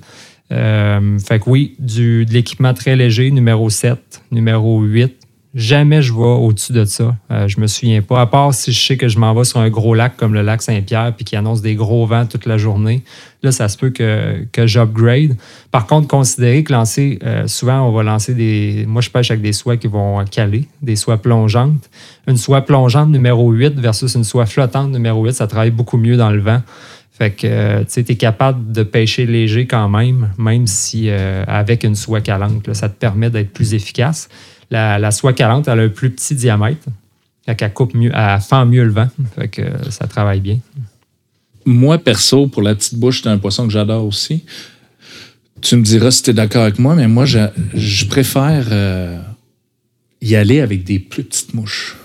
Euh, 0.51 1.19
fait 1.19 1.39
que 1.39 1.49
oui, 1.49 1.77
du, 1.79 2.27
de 2.27 2.33
l'équipement 2.33 2.75
très 2.75 2.97
léger, 2.97 3.31
numéro 3.31 3.71
7, 3.71 4.23
numéro 4.31 4.81
8. 4.81 5.23
Jamais 5.55 6.01
je 6.01 6.15
vais 6.15 6.21
au-dessus 6.21 6.73
de 6.73 6.87
ça. 6.87 7.15
Euh, 7.31 7.47
je 7.47 7.61
me 7.61 7.67
souviens 7.67 8.01
pas. 8.01 8.23
À 8.23 8.27
part 8.27 8.55
si 8.55 8.73
je 8.73 8.87
sais 8.87 8.97
que 8.97 9.09
je 9.09 9.19
m'en 9.19 9.35
vais 9.35 9.45
sur 9.45 9.61
un 9.61 9.69
gros 9.69 9.95
lac 9.95 10.17
comme 10.17 10.33
le 10.33 10.41
lac 10.41 10.63
Saint-Pierre 10.63 11.13
puis 11.15 11.27
qui 11.27 11.37
annonce 11.37 11.61
des 11.61 11.75
gros 11.75 12.07
vents 12.07 12.25
toute 12.25 12.47
la 12.47 12.57
journée. 12.57 13.03
Là, 13.43 13.53
ça 13.53 13.69
se 13.69 13.77
peut 13.77 13.91
que, 13.91 14.47
que 14.51 14.67
j'upgrade. 14.67 15.37
Par 15.71 15.87
contre, 15.87 16.09
considérez 16.09 16.65
que 16.65 16.73
lancer, 16.73 17.19
euh, 17.23 17.47
souvent, 17.49 17.87
on 17.87 17.93
va 17.93 18.03
lancer 18.03 18.33
des. 18.33 18.87
Moi, 18.89 19.03
je 19.03 19.11
pêche 19.11 19.31
avec 19.31 19.43
des 19.43 19.53
soies 19.53 19.77
qui 19.77 19.89
vont 19.89 20.25
caler, 20.25 20.69
des 20.81 20.97
soies 20.97 21.19
plongeantes. 21.19 21.91
Une 22.27 22.39
soie 22.39 22.63
plongeante 22.63 23.11
numéro 23.11 23.51
8 23.51 23.79
versus 23.79 24.15
une 24.15 24.25
soie 24.25 24.47
flottante 24.47 24.91
numéro 24.91 25.23
8, 25.23 25.35
ça 25.35 25.47
travaille 25.47 25.71
beaucoup 25.71 25.99
mieux 25.99 26.17
dans 26.17 26.31
le 26.31 26.41
vent. 26.41 26.63
Fait 27.23 27.31
que, 27.31 27.47
euh, 27.47 27.79
tu 27.85 27.91
sais, 27.91 28.05
es 28.09 28.17
capable 28.17 28.73
de 28.73 28.83
pêcher 28.83 29.27
léger 29.27 29.69
quand 29.69 29.89
même, 29.89 30.33
même 30.39 30.67
si 30.67 31.05
euh, 31.07 31.45
avec 31.47 31.85
une 31.85 31.95
soie 31.95 32.21
calante, 32.21 32.75
ça 32.75 32.89
te 32.89 32.99
permet 32.99 33.31
d'être 33.31 33.53
plus 33.53 33.75
efficace. 33.75 34.29
La, 34.73 35.09
soie 35.13 35.33
calante, 35.33 35.69
elle 35.69 35.79
a 35.79 35.83
un 35.85 35.89
plus 35.89 36.11
petit 36.11 36.35
diamètre. 36.35 36.85
Fait 37.47 37.55
qu'elle 37.55 37.73
coupe 37.73 37.95
mieux, 37.95 38.11
elle 38.13 38.41
fend 38.41 38.67
mieux 38.67 38.83
le 38.83 38.91
vent. 38.91 39.07
Fait 39.37 39.47
que 39.47 39.63
euh, 39.63 39.91
ça 39.91 40.09
travaille 40.09 40.41
bien. 40.41 40.59
Moi, 41.65 41.97
perso, 41.99 42.49
pour 42.49 42.63
la 42.63 42.75
petite 42.75 42.97
bouche, 42.97 43.23
c'est 43.23 43.29
un 43.29 43.39
poisson 43.39 43.69
que 43.69 43.73
j'adore 43.73 44.05
aussi. 44.05 44.43
Tu 45.61 45.77
me 45.77 45.85
diras 45.85 46.11
si 46.11 46.25
tu 46.25 46.31
es 46.31 46.35
d'accord 46.35 46.63
avec 46.63 46.81
moi, 46.81 46.97
mais 46.97 47.07
moi, 47.07 47.25
je, 47.25 48.05
préfère 48.07 48.67
y 50.21 50.35
aller 50.35 50.61
avec 50.61 50.83
des 50.83 50.99
plus 50.99 51.23
petites 51.23 51.55
mouches. 51.55 51.97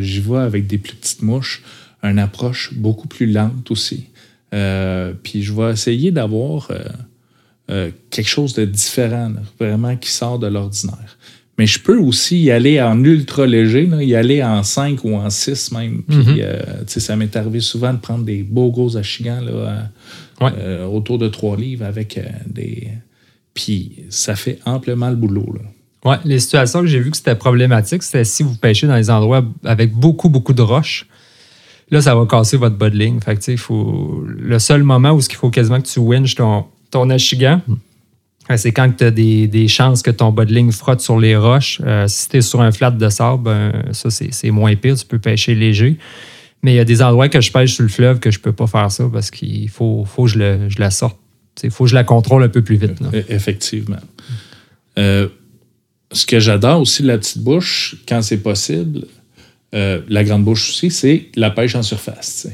J'y 0.00 0.18
vais 0.18 0.38
avec 0.38 0.66
des 0.66 0.78
plus 0.78 0.96
petites 0.96 1.22
mouches, 1.22 1.62
une 2.04 2.18
approche 2.18 2.74
beaucoup 2.74 3.08
plus 3.08 3.26
lente 3.26 3.70
aussi. 3.70 4.06
Euh, 4.52 5.12
puis 5.22 5.42
je 5.42 5.52
vais 5.52 5.72
essayer 5.72 6.10
d'avoir 6.12 6.68
euh, 6.70 6.78
euh, 7.70 7.90
quelque 8.10 8.28
chose 8.28 8.54
de 8.54 8.64
différent, 8.64 9.30
là, 9.30 9.40
vraiment 9.58 9.96
qui 9.96 10.10
sort 10.10 10.38
de 10.38 10.46
l'ordinaire. 10.46 11.18
Mais 11.58 11.66
je 11.66 11.78
peux 11.80 11.98
aussi 11.98 12.42
y 12.42 12.50
aller 12.50 12.80
en 12.82 13.02
ultra 13.04 13.46
léger, 13.46 13.86
là, 13.86 14.02
y 14.02 14.14
aller 14.14 14.42
en 14.42 14.62
5 14.62 15.04
ou 15.04 15.14
en 15.16 15.30
6 15.30 15.72
même. 15.72 16.02
Puis, 16.02 16.16
Mhm. 16.42 16.84
ça 16.86 17.16
m'est 17.16 17.34
arrivé 17.36 17.60
souvent 17.60 17.92
de 17.92 17.98
prendre 17.98 18.24
des 18.24 18.42
beaux 18.42 18.70
gros 18.70 18.96
achigans 18.96 19.40
là, 19.40 19.88
Ouais. 20.40 20.50
autour 20.84 21.18
de 21.18 21.28
3 21.28 21.56
livres 21.56 21.84
avec 21.86 22.20
des. 22.46 22.88
Puis 23.54 24.02
ça 24.10 24.34
fait 24.34 24.58
amplement 24.66 25.08
le 25.10 25.14
boulot. 25.16 25.54
Là. 25.54 26.10
Ouais, 26.10 26.16
les 26.24 26.40
situations 26.40 26.80
que 26.80 26.88
j'ai 26.88 26.98
vues 26.98 27.12
que 27.12 27.16
c'était 27.16 27.36
problématique, 27.36 28.02
c'était 28.02 28.24
si 28.24 28.42
vous 28.42 28.56
pêchez 28.56 28.88
dans 28.88 28.96
des 28.96 29.08
endroits 29.10 29.44
avec 29.64 29.92
beaucoup, 29.94 30.28
beaucoup 30.28 30.52
de 30.52 30.60
roches. 30.62 31.06
Là, 31.90 32.00
ça 32.00 32.14
va 32.14 32.24
casser 32.26 32.56
votre 32.56 32.76
bas 32.76 32.90
de 32.90 32.96
ligne. 32.96 33.20
Fait 33.20 33.36
que, 33.36 33.56
faut... 33.56 34.24
Le 34.26 34.58
seul 34.58 34.82
moment 34.82 35.10
où 35.12 35.20
il 35.20 35.34
faut 35.34 35.50
quasiment 35.50 35.80
que 35.80 35.86
tu 35.86 35.98
winches 36.00 36.34
ton, 36.34 36.64
ton 36.90 37.10
achigan, 37.10 37.60
euh, 38.50 38.56
c'est 38.56 38.72
quand 38.72 38.90
tu 38.96 39.04
as 39.04 39.10
des, 39.10 39.46
des 39.46 39.68
chances 39.68 40.02
que 40.02 40.10
ton 40.10 40.32
bas 40.32 40.44
de 40.44 40.52
ligne 40.54 40.72
frotte 40.72 41.00
sur 41.00 41.18
les 41.18 41.36
roches. 41.36 41.80
Euh, 41.84 42.06
si 42.08 42.28
tu 42.28 42.38
es 42.38 42.40
sur 42.42 42.60
un 42.62 42.72
flat 42.72 42.90
de 42.90 43.08
sable, 43.08 43.42
ben, 43.44 43.72
ça, 43.92 44.08
c'est 44.10 44.50
moins 44.50 44.74
pire. 44.76 44.96
Tu 44.96 45.06
peux 45.06 45.18
pêcher 45.18 45.54
léger. 45.54 45.98
Mais 46.62 46.72
il 46.72 46.76
y 46.76 46.80
a 46.80 46.84
des 46.84 47.02
endroits 47.02 47.28
que 47.28 47.40
je 47.42 47.52
pêche 47.52 47.74
sur 47.74 47.82
le 47.82 47.90
fleuve 47.90 48.18
que 48.20 48.30
je 48.30 48.38
peux 48.40 48.52
pas 48.52 48.66
faire 48.66 48.90
ça 48.90 49.04
parce 49.12 49.30
qu'il 49.30 49.68
faut, 49.68 50.04
faut 50.06 50.24
que 50.24 50.30
je, 50.30 50.38
le- 50.38 50.68
je 50.70 50.78
la 50.80 50.90
sorte. 50.90 51.18
Il 51.62 51.70
faut 51.70 51.84
que 51.84 51.90
je 51.90 51.94
la 51.94 52.04
contrôle 52.04 52.42
un 52.42 52.48
peu 52.48 52.62
plus 52.62 52.76
vite. 52.76 53.00
E- 53.12 53.22
Effectivement. 53.28 53.98
Euh, 54.98 55.28
ce 56.12 56.24
que 56.26 56.40
j'adore 56.40 56.80
aussi 56.80 57.02
de 57.02 57.08
la 57.08 57.18
petite 57.18 57.42
bouche, 57.42 57.96
quand 58.08 58.22
c'est 58.22 58.38
possible, 58.42 59.06
euh, 59.74 60.00
la 60.08 60.24
grande 60.24 60.44
bouche 60.44 60.70
aussi, 60.70 60.90
c'est 60.90 61.26
la 61.36 61.50
pêche 61.50 61.74
en 61.74 61.82
surface. 61.82 62.48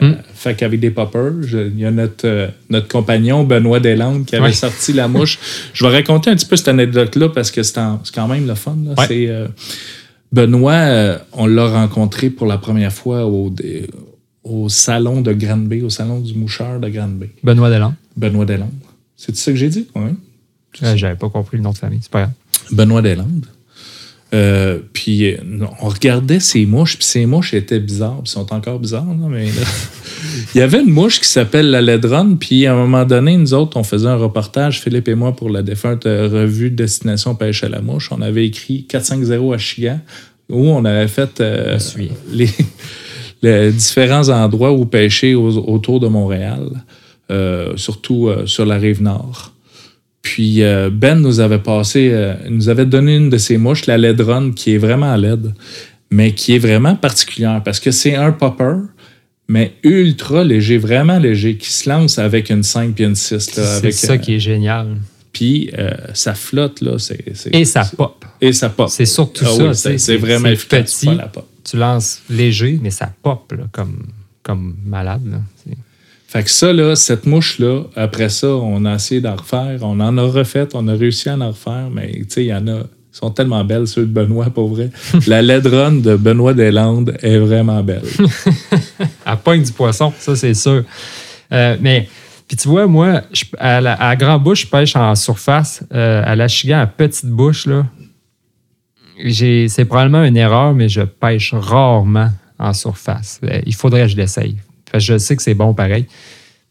Mm. 0.00 0.04
Euh, 0.04 0.14
fait 0.34 0.54
qu'avec 0.54 0.78
des 0.80 0.90
poppers, 0.90 1.32
il 1.52 1.78
y 1.78 1.86
a 1.86 1.90
notre, 1.90 2.26
euh, 2.26 2.48
notre 2.68 2.88
compagnon 2.88 3.44
Benoît 3.44 3.80
Deslandes 3.80 4.26
qui 4.26 4.36
avait 4.36 4.52
sorti 4.52 4.92
la 4.92 5.08
mouche. 5.08 5.38
Je 5.72 5.86
vais 5.86 5.92
raconter 5.92 6.30
un 6.30 6.36
petit 6.36 6.46
peu 6.46 6.56
cette 6.56 6.68
anecdote-là 6.68 7.30
parce 7.30 7.50
que 7.50 7.62
c'est 7.62 7.80
quand 8.14 8.28
même 8.28 8.46
le 8.46 8.54
fun. 8.54 8.76
là. 8.84 8.94
Ouais. 8.98 9.06
C'est, 9.08 9.30
Benoît, 10.32 11.18
on 11.32 11.46
l'a 11.46 11.68
rencontré 11.68 12.30
pour 12.30 12.46
la 12.46 12.58
première 12.58 12.92
fois 12.92 13.26
au, 13.26 13.54
au 14.44 14.68
salon 14.68 15.20
de 15.22 15.32
Granby, 15.32 15.82
au 15.82 15.88
salon 15.88 16.20
du 16.20 16.34
moucheur 16.34 16.78
de 16.80 16.88
Granby. 16.88 17.28
Benoît 17.42 17.70
Delan. 17.70 17.94
Benoît 18.16 18.44
Deslandes. 18.44 18.70
C'est 19.16 19.34
ça 19.36 19.50
que 19.50 19.56
j'ai 19.56 19.68
dit? 19.68 19.88
Oui. 19.94 20.10
J'avais 20.94 21.16
pas 21.16 21.30
compris 21.30 21.56
le 21.56 21.62
nom 21.62 21.72
de 21.72 21.78
famille. 21.78 22.00
C'est 22.02 22.10
pas 22.10 22.22
grave. 22.22 22.32
Benoît 22.70 23.02
Deslandes. 23.02 23.46
Euh, 24.34 24.78
puis 24.92 25.24
euh, 25.32 25.36
on 25.80 25.88
regardait 25.88 26.40
ces 26.40 26.66
mouches, 26.66 26.96
puis 26.96 27.04
ces 27.06 27.26
mouches 27.26 27.54
étaient 27.54 27.78
bizarres, 27.78 28.20
puis 28.24 28.30
sont 28.32 28.52
encore 28.52 28.80
bizarres, 28.80 29.06
là, 29.06 29.28
mais 29.30 29.46
là, 29.46 29.62
il 30.54 30.58
y 30.58 30.60
avait 30.62 30.80
une 30.82 30.90
mouche 30.90 31.20
qui 31.20 31.28
s'appelle 31.28 31.70
la 31.70 31.80
Ledron, 31.80 32.34
puis 32.36 32.66
à 32.66 32.72
un 32.74 32.76
moment 32.76 33.04
donné, 33.04 33.36
nous 33.36 33.54
autres, 33.54 33.76
on 33.76 33.84
faisait 33.84 34.08
un 34.08 34.16
reportage, 34.16 34.80
Philippe 34.80 35.06
et 35.06 35.14
moi, 35.14 35.34
pour 35.36 35.48
la 35.48 35.62
défunte 35.62 36.06
euh, 36.06 36.28
revue 36.28 36.70
Destination 36.70 37.36
Pêche 37.36 37.62
à 37.62 37.68
la 37.68 37.80
mouche. 37.80 38.10
On 38.10 38.20
avait 38.20 38.44
écrit 38.46 38.84
450 38.88 39.54
à 39.54 39.58
Chigan, 39.58 40.00
où 40.50 40.70
on 40.70 40.84
avait 40.84 41.08
fait 41.08 41.40
euh, 41.40 41.78
les, 42.32 42.50
les 43.42 43.70
différents 43.70 44.28
endroits 44.28 44.72
où 44.72 44.86
pêcher 44.86 45.36
au- 45.36 45.68
autour 45.68 46.00
de 46.00 46.08
Montréal, 46.08 46.68
euh, 47.30 47.76
surtout 47.76 48.28
sur 48.46 48.66
la 48.66 48.76
rive 48.76 49.02
nord. 49.02 49.52
Puis 50.26 50.64
euh, 50.64 50.90
Ben 50.92 51.20
nous 51.20 51.38
avait 51.38 51.60
passé, 51.60 52.10
euh, 52.12 52.34
nous 52.50 52.68
avait 52.68 52.84
donné 52.84 53.14
une 53.16 53.30
de 53.30 53.38
ces 53.38 53.58
mouches, 53.58 53.86
la 53.86 53.96
Ledron, 53.96 54.50
qui 54.50 54.74
est 54.74 54.78
vraiment 54.78 55.14
laide, 55.14 55.54
mais 56.10 56.32
qui 56.34 56.56
est 56.56 56.58
vraiment 56.58 56.96
particulière 56.96 57.62
parce 57.64 57.78
que 57.78 57.92
c'est 57.92 58.16
un 58.16 58.32
popper, 58.32 58.74
mais 59.46 59.74
ultra 59.84 60.42
léger, 60.42 60.78
vraiment 60.78 61.20
léger, 61.20 61.56
qui 61.56 61.70
se 61.72 61.88
lance 61.88 62.18
avec 62.18 62.50
une 62.50 62.64
5 62.64 62.92
puis 62.96 63.04
une 63.04 63.14
6. 63.14 63.54
Là, 63.56 63.64
C'est 63.80 63.92
ça 63.92 64.14
euh, 64.14 64.16
qui 64.16 64.34
est 64.34 64.40
génial. 64.40 64.96
Puis 65.32 65.70
ça 66.12 66.34
flotte, 66.34 66.80
là. 66.80 66.96
Et 67.52 67.64
ça 67.64 67.84
pop. 67.96 68.24
Et 68.40 68.52
ça 68.52 68.68
pop. 68.68 68.88
C'est 68.90 69.06
surtout 69.06 69.44
Ah 69.46 69.72
ça, 69.74 69.90
oui, 69.90 69.98
c'est- 70.00 70.16
vraiment 70.16 70.48
efficace. 70.48 70.92
petit. 70.96 71.06
pas 71.06 71.14
la 71.14 71.28
pop. 71.28 71.46
Tu 71.62 71.76
lances 71.76 72.22
léger, 72.28 72.80
mais 72.82 72.90
ça 72.90 73.12
pop 73.22 73.52
là, 73.52 73.64
comme, 73.70 74.06
comme 74.42 74.74
malade. 74.84 75.22
là. 75.30 75.38
Fait 76.28 76.42
que 76.42 76.50
ça, 76.50 76.72
là, 76.72 76.96
cette 76.96 77.24
mouche-là, 77.26 77.82
après 77.94 78.28
ça, 78.28 78.48
on 78.48 78.84
a 78.84 78.94
essayé 78.96 79.20
d'en 79.20 79.36
refaire. 79.36 79.78
On 79.82 80.00
en 80.00 80.18
a 80.18 80.22
refait, 80.22 80.66
on 80.74 80.88
a 80.88 80.94
réussi 80.94 81.28
à 81.28 81.36
en 81.38 81.48
refaire, 81.48 81.88
mais 81.92 82.10
tu 82.12 82.24
sais, 82.28 82.44
il 82.44 82.48
y 82.48 82.54
en 82.54 82.66
a. 82.68 82.80
Ils 82.80 83.18
sont 83.18 83.30
tellement 83.30 83.64
belles, 83.64 83.86
ceux 83.86 84.02
de 84.02 84.12
Benoît, 84.12 84.50
pour 84.50 84.68
vrai. 84.68 84.90
La 85.26 85.40
Ledron 85.40 85.92
de 85.92 86.16
Benoît 86.16 86.52
Deslandes 86.52 87.16
est 87.22 87.38
vraiment 87.38 87.82
belle. 87.82 88.02
Elle 89.26 89.36
pogne 89.42 89.62
du 89.62 89.72
poisson, 89.72 90.12
ça 90.18 90.36
c'est 90.36 90.52
sûr. 90.52 90.84
Euh, 91.52 91.76
mais, 91.80 92.08
puis 92.46 92.56
tu 92.58 92.68
vois, 92.68 92.86
moi, 92.86 93.22
je- 93.32 93.44
à, 93.58 93.80
la, 93.80 93.94
à 93.94 94.14
Grand 94.16 94.38
Bouche, 94.38 94.62
je 94.62 94.66
pêche 94.66 94.94
en 94.96 95.14
surface. 95.14 95.82
Euh, 95.94 96.22
à 96.26 96.36
la 96.36 96.46
Chigan, 96.48 96.80
à 96.80 96.86
Petite 96.86 97.30
Bouche, 97.30 97.66
là, 97.66 97.86
c'est 99.30 99.84
probablement 99.86 100.24
une 100.24 100.36
erreur, 100.36 100.74
mais 100.74 100.88
je 100.90 101.00
pêche 101.02 101.54
rarement 101.54 102.30
en 102.58 102.72
surface. 102.74 103.40
Euh, 103.44 103.60
il 103.64 103.74
faudrait 103.74 104.02
que 104.02 104.08
je 104.08 104.16
l'essaye. 104.16 104.56
Parce 104.90 105.06
que 105.06 105.12
je 105.14 105.18
sais 105.18 105.36
que 105.36 105.42
c'est 105.42 105.54
bon 105.54 105.74
pareil, 105.74 106.06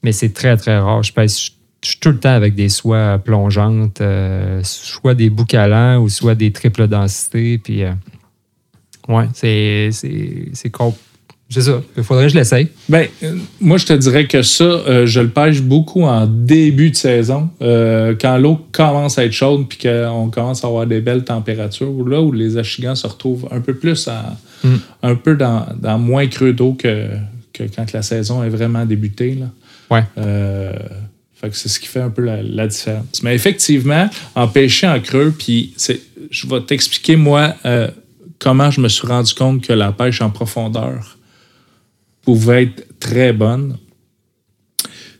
mais 0.03 0.11
c'est 0.11 0.29
très, 0.33 0.55
très 0.57 0.77
rare. 0.77 1.03
Je 1.03 1.13
pêche 1.13 1.51
je 1.83 1.89
suis 1.91 1.99
tout 1.99 2.09
le 2.09 2.17
temps 2.19 2.33
avec 2.33 2.55
des 2.55 2.69
soies 2.69 3.19
plongeantes, 3.23 4.01
euh, 4.01 4.59
soit 4.63 5.13
des 5.13 5.29
boucalants 5.29 5.99
ou 5.99 6.09
soit 6.09 6.33
des 6.33 6.51
triples 6.51 6.87
densités. 6.87 7.59
Puis, 7.59 7.83
euh, 7.83 7.91
ouais, 9.07 9.25
c'est 9.35 9.89
c'est- 9.91 10.49
c'est 10.53 11.61
ça. 11.61 11.81
Il 11.95 12.03
faudrait 12.03 12.23
que 12.23 12.29
je 12.29 12.37
l'essaye. 12.39 12.69
Ben, 12.89 13.05
euh, 13.21 13.35
moi, 13.61 13.77
je 13.77 13.85
te 13.85 13.93
dirais 13.93 14.25
que 14.25 14.41
ça, 14.41 14.63
euh, 14.63 15.05
je 15.05 15.19
le 15.19 15.29
pêche 15.29 15.61
beaucoup 15.61 16.01
en 16.01 16.25
début 16.25 16.89
de 16.89 16.95
saison, 16.95 17.49
euh, 17.61 18.15
quand 18.19 18.37
l'eau 18.37 18.59
commence 18.71 19.19
à 19.19 19.25
être 19.25 19.31
chaude 19.31 19.67
puis 19.69 19.77
qu'on 19.77 20.31
commence 20.31 20.63
à 20.63 20.67
avoir 20.67 20.87
des 20.87 21.01
belles 21.01 21.23
températures, 21.23 22.07
là 22.07 22.19
où 22.19 22.31
les 22.31 22.57
achigans 22.57 22.95
se 22.95 23.05
retrouvent 23.05 23.47
un 23.51 23.59
peu 23.61 23.75
plus 23.75 24.07
à, 24.07 24.35
Mm. 24.63 24.75
un 25.03 25.15
peu 25.15 25.35
dans, 25.35 25.67
dans 25.79 25.99
moins 25.99 26.25
creux 26.25 26.53
d'eau 26.53 26.73
que, 26.73 27.09
que 27.57 27.63
quand 27.75 27.91
la 27.93 28.01
saison 28.01 28.43
est 28.43 28.49
vraiment 28.49 28.85
débutée. 28.85 29.35
Là. 29.35 29.49
Ouais. 29.91 30.03
Euh, 30.17 30.73
fait 31.33 31.49
que 31.49 31.55
c'est 31.55 31.69
ce 31.69 31.79
qui 31.79 31.87
fait 31.87 32.01
un 32.01 32.09
peu 32.09 32.23
la, 32.23 32.41
la 32.41 32.67
différence. 32.67 33.21
Mais 33.23 33.35
effectivement, 33.35 34.09
en 34.35 34.47
pêcher 34.47 34.87
en 34.87 34.99
creux, 34.99 35.33
puis 35.37 35.73
je 36.31 36.47
vais 36.47 36.61
t'expliquer, 36.61 37.15
moi, 37.15 37.55
euh, 37.65 37.89
comment 38.39 38.71
je 38.71 38.81
me 38.81 38.87
suis 38.87 39.07
rendu 39.07 39.33
compte 39.33 39.61
que 39.61 39.73
la 39.73 39.91
pêche 39.91 40.21
en 40.21 40.29
profondeur 40.29 41.17
pouvait 42.23 42.63
être 42.63 42.99
très 42.99 43.33
bonne. 43.33 43.77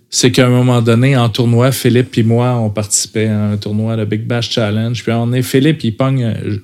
C'est 0.10 0.32
qu'à 0.32 0.46
un 0.48 0.50
moment 0.50 0.82
donné, 0.82 1.18
en 1.18 1.28
tournoi, 1.30 1.72
Philippe 1.74 2.18
et 2.18 2.24
moi, 2.24 2.56
on 2.56 2.70
participait 2.70 3.28
à 3.28 3.48
un 3.50 3.58
tournoi, 3.58 3.98
le 3.98 4.06
Big 4.06 4.26
Bash 4.26 4.50
Challenge. 4.52 5.04
Puis 5.04 5.12
on 5.12 5.34
est 5.34 5.42
Philippe, 5.42 5.84
il 5.84 5.96
pogne. 5.98 6.24
euh, 6.24 6.34
Je, 6.46 6.60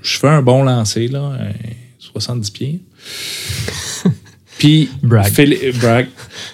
je 0.00 0.18
fais 0.18 0.28
un 0.28 0.40
bon 0.42 0.62
lancer, 0.62 1.08
là, 1.08 1.36
un 1.38 1.52
70 1.98 2.50
pieds. 2.50 2.80
Puis. 4.58 4.88
Philippe. 5.32 5.76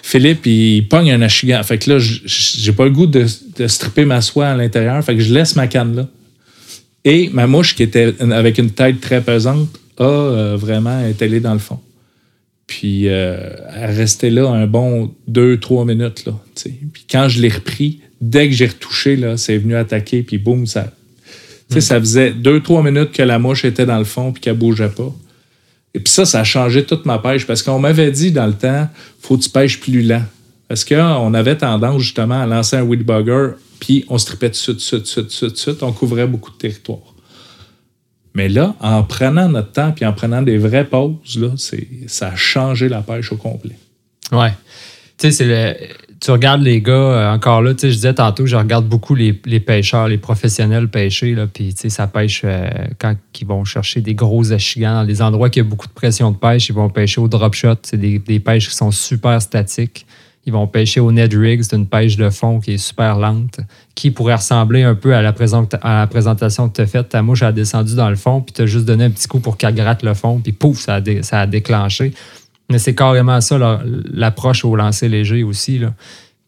Philippe, 0.01 0.45
il 0.45 0.87
pogne 0.87 1.11
un 1.11 1.21
achigan. 1.21 1.61
Fait 1.63 1.77
que 1.77 1.91
là, 1.91 1.97
j'ai 1.99 2.71
pas 2.71 2.85
le 2.85 2.91
goût 2.91 3.07
de, 3.07 3.25
de 3.57 3.67
stripper 3.67 4.05
ma 4.05 4.21
soie 4.21 4.47
à 4.47 4.55
l'intérieur. 4.55 5.03
Fait 5.03 5.15
que 5.15 5.21
je 5.21 5.33
laisse 5.33 5.55
ma 5.55 5.67
canne 5.67 5.95
là. 5.95 6.07
Et 7.03 7.29
ma 7.29 7.45
mouche, 7.45 7.75
qui 7.75 7.83
était 7.83 8.15
avec 8.19 8.57
une 8.57 8.71
tête 8.71 8.99
très 8.99 9.21
pesante, 9.21 9.69
a 9.97 10.03
euh, 10.03 10.57
vraiment 10.57 11.05
été 11.05 11.25
allée 11.25 11.39
dans 11.39 11.53
le 11.53 11.59
fond. 11.59 11.79
Puis 12.65 13.07
euh, 13.07 13.51
elle 13.75 13.95
restait 13.95 14.31
là 14.31 14.49
un 14.49 14.65
bon 14.65 15.13
2-3 15.29 15.85
minutes. 15.85 16.25
Là, 16.25 16.33
puis 16.91 17.05
quand 17.09 17.29
je 17.29 17.41
l'ai 17.41 17.49
repris, 17.49 17.99
dès 18.21 18.49
que 18.49 18.55
j'ai 18.55 18.65
retouché, 18.65 19.15
là, 19.17 19.37
c'est 19.37 19.57
venu 19.57 19.75
attaquer, 19.75 20.23
puis 20.23 20.39
boum, 20.39 20.65
ça. 20.65 20.91
sais, 21.69 21.81
Ça 21.81 21.99
faisait 21.99 22.31
2-3 22.31 22.83
minutes 22.83 23.11
que 23.11 23.21
la 23.21 23.37
mouche 23.37 23.65
était 23.65 23.85
dans 23.85 23.99
le 23.99 24.03
fond 24.03 24.31
puis 24.31 24.41
qu'elle 24.41 24.57
bougeait 24.57 24.89
pas. 24.89 25.13
Et 25.95 25.99
puis 25.99 26.11
ça, 26.11 26.25
ça 26.25 26.41
a 26.41 26.43
changé 26.43 26.83
toute 26.83 27.05
ma 27.05 27.19
pêche 27.19 27.47
parce 27.47 27.63
qu'on 27.63 27.79
m'avait 27.79 28.11
dit 28.11 28.33
dans 28.33 28.47
le 28.47 28.53
temps, 28.53 28.89
faut 29.21 29.37
que 29.37 29.43
tu 29.43 29.49
pêches 29.49 29.79
plus 29.79 30.01
lent. 30.01 30.23
Parce 30.67 30.83
qu'on 30.83 31.33
avait 31.33 31.55
tendance 31.55 32.01
justement 32.01 32.41
à 32.41 32.45
lancer 32.45 32.75
un 32.75 32.83
weedbugger, 32.83 33.51
puis 33.79 34.03
on 34.09 34.17
se 34.17 34.25
tripait 34.25 34.49
dessus, 34.49 34.73
dessus, 34.73 34.99
dessus, 34.99 35.23
dessus, 35.23 35.47
dessus, 35.47 35.71
on 35.81 35.93
couvrait 35.93 36.27
beaucoup 36.27 36.51
de 36.51 36.57
territoire. 36.57 37.15
Mais 38.33 38.49
là, 38.49 38.75
en 38.81 39.03
prenant 39.03 39.47
notre 39.47 39.71
temps 39.71 39.93
puis 39.93 40.05
en 40.05 40.11
prenant 40.11 40.41
des 40.41 40.57
vraies 40.57 40.83
pauses, 40.83 41.37
là, 41.37 41.51
ça 42.07 42.27
a 42.27 42.35
changé 42.35 42.89
la 42.89 43.01
pêche 43.01 43.31
au 43.31 43.37
complet. 43.37 43.77
Ouais. 44.33 44.51
Tu 45.17 45.27
sais, 45.27 45.31
c'est 45.31 45.45
le. 45.45 45.75
Tu 46.21 46.31
regardes 46.31 46.61
les 46.61 46.81
gars, 46.81 46.93
euh, 46.93 47.33
encore 47.33 47.61
là, 47.61 47.73
tu 47.73 47.81
sais, 47.81 47.89
je 47.89 47.95
disais 47.95 48.13
tantôt, 48.13 48.45
je 48.45 48.55
regarde 48.55 48.87
beaucoup 48.87 49.15
les, 49.15 49.39
les 49.45 49.59
pêcheurs, 49.59 50.07
les 50.07 50.17
professionnels 50.17 50.87
pêcher, 50.87 51.35
là, 51.35 51.45
puis 51.47 51.73
tu 51.73 51.81
sais, 51.81 51.89
ça 51.89 52.07
pêche 52.07 52.41
euh, 52.45 52.69
quand 52.99 53.15
ils 53.39 53.47
vont 53.47 53.65
chercher 53.65 54.01
des 54.01 54.15
gros 54.15 54.51
achigans 54.53 54.93
dans 54.93 55.05
des 55.05 55.21
endroits 55.21 55.49
qui 55.49 55.59
a 55.59 55.63
beaucoup 55.63 55.87
de 55.87 55.93
pression 55.93 56.31
de 56.31 56.37
pêche, 56.37 56.69
ils 56.69 56.75
vont 56.75 56.89
pêcher 56.89 57.19
au 57.19 57.27
drop 57.27 57.53
shot, 57.53 57.75
c'est 57.83 57.97
des, 57.97 58.39
pêches 58.39 58.69
qui 58.69 58.75
sont 58.75 58.91
super 58.91 59.41
statiques. 59.41 60.05
Ils 60.47 60.53
vont 60.53 60.67
pêcher 60.67 60.99
au 60.99 61.11
Ned 61.11 61.33
Rig, 61.33 61.63
c'est 61.63 61.75
une 61.75 61.87
pêche 61.87 62.17
de 62.17 62.29
fond 62.29 62.59
qui 62.59 62.73
est 62.73 62.77
super 62.77 63.17
lente, 63.17 63.59
qui 63.95 64.11
pourrait 64.11 64.35
ressembler 64.35 64.83
un 64.83 64.93
peu 64.93 65.15
à 65.15 65.23
la, 65.23 65.33
à 65.81 65.99
la 66.01 66.07
présentation 66.07 66.69
que 66.69 66.75
tu 66.75 66.81
as 66.81 66.85
faite. 66.85 67.09
Ta 67.09 67.23
mouche 67.23 67.41
a 67.41 67.51
descendu 67.51 67.95
dans 67.95 68.11
le 68.11 68.15
fond, 68.15 68.41
puis 68.41 68.53
tu 68.53 68.61
as 68.61 68.67
juste 68.67 68.85
donné 68.85 69.05
un 69.05 69.09
petit 69.09 69.27
coup 69.27 69.39
pour 69.39 69.57
qu'elle 69.57 69.73
gratte 69.73 70.03
le 70.03 70.13
fond, 70.13 70.39
puis 70.39 70.51
pouf, 70.51 70.77
ça 70.77 71.01
a 71.31 71.47
déclenché. 71.47 72.13
Mais 72.69 72.79
c'est 72.79 72.95
carrément 72.95 73.39
ça, 73.41 73.81
l'approche 74.11 74.65
au 74.65 74.75
lancer 74.75 75.07
léger 75.09 75.43
aussi. 75.43 75.77
Là. 75.79 75.93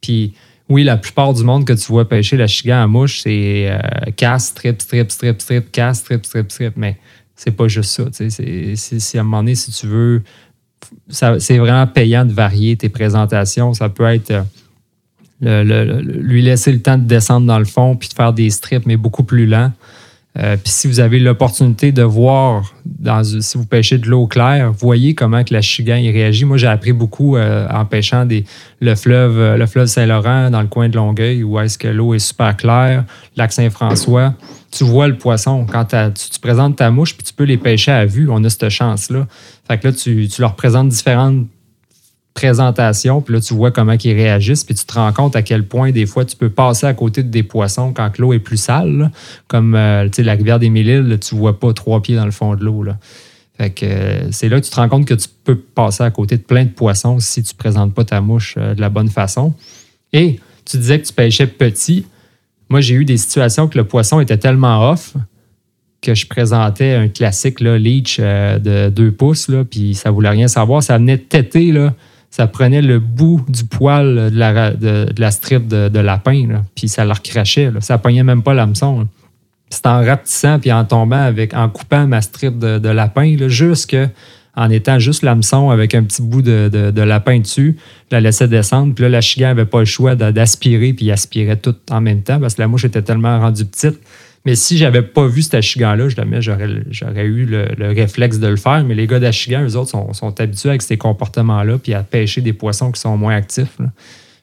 Puis 0.02 0.34
oui, 0.70 0.84
la 0.84 0.98
plupart 0.98 1.34
du 1.34 1.44
monde 1.44 1.64
que 1.66 1.74
tu 1.74 1.86
vois 1.92 2.10
pêcher 2.10 2.38
la 2.38 2.48
chigan 2.48 2.82
à 2.84 2.88
mouche, 2.88 3.22
c'est 3.22 3.68
euh, 3.70 3.80
casse, 4.16 4.48
strip, 4.48 4.82
strip, 4.82 5.12
strip, 5.12 5.42
strip, 5.42 5.72
casse, 5.72 6.00
strip, 6.00 6.26
strip, 6.26 6.52
strip. 6.52 6.74
Mais 6.76 6.98
c'est 7.36 7.52
pas 7.52 7.68
juste 7.68 7.92
ça. 7.92 8.04
c'est 8.12 9.18
à 9.18 9.22
un 9.22 9.24
moment 9.24 9.38
donné, 9.44 9.56
si 9.56 9.72
tu 9.72 9.86
veux, 9.88 10.24
c'est 11.10 11.58
vraiment 11.58 11.86
payant 11.88 12.26
de 12.26 12.34
varier 12.34 12.76
tes 12.76 12.90
présentations. 12.90 13.74
Ça 13.74 13.90
peut 13.90 14.06
être. 14.06 14.32
euh, 14.32 15.64
le- 15.64 16.02
lui 16.02 16.42
laisser 16.42 16.72
le 16.72 16.82
temps 16.82 16.98
de 16.98 17.04
descendre 17.06 17.46
dans 17.46 17.60
le 17.60 17.66
fond 17.66 17.96
puis 17.96 18.10
de 18.10 18.14
faire 18.16 18.34
des 18.34 18.50
strips, 18.50 18.88
mais 18.88 18.98
beaucoup 18.98 19.24
plus 19.24 19.46
lent. 19.46 19.72
Euh, 20.38 20.56
puis 20.56 20.72
si 20.72 20.88
vous 20.88 21.00
avez 21.00 21.20
l'opportunité 21.20 21.92
de 21.92 22.04
voir, 22.04 22.74
si 23.24 23.58
vous 23.58 23.66
pêchez 23.66 23.98
de 23.98 24.08
l'eau 24.08 24.28
claire, 24.28 24.72
voyez 24.72 25.16
comment 25.16 25.44
que 25.44 25.54
la 25.54 25.62
chigan 25.62 25.96
il 25.96 26.12
réagit. 26.12 26.46
Moi, 26.46 26.58
j'ai 26.58 26.68
appris 26.68 26.94
beaucoup 26.94 27.38
euh, 27.38 27.68
en 27.70 27.86
pêchant 27.86 28.28
le 28.80 28.96
fleuve, 28.96 29.40
euh, 29.40 29.58
le 29.58 29.66
fleuve 29.66 29.88
Saint-Laurent 29.88 30.52
dans 30.52 30.62
le 30.62 30.68
coin 30.68 30.90
de 30.90 30.96
Longueuil, 30.96 31.44
où 31.44 31.60
est-ce 31.60 31.78
que 31.78 31.88
l'eau 31.88 32.14
est 32.14 32.20
super 32.20 32.56
claire, 32.56 33.04
lac 33.36 33.52
Saint-François. 33.52 34.36
Tu 34.72 34.84
vois 34.84 35.08
le 35.08 35.18
poisson. 35.18 35.66
Quand 35.66 35.86
tu, 35.86 36.30
tu 36.32 36.40
présentes 36.40 36.76
ta 36.76 36.92
mouche, 36.92 37.16
puis 37.16 37.24
tu 37.24 37.34
peux 37.34 37.46
les 37.46 37.58
pêcher 37.58 37.92
à 37.92 38.06
vue. 38.06 38.28
On 38.30 38.44
a 38.44 38.50
cette 38.50 38.70
chance-là. 38.70 39.26
Fait 39.68 39.80
que 39.80 39.88
là, 39.88 39.94
tu, 39.94 40.28
tu 40.28 40.42
leur 40.42 40.56
présentes 40.56 40.90
différentes 40.90 41.48
présentation, 42.38 43.20
puis 43.20 43.34
là, 43.34 43.42
tu 43.42 43.56
vois 43.56 43.72
comment 43.72 43.94
ils 43.94 44.14
réagissent, 44.14 44.64
puis 44.64 44.76
tu 44.76 44.86
te 44.86 44.94
rends 44.94 45.12
compte 45.12 45.36
à 45.36 45.42
quel 45.42 45.66
point, 45.66 45.90
des 45.90 46.06
fois, 46.06 46.24
tu 46.24 46.36
peux 46.36 46.52
passer 46.52 46.86
à 46.86 46.94
côté 46.94 47.24
de 47.24 47.30
des 47.30 47.42
poissons 47.42 47.94
quand 47.94 48.16
l'eau 48.20 48.32
est 48.32 48.40
plus 48.40 48.58
sale. 48.58 49.12
Comme 49.48 49.74
euh, 49.74 50.08
la 50.20 50.34
rivière 50.34 50.60
des 50.60 50.70
Mille-Îles, 50.70 51.18
tu 51.20 51.34
vois 51.34 51.60
pas 51.60 51.74
trois 51.74 52.00
pieds 52.00 52.16
dans 52.16 52.26
le 52.26 52.32
fond 52.32 52.54
de 52.54 52.64
l'eau. 52.64 52.86
Fait 53.58 53.72
que 53.72 53.86
euh, 53.88 54.32
c'est 54.32 54.50
là 54.50 54.60
que 54.62 54.66
tu 54.66 54.70
te 54.70 54.76
rends 54.76 54.88
compte 54.88 55.06
que 55.08 55.16
tu 55.16 55.28
peux 55.46 55.56
passer 55.58 56.04
à 56.04 56.12
côté 56.12 56.38
de 56.38 56.44
plein 56.44 56.66
de 56.66 56.70
poissons 56.70 57.20
si 57.20 57.42
tu 57.42 57.56
présentes 57.56 57.96
pas 57.96 58.04
ta 58.04 58.22
mouche 58.22 58.54
euh, 58.60 58.76
de 58.76 58.82
la 58.82 58.90
bonne 58.90 59.10
façon. 59.10 59.56
Et 60.14 60.40
tu 60.64 60.78
disais 60.78 61.02
que 61.02 61.08
tu 61.08 61.14
pêchais 61.14 61.48
petit. 61.48 62.06
Moi, 62.70 62.82
j'ai 62.82 62.94
eu 62.94 63.06
des 63.06 63.18
situations 63.18 63.68
que 63.68 63.80
le 63.80 63.86
poisson 63.86 64.20
était 64.20 64.38
tellement 64.38 64.92
off 64.92 65.16
que 66.04 66.14
je 66.14 66.28
présentais 66.28 66.94
un 66.94 67.08
classique 67.08 67.62
là, 67.62 67.80
leech 67.80 68.20
de 68.20 68.90
2 68.90 69.12
pouces, 69.12 69.50
là, 69.50 69.66
puis 69.66 69.96
ça 69.96 70.12
voulait 70.12 70.30
rien 70.30 70.48
savoir. 70.48 70.84
Ça 70.84 71.00
venait 71.00 71.18
têter, 71.18 71.72
là. 71.72 71.96
Ça 72.30 72.48
prenait 72.48 72.82
le 72.82 73.00
bout 73.00 73.44
du 73.48 73.64
poil 73.66 74.32
de 74.32 74.38
la, 74.38 74.72
de, 74.72 75.08
la 75.18 75.32
strip 75.32 75.68
de, 75.68 76.00
lapin, 76.00 76.48
là, 76.48 76.64
puis 76.76 76.88
ça 76.88 77.06
leur 77.06 77.22
crachait. 77.22 77.72
Là. 77.72 77.82
Ça 77.82 77.98
pognait 77.98 78.24
même 78.24 78.44
pas 78.44 78.54
l'hameçon. 78.54 79.08
C'était 79.70 79.90
en 79.90 80.06
rapetissant 80.06 80.60
puis 80.60 80.72
en 80.72 80.86
tombant 80.86 81.22
avec, 81.22 81.54
en 81.54 81.70
coupant 81.70 82.08
ma 82.08 82.22
strip 82.22 82.58
de, 82.58 82.90
lapin, 82.90 83.36
jusque 83.48 83.98
en 84.56 84.72
étant 84.72 84.98
juste 84.98 85.22
l'hameçon 85.22 85.70
avec 85.70 85.94
un 85.94 86.04
petit 86.04 86.22
bout 86.22 86.42
de, 86.42 86.70
de- 86.70 87.02
lapin 87.02 87.40
dessus, 87.40 87.78
je 88.10 88.16
la 88.16 88.22
laissais 88.22 88.48
descendre. 88.48 88.96
Puis 88.96 89.04
là, 89.04 89.10
la 89.10 89.22
chigan 89.22 89.50
n'avait 89.50 89.66
pas 89.66 89.80
le 89.80 89.86
choix 89.86 90.16
d'a- 90.16 90.32
d'aspirer, 90.32 90.94
puis 90.94 91.06
il 91.06 91.12
aspirait 91.12 91.58
tout 91.58 91.76
en 91.92 92.02
même 92.02 92.24
temps 92.24 92.40
parce 92.40 92.56
que 92.56 92.62
la 92.62 92.68
mouche 92.68 92.86
était 92.86 93.04
tellement 93.04 93.40
rendue 93.40 93.66
petite. 93.66 94.00
Mais 94.46 94.56
si 94.56 94.78
j'avais 94.78 95.02
pas 95.02 95.28
vu 95.28 95.42
cet 95.42 95.56
achigan-là, 95.56 96.08
je 96.10 96.16
j'aurais, 96.40 96.70
j'aurais 96.90 97.26
eu 97.26 97.46
le, 97.46 97.68
le 97.78 97.88
réflexe 97.90 98.40
de 98.40 98.48
le 98.48 98.56
faire. 98.56 98.84
Mais 98.86 98.96
les 98.96 99.08
gars 99.08 99.20
d'achigan, 99.20 99.64
eux 99.64 99.76
autres, 99.76 99.90
sont, 99.90 100.14
sont 100.14 100.40
habitués 100.40 100.70
avec 100.70 100.82
ces 100.82 100.98
comportements-là, 100.98 101.78
puis 101.78 101.94
à 101.94 102.04
pêcher 102.04 102.42
des 102.42 102.54
poissons 102.54 102.92
qui 102.92 103.02
sont 103.02 103.18
moins 103.18 103.36
actifs. 103.36 103.78
là. 103.80 103.88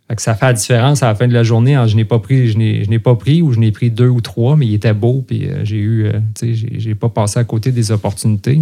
Fait 0.09 0.17
que 0.17 0.23
ça 0.23 0.35
fait 0.35 0.47
la 0.47 0.53
différence 0.53 1.03
à 1.03 1.07
la 1.07 1.15
fin 1.15 1.27
de 1.27 1.33
la 1.33 1.43
journée. 1.43 1.83
je 1.87 1.97
n'ai 1.97 2.05
pas 2.05 2.19
pris, 2.19 2.49
je 2.51 2.59
n'ai, 2.59 2.99
pas 2.99 3.15
pris 3.15 3.41
ou 3.41 3.53
je 3.53 3.59
n'ai 3.59 3.73
pris 3.73 3.91
deux 3.91 4.09
ou 4.09 4.21
trois, 4.21 4.55
mais 4.55 4.67
il 4.67 4.75
était 4.75 4.93
beau, 4.93 5.25
puis 5.27 5.47
euh, 5.47 5.65
j'ai 5.65 5.79
eu, 5.79 6.07
euh, 6.07 6.21
j'ai, 6.43 6.95
pas 6.95 7.09
passé 7.09 7.39
à 7.39 7.45
côté 7.45 7.73
des 7.73 7.91
opportunités. 7.91 8.61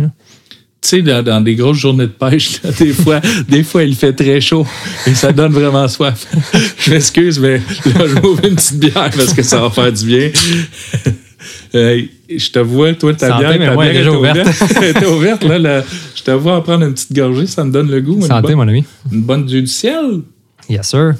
Tu 0.80 1.02
sais, 1.02 1.02
dans, 1.02 1.40
des 1.40 1.56
grosses 1.56 1.78
journées 1.78 2.06
de 2.06 2.12
pêche, 2.12 2.62
des, 2.78 2.92
fois, 2.92 3.20
des 3.48 3.64
fois, 3.64 3.82
il 3.82 3.96
fait 3.96 4.12
très 4.12 4.40
chaud 4.40 4.64
et 5.06 5.14
ça 5.14 5.32
donne 5.32 5.52
vraiment 5.52 5.88
soif. 5.88 6.28
je 6.78 6.92
m'excuse, 6.92 7.40
mais 7.40 7.58
là, 7.58 8.06
je 8.06 8.20
m'ouvre 8.20 8.44
une 8.44 8.54
petite 8.54 8.78
bière 8.78 9.10
parce 9.10 9.34
que 9.34 9.42
ça 9.42 9.60
va 9.60 9.70
faire 9.70 9.92
du 9.92 10.06
bien. 10.06 10.30
Euh, 11.74 12.02
je 12.28 12.50
te 12.50 12.58
vois, 12.58 12.92
toi, 12.94 13.14
ta 13.14 13.38
bière, 13.38 13.52
ta 13.52 13.76
bière 13.76 13.92
déjà 13.92 14.12
ouverte. 14.12 14.48
Ouverte, 15.10 15.44
là, 15.44 15.58
là. 15.58 15.84
Je 16.14 16.22
te 16.22 16.30
vois 16.30 16.56
en 16.56 16.60
prendre 16.62 16.84
une 16.84 16.92
petite 16.92 17.12
gorgée, 17.12 17.46
ça 17.46 17.64
me 17.64 17.72
donne 17.72 17.90
le 17.90 18.00
goût. 18.00 18.20
Santé, 18.20 18.48
bonne, 18.48 18.56
mon 18.56 18.68
ami. 18.68 18.84
une 19.10 19.22
bonne 19.22 19.46
dieu 19.46 19.60
du 19.60 19.66
ciel. 19.66 20.20
Yes, 20.68 20.88
sir. 20.90 21.14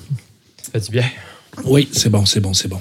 Ça 0.62 0.70
fait 0.72 0.84
du 0.86 0.90
bien. 0.92 1.06
Oui, 1.64 1.88
c'est 1.92 2.10
bon, 2.10 2.24
c'est 2.26 2.40
bon, 2.40 2.52
c'est 2.54 2.68
bon. 2.68 2.80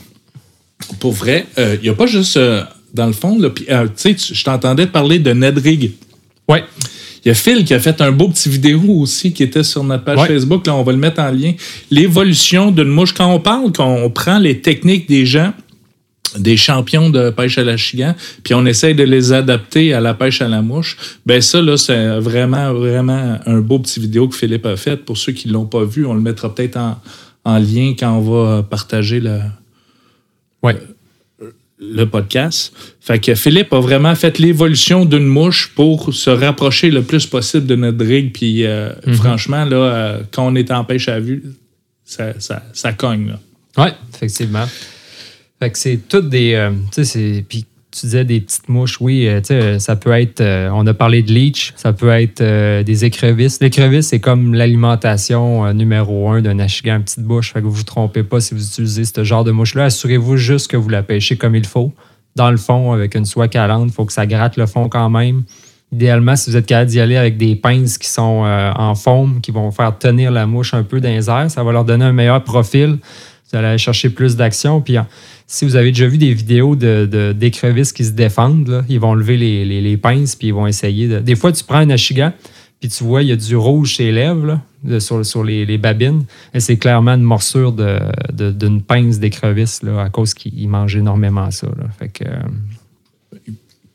Pour 0.99 1.13
vrai, 1.13 1.45
il 1.57 1.79
n'y 1.83 1.89
a 1.89 1.93
pas 1.93 2.07
juste, 2.07 2.37
euh, 2.37 2.63
dans 2.93 3.07
le 3.07 3.13
fond, 3.13 3.39
euh, 3.41 3.49
tu 3.87 4.15
sais, 4.17 4.33
je 4.33 4.43
t'entendais 4.43 4.87
parler 4.87 5.19
de 5.19 5.31
Ned 5.31 5.57
Rig. 5.57 5.91
Ouais. 6.49 6.63
Il 7.23 7.27
y 7.27 7.31
a 7.31 7.35
Phil 7.35 7.63
qui 7.63 7.73
a 7.73 7.79
fait 7.79 8.01
un 8.01 8.11
beau 8.11 8.29
petit 8.29 8.49
vidéo 8.49 8.81
aussi 8.97 9.31
qui 9.31 9.43
était 9.43 9.63
sur 9.63 9.83
notre 9.83 10.03
page 10.03 10.17
Ouais. 10.17 10.27
Facebook. 10.27 10.65
Là, 10.65 10.75
on 10.75 10.81
va 10.83 10.91
le 10.91 10.97
mettre 10.97 11.21
en 11.21 11.29
lien. 11.29 11.53
L'évolution 11.91 12.71
d'une 12.71 12.87
mouche. 12.87 13.13
Quand 13.13 13.31
on 13.31 13.39
parle, 13.39 13.71
qu'on 13.71 14.09
prend 14.09 14.39
les 14.39 14.59
techniques 14.59 15.07
des 15.07 15.25
gens, 15.25 15.53
des 16.37 16.57
champions 16.57 17.09
de 17.09 17.29
pêche 17.29 17.57
à 17.57 17.63
la 17.63 17.77
chigan, 17.77 18.15
puis 18.43 18.53
on 18.53 18.65
essaye 18.65 18.95
de 18.95 19.03
les 19.03 19.33
adapter 19.33 19.93
à 19.93 19.99
la 19.99 20.13
pêche 20.13 20.41
à 20.41 20.47
la 20.47 20.61
mouche, 20.61 20.97
ben 21.25 21.41
ça, 21.41 21.61
là, 21.61 21.77
c'est 21.77 22.19
vraiment, 22.19 22.73
vraiment 22.73 23.39
un 23.45 23.59
beau 23.59 23.79
petit 23.79 23.99
vidéo 23.99 24.27
que 24.27 24.35
Philippe 24.35 24.65
a 24.65 24.75
fait. 24.77 24.97
Pour 24.97 25.17
ceux 25.17 25.31
qui 25.33 25.47
ne 25.47 25.53
l'ont 25.53 25.65
pas 25.65 25.83
vu, 25.83 26.05
on 26.05 26.13
le 26.13 26.21
mettra 26.21 26.53
peut-être 26.53 26.77
en, 26.77 26.99
en 27.43 27.57
lien 27.57 27.93
quand 27.97 28.13
on 28.17 28.21
va 28.21 28.63
partager 28.63 29.19
le, 29.19 29.39
Ouais. 30.63 30.77
le 31.79 32.05
podcast. 32.05 32.71
Fait 33.01 33.17
que 33.17 33.33
Philippe 33.33 33.73
a 33.73 33.79
vraiment 33.79 34.13
fait 34.13 34.37
l'évolution 34.37 35.05
d'une 35.05 35.25
mouche 35.25 35.71
pour 35.75 36.13
se 36.13 36.29
rapprocher 36.29 36.91
le 36.91 37.01
plus 37.01 37.25
possible 37.25 37.65
de 37.65 37.75
notre 37.75 38.05
rig. 38.05 38.31
Puis 38.31 38.63
euh, 38.65 38.91
franchement, 39.13 39.65
là, 39.65 39.75
euh, 39.77 40.19
quand 40.31 40.45
on 40.45 40.53
est 40.53 40.69
en 40.69 40.83
pêche 40.83 41.07
à 41.07 41.19
vue, 41.19 41.43
ça, 42.05 42.39
ça, 42.39 42.61
ça 42.73 42.93
cogne. 42.93 43.29
Là. 43.29 43.39
Oui, 43.77 43.89
effectivement. 44.13 44.65
Fait 45.61 45.69
que 45.69 45.77
c'est 45.77 45.99
toutes 46.09 46.27
des. 46.27 46.53
euh, 46.55 46.71
tu 46.91 47.05
sais. 47.05 47.45
Puis 47.47 47.67
tu 47.91 48.05
disais 48.07 48.25
des 48.25 48.39
petites 48.39 48.67
mouches, 48.67 48.99
oui, 48.99 49.27
euh, 49.27 49.41
tu 49.41 49.47
sais, 49.47 49.77
ça 49.77 49.95
peut 49.95 50.11
être. 50.11 50.41
euh, 50.41 50.71
on 50.73 50.87
a 50.87 50.93
parlé 50.95 51.21
de 51.21 51.31
leech, 51.31 51.73
ça 51.75 51.93
peut 51.93 52.09
être 52.09 52.41
des 52.81 53.05
écrevisses. 53.05 53.59
L'écrevisse, 53.61 54.07
c'est 54.07 54.19
comme 54.19 54.55
l'alimentation 54.55 55.71
numéro 55.73 56.29
un 56.31 56.41
d'un 56.41 56.57
achigan, 56.57 57.01
petite 57.01 57.19
bouche. 57.19 57.53
Fait 57.53 57.59
que 57.59 57.65
vous 57.65 57.73
vous 57.73 57.83
trompez 57.83 58.23
pas 58.23 58.39
si 58.39 58.55
vous 58.55 58.65
utilisez 58.65 59.05
ce 59.05 59.23
genre 59.23 59.43
de 59.43 59.51
mouche-là. 59.51 59.85
Assurez-vous 59.85 60.37
juste 60.37 60.71
que 60.71 60.77
vous 60.77 60.89
la 60.89 61.03
pêchez 61.03 61.35
comme 61.37 61.55
il 61.55 61.65
faut. 61.67 61.93
Dans 62.35 62.49
le 62.49 62.57
fond, 62.57 62.91
avec 62.93 63.13
une 63.13 63.25
soie 63.25 63.47
calante, 63.47 63.89
il 63.89 63.93
faut 63.93 64.05
que 64.05 64.13
ça 64.13 64.25
gratte 64.25 64.57
le 64.57 64.65
fond 64.65 64.89
quand 64.89 65.09
même. 65.11 65.43
Idéalement, 65.91 66.35
si 66.37 66.49
vous 66.49 66.55
êtes 66.55 66.65
capable 66.65 66.89
d'y 66.89 66.99
aller 67.01 67.17
avec 67.17 67.37
des 67.37 67.55
pinces 67.55 67.97
qui 67.99 68.07
sont 68.07 68.45
en 68.77 68.95
forme, 68.95 69.41
qui 69.41 69.51
vont 69.51 69.69
faire 69.69 69.95
tenir 69.99 70.31
la 70.31 70.47
mouche 70.47 70.73
un 70.73 70.83
peu 70.83 71.01
dans 71.01 71.09
les 71.09 71.29
airs, 71.29 71.51
ça 71.51 71.61
va 71.63 71.71
leur 71.73 71.83
donner 71.83 72.05
un 72.05 72.13
meilleur 72.13 72.41
profil. 72.43 72.97
Vous 73.51 73.57
allez 73.57 73.67
aller 73.67 73.77
chercher 73.77 74.09
plus 74.09 74.37
d'action. 74.37 74.79
Puis 74.79 74.95
si 75.53 75.65
vous 75.65 75.75
avez 75.75 75.91
déjà 75.91 76.07
vu 76.07 76.17
des 76.17 76.33
vidéos 76.33 76.77
de, 76.77 77.05
de- 77.11 77.33
d'écrevisses 77.33 77.91
qui 77.91 78.05
se 78.05 78.11
défendent, 78.11 78.69
là, 78.69 78.85
ils 78.87 78.99
vont 79.01 79.13
lever 79.13 79.35
les, 79.35 79.65
les- 79.65 79.81
les 79.81 79.97
pinces 79.97 80.35
puis 80.37 80.47
ils 80.47 80.53
vont 80.53 80.65
essayer 80.65 81.09
de. 81.09 81.19
Des 81.19 81.35
fois, 81.35 81.51
tu 81.51 81.63
prends 81.65 81.79
un 81.79 81.89
achigan, 81.89 82.31
puis 82.79 82.89
tu 82.89 83.03
vois, 83.03 83.21
il 83.21 83.27
y 83.27 83.31
a 83.33 83.35
du 83.35 83.55
rouge 83.57 83.95
sur 83.95 84.05
les 84.05 84.13
lèvres, 84.13 84.45
là, 84.45 84.61
de- 84.83 84.99
sur, 84.99 85.25
sur 85.25 85.43
les, 85.43 85.65
les 85.65 85.77
babines. 85.77 86.23
Et 86.53 86.61
c'est 86.61 86.77
clairement 86.77 87.11
une 87.15 87.21
morsure 87.23 87.73
de, 87.73 87.99
de- 88.31 88.51
d'une 88.51 88.81
pince 88.81 89.19
d'écrevisse 89.19 89.81
à 89.99 90.09
cause 90.09 90.33
qu'ils 90.33 90.69
mangent 90.69 90.95
énormément 90.95 91.51
ça. 91.51 91.67
là. 91.67 91.83
Fait 91.99 92.07
que, 92.07 92.23
euh, 92.23 92.31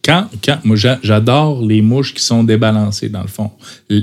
Quand, 0.05 0.29
quand, 0.45 0.59
moi, 0.63 0.77
j'a- 0.77 1.01
j'adore 1.03 1.65
les 1.65 1.83
mouches 1.83 2.15
qui 2.15 2.23
sont 2.23 2.45
débalancées, 2.45 3.09
dans 3.09 3.23
le 3.23 3.27
fond. 3.29 3.51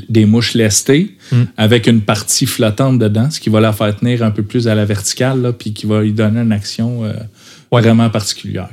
Des 0.10 0.26
mouches 0.26 0.54
lestées 0.54 1.16
Mm. 1.32 1.44
avec 1.56 1.88
une 1.88 2.02
partie 2.02 2.46
flottante 2.46 3.00
dedans, 3.00 3.30
ce 3.32 3.40
qui 3.40 3.50
va 3.50 3.62
la 3.62 3.72
faire 3.72 3.96
tenir 3.96 4.22
un 4.22 4.32
peu 4.32 4.44
plus 4.44 4.68
à 4.68 4.76
la 4.76 4.84
verticale, 4.84 5.42
là, 5.42 5.54
puis 5.54 5.72
qui 5.72 5.86
va 5.86 6.02
lui 6.02 6.12
donner 6.12 6.42
une 6.42 6.52
action 6.52 7.06
euh. 7.06 7.14
Vraiment 7.82 8.10
particulière. 8.10 8.70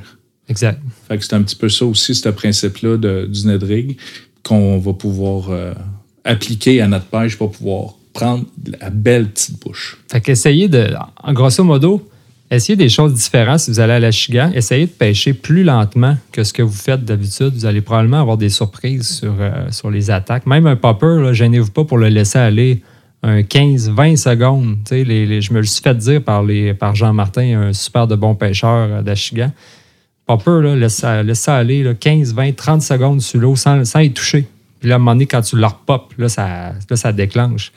exact. 0.48 0.80
Fait 1.08 1.18
que 1.18 1.24
c'est 1.24 1.34
un 1.34 1.42
petit 1.42 1.56
peu 1.56 1.68
ça 1.68 1.84
aussi, 1.86 2.14
ce 2.14 2.28
principe-là 2.28 2.96
du 3.26 3.46
Nedrig, 3.46 3.96
qu'on 4.42 4.78
va 4.78 4.92
pouvoir 4.92 5.50
euh, 5.50 5.74
appliquer 6.24 6.80
à 6.80 6.88
notre 6.88 7.06
pêche 7.06 7.36
pour 7.36 7.52
pouvoir 7.52 7.94
prendre 8.12 8.44
la 8.80 8.90
belle 8.90 9.28
petite 9.28 9.60
bouche. 9.60 9.98
Fait 10.10 10.20
qu'essayez 10.20 10.68
de, 10.68 10.88
en 11.22 11.32
grosso 11.32 11.62
modo, 11.62 12.08
essayez 12.50 12.76
des 12.76 12.88
choses 12.88 13.14
différentes 13.14 13.60
si 13.60 13.70
vous 13.70 13.80
allez 13.80 13.92
à 13.92 14.00
la 14.00 14.10
Chigan. 14.10 14.50
Essayez 14.54 14.86
de 14.86 14.90
pêcher 14.90 15.32
plus 15.32 15.62
lentement 15.62 16.16
que 16.32 16.42
ce 16.42 16.52
que 16.52 16.62
vous 16.62 16.72
faites 16.72 17.04
d'habitude. 17.04 17.52
Vous 17.54 17.66
allez 17.66 17.80
probablement 17.80 18.20
avoir 18.20 18.36
des 18.36 18.48
surprises 18.48 19.08
sur, 19.08 19.34
euh, 19.38 19.70
sur 19.70 19.90
les 19.90 20.10
attaques. 20.10 20.46
Même 20.46 20.66
un 20.66 20.76
popper, 20.76 21.20
là, 21.22 21.32
gênez-vous 21.32 21.70
pas 21.70 21.84
pour 21.84 21.98
le 21.98 22.08
laisser 22.08 22.38
aller 22.38 22.82
un 23.22 23.42
15-20 23.42 24.16
secondes. 24.16 24.76
Les- 24.90 25.04
les- 25.26 25.40
je 25.42 25.52
me 25.52 25.60
le 25.60 25.66
suis 25.66 25.82
fait 25.82 25.94
dire 25.96 26.22
par, 26.22 26.44
par 26.78 26.94
Jean-Martin, 26.94 27.60
un 27.68 27.72
super 27.72 28.06
de 28.06 28.16
bon 28.16 28.34
pêcheur 28.34 28.88
euh, 28.90 29.02
d'Achigan. 29.02 29.52
Popper, 30.26 30.60
là, 30.62 30.76
laisse, 30.76 31.04
laisse 31.24 31.40
ça 31.40 31.56
aller 31.56 31.82
là, 31.82 31.94
15, 31.94 32.34
20, 32.34 32.54
30 32.56 32.82
secondes 32.82 33.20
sur 33.20 33.40
l'eau 33.40 33.56
sans, 33.56 33.84
sans 33.84 34.00
y 34.00 34.12
toucher. 34.12 34.46
Puis 34.78 34.88
là, 34.88 34.94
à 34.94 34.96
un 34.96 34.98
moment 34.98 35.12
donné, 35.12 35.26
quand 35.26 35.42
tu 35.42 35.56
le 35.56 35.66
repopes, 35.66 36.14
là, 36.18 36.28
ça, 36.28 36.72
là, 36.88 36.96
ça 36.96 37.12
déclenche 37.12 37.72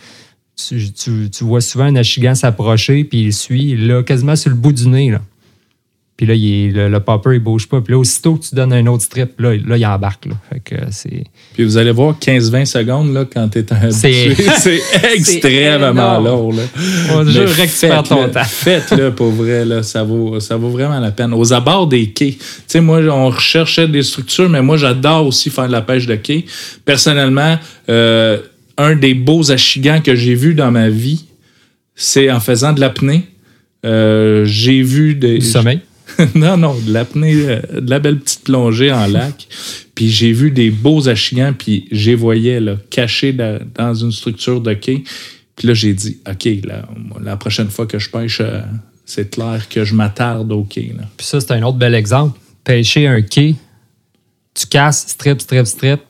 tu, 0.55 0.91
tu- 0.93 1.31
tu 1.31 1.43
vois 1.45 1.61
souvent 1.61 1.85
un 1.85 1.95
achigan 1.95 2.35
s'approcher, 2.35 3.03
puis 3.05 3.21
il 3.23 3.33
suit, 3.33 3.75
là, 3.75 4.03
quasiment 4.03 4.35
sur 4.35 4.51
le 4.51 4.55
bout 4.55 4.71
du 4.71 4.87
nez. 4.87 5.09
Là. 5.09 5.19
Puis 6.15 6.27
là, 6.27 6.35
il 6.35 6.45
est- 6.67 6.71
le, 6.71 6.89
le 6.89 6.99
popper, 6.99 7.31
il 7.33 7.39
bouge 7.39 7.67
pas. 7.67 7.81
Puis 7.81 7.93
là, 7.93 7.97
aussitôt 7.99 8.35
que 8.35 8.45
tu 8.45 8.53
donnes 8.53 8.71
un 8.71 8.85
autre 8.85 9.01
strip, 9.03 9.39
là, 9.39 9.53
là 9.65 9.77
il 9.77 9.85
embarque. 9.85 10.27
Là. 10.27 10.35
Fait 10.51 10.59
que 10.59 10.75
c'est. 10.91 11.23
Puis 11.55 11.63
vous 11.63 11.75
allez 11.77 11.91
voir 11.91 12.15
15-20 12.19 12.65
secondes 12.65 13.13
là, 13.13 13.25
quand 13.25 13.49
tu 13.49 13.59
es 13.59 13.65
C'est- 13.91 14.27
habitué. 14.27 14.45
C'est 14.59 14.81
extrêmement 15.15 16.19
lourd. 16.19 16.53
Là. 16.53 16.61
On 17.13 17.25
tu 17.25 17.31
perds 17.87 18.03
ton 18.03 18.29
temps. 18.29 18.43
Faites-le 18.43 19.11
pour 19.11 19.31
vrai, 19.31 19.65
là, 19.65 19.81
ça, 19.81 20.03
vaut, 20.03 20.39
ça 20.39 20.55
vaut 20.55 20.69
vraiment 20.69 20.99
la 20.99 21.11
peine. 21.11 21.33
Aux 21.33 21.51
abords 21.51 21.87
des 21.87 22.11
quais, 22.11 22.33
tu 22.37 22.45
sais, 22.67 22.79
moi, 22.79 22.99
on 23.09 23.29
recherchait 23.29 23.87
des 23.87 24.03
structures, 24.03 24.49
mais 24.49 24.61
moi, 24.61 24.77
j'adore 24.77 25.25
aussi 25.25 25.49
faire 25.49 25.67
de 25.67 25.71
la 25.71 25.81
pêche 25.81 26.05
de 26.05 26.15
quai. 26.15 26.45
Personnellement, 26.85 27.57
euh, 27.89 28.37
un 28.77 28.95
des 28.95 29.15
beaux 29.15 29.51
achigans 29.51 29.99
que 30.01 30.13
j'ai 30.15 30.35
vu 30.35 30.53
dans 30.53 30.69
ma 30.71 30.89
vie, 30.89 31.25
c'est 31.95 32.29
en 32.31 32.39
faisant 32.39 32.71
de 32.73 32.79
l'apnée. 32.81 33.23
Euh, 33.85 34.45
j'ai 34.45 34.81
vu 34.83 35.15
des. 35.15 35.39
Du 35.39 35.45
sommeil? 35.45 35.79
non, 36.35 36.57
non, 36.57 36.75
de 36.79 36.91
l'apnée, 36.91 37.33
euh, 37.35 37.81
de 37.81 37.89
la 37.89 37.99
belle 37.99 38.19
petite 38.19 38.43
plongée 38.43 38.91
en 38.91 39.07
lac. 39.07 39.47
Puis 39.95 40.09
j'ai 40.09 40.31
vu 40.31 40.51
des 40.51 40.69
beaux 40.69 41.07
achigans, 41.07 41.53
puis 41.53 41.87
j'ai 41.91 42.15
voyais 42.15 42.59
là, 42.59 42.75
cachés 42.89 43.33
da- 43.33 43.59
dans 43.75 43.93
une 43.93 44.11
structure 44.11 44.61
de 44.61 44.73
quai. 44.73 45.03
Puis 45.55 45.67
là, 45.67 45.73
j'ai 45.73 45.93
dit, 45.93 46.17
OK, 46.29 46.47
la 47.21 47.37
prochaine 47.37 47.69
fois 47.69 47.85
que 47.85 47.99
je 47.99 48.09
pêche, 48.09 48.39
euh, 48.41 48.61
c'est 49.05 49.29
clair 49.31 49.67
que 49.69 49.83
je 49.83 49.93
m'attarde 49.93 50.51
au 50.51 50.63
quai. 50.63 50.93
Puis 51.17 51.27
ça, 51.27 51.39
c'est 51.39 51.51
un 51.51 51.61
autre 51.63 51.77
bel 51.77 51.93
exemple. 51.93 52.39
Pêcher 52.63 53.07
un 53.07 53.21
quai, 53.21 53.55
tu 54.53 54.67
casses, 54.67 55.05
strip, 55.07 55.41
strip, 55.41 55.65
strip, 55.65 56.01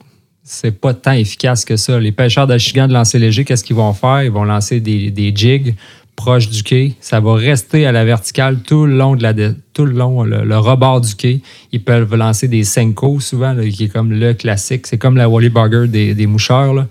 c'est 0.44 0.72
pas 0.72 0.94
tant 0.94 1.14
efficace 1.14 1.66
que 1.66 1.78
ça. 1.78 2.00
Les 2.00 2.12
pêcheurs 2.12 2.48
d'achigan 2.48 2.88
de 2.88 2.94
lancer 2.94 3.18
léger, 3.18 3.46
qu'est-ce 3.46 3.64
qu'ils 3.64 3.76
vont 3.76 3.94
faire? 3.94 4.24
Ils 4.24 4.32
vont 4.32 4.44
lancer 4.44 4.80
des 4.80 5.32
jigs 5.36 5.76
proches 6.16 6.50
du 6.50 6.64
quai. 6.64 6.96
Ça 7.00 7.20
va 7.20 7.36
rester 7.36 7.86
à 7.86 7.92
la 7.92 8.06
verticale 8.06 8.60
tout 8.62 8.86
le 8.86 8.98
long, 8.98 9.16
de 9.16 9.24
la 9.24 9.34
tout 9.74 9.86
le, 9.86 9.94
long 9.94 10.24
le, 10.24 10.44
le 10.44 10.58
rebord 10.58 11.02
du 11.02 11.16
quai. 11.16 11.42
Ils 11.72 11.84
peuvent 11.84 12.16
lancer 12.16 12.48
des 12.48 12.64
Senko 12.64 13.20
souvent, 13.20 13.56
qui 13.70 13.86
est 13.86 13.90
comme 13.90 14.12
le 14.12 14.34
classique. 14.34 14.88
C'est 14.88 14.98
comme 14.98 15.18
la 15.18 15.28
Wally 15.30 15.50
Burger 15.50 15.88
des, 15.88 16.28
moucheurs. 16.28 16.86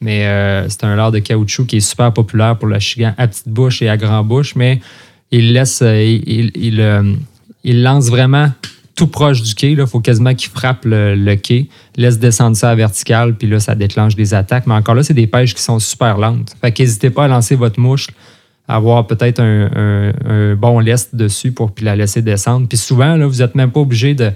Mais 0.00 0.26
euh, 0.26 0.68
c'est 0.68 0.84
un 0.84 0.94
leurre 0.94 1.12
de 1.12 1.20
caoutchouc 1.20 1.66
qui 1.66 1.78
est 1.78 1.80
super 1.80 2.12
populaire 2.12 2.58
pour 2.58 2.68
l'achigan 2.68 3.14
à 3.16 3.26
petite 3.26 3.48
bouche 3.48 3.80
et 3.82 3.88
à 3.88 3.96
grand 3.96 4.22
bouche. 4.22 4.54
Mais 4.54 4.80
il 5.30 5.52
laisse, 5.52 5.80
euh, 5.82 6.18
euh, 6.26 7.14
il 7.64 7.82
lance 7.82 8.08
vraiment 8.08 8.50
tout 8.96 9.06
proche 9.06 9.42
du 9.42 9.54
quai. 9.54 9.72
Il 9.72 9.86
faut 9.86 10.00
quasiment 10.00 10.34
qu'il 10.34 10.50
frappe 10.50 10.84
le, 10.84 11.14
le 11.14 11.36
quai, 11.36 11.68
laisse 11.96 12.18
descendre 12.18 12.56
ça 12.56 12.70
à 12.70 12.74
vertical, 12.74 13.34
puis 13.34 13.46
là, 13.46 13.60
ça 13.60 13.74
déclenche 13.74 14.16
des 14.16 14.34
attaques. 14.34 14.66
Mais 14.66 14.74
encore 14.74 14.94
là, 14.94 15.02
c'est 15.02 15.14
des 15.14 15.26
pêches 15.26 15.54
qui 15.54 15.62
sont 15.62 15.78
super 15.78 16.18
lentes. 16.18 16.56
Fait 16.60 16.72
qu'hésitez 16.72 17.10
pas 17.10 17.24
à 17.24 17.28
lancer 17.28 17.54
votre 17.54 17.78
mouche, 17.78 18.08
avoir 18.68 19.06
peut-être 19.06 19.40
un, 19.40 19.70
un- 19.74 20.12
un 20.24 20.54
bon 20.56 20.78
lest 20.80 21.14
dessus 21.14 21.52
pour 21.52 21.72
puis 21.72 21.84
la 21.84 21.94
laisser 21.96 22.22
descendre. 22.22 22.66
Puis 22.68 22.78
souvent, 22.78 23.16
là, 23.16 23.26
vous 23.26 23.38
n'êtes 23.38 23.54
même 23.54 23.70
pas 23.70 23.80
obligé 23.80 24.14
de 24.14 24.32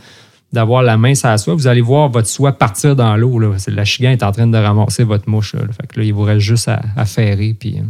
d'avoir 0.52 0.82
la 0.82 0.96
main 0.96 1.14
sur 1.14 1.28
la 1.28 1.38
soie, 1.38 1.54
vous 1.54 1.68
allez 1.68 1.80
voir 1.80 2.08
votre 2.08 2.26
soie 2.26 2.50
partir 2.52 2.96
dans 2.96 3.16
l'eau. 3.16 3.38
là. 3.38 3.52
C'est- 3.58 3.70
La 3.70 3.84
chigan 3.84 4.10
est 4.10 4.22
en 4.24 4.32
train 4.32 4.48
de 4.48 4.58
ramasser 4.58 5.04
votre 5.04 5.28
mouche. 5.28 5.54
Là. 5.54 5.60
Fait 5.80 5.86
que 5.86 6.00
là, 6.00 6.04
il 6.04 6.12
vous 6.12 6.22
reste 6.24 6.40
juste 6.40 6.66
à, 6.66 6.80
à 6.96 7.04
ferrer. 7.04 7.54
Puis, 7.58 7.76
euh, 7.78 7.82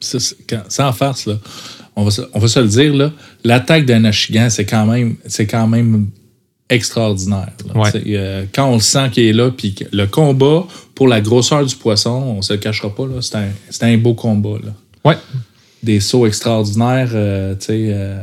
Ça, 0.00 0.18
c'est- 0.18 0.36
quand- 0.48 0.62
sans 0.70 0.90
farce, 0.94 1.26
là, 1.26 1.34
on, 1.96 2.04
va 2.04 2.10
se, 2.10 2.22
on 2.32 2.38
va 2.38 2.48
se 2.48 2.60
le 2.60 2.68
dire, 2.68 2.94
là, 2.94 3.12
l'attaque 3.44 3.84
d'un 3.84 4.04
achigan, 4.04 4.48
c'est 4.48 4.64
quand 4.64 4.86
même, 4.86 5.16
c'est 5.26 5.46
quand 5.46 5.66
même 5.66 6.06
extraordinaire. 6.70 7.50
Ouais. 7.74 7.90
Euh, 8.06 8.44
quand 8.54 8.66
on 8.70 8.74
le 8.74 8.80
sent 8.80 9.10
qu'il 9.12 9.24
est 9.24 9.32
là, 9.34 9.50
puis 9.50 9.74
le 9.92 10.06
combat 10.06 10.64
pour 10.94 11.08
la 11.08 11.20
grosseur 11.20 11.66
du 11.66 11.74
poisson, 11.76 12.36
on 12.38 12.42
se 12.42 12.52
le 12.54 12.58
cachera 12.58 12.88
pas, 12.94 13.06
là, 13.06 13.20
c'est 13.20 13.36
un, 13.36 13.48
c'est 13.68 13.82
un 13.84 13.98
beau 13.98 14.14
combat. 14.14 14.56
Là. 14.64 14.72
Ouais, 15.04 15.16
Des 15.82 16.00
sauts 16.00 16.26
extraordinaires, 16.26 17.10
euh, 17.12 17.54
tu 17.54 17.66
sais, 17.66 17.88
euh, 17.92 18.22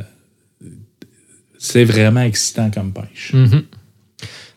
c'est 1.57 1.83
vraiment 1.85 2.21
excitant 2.21 2.69
comme 2.69 2.91
pêche. 2.93 3.33
Mhm. 3.33 3.63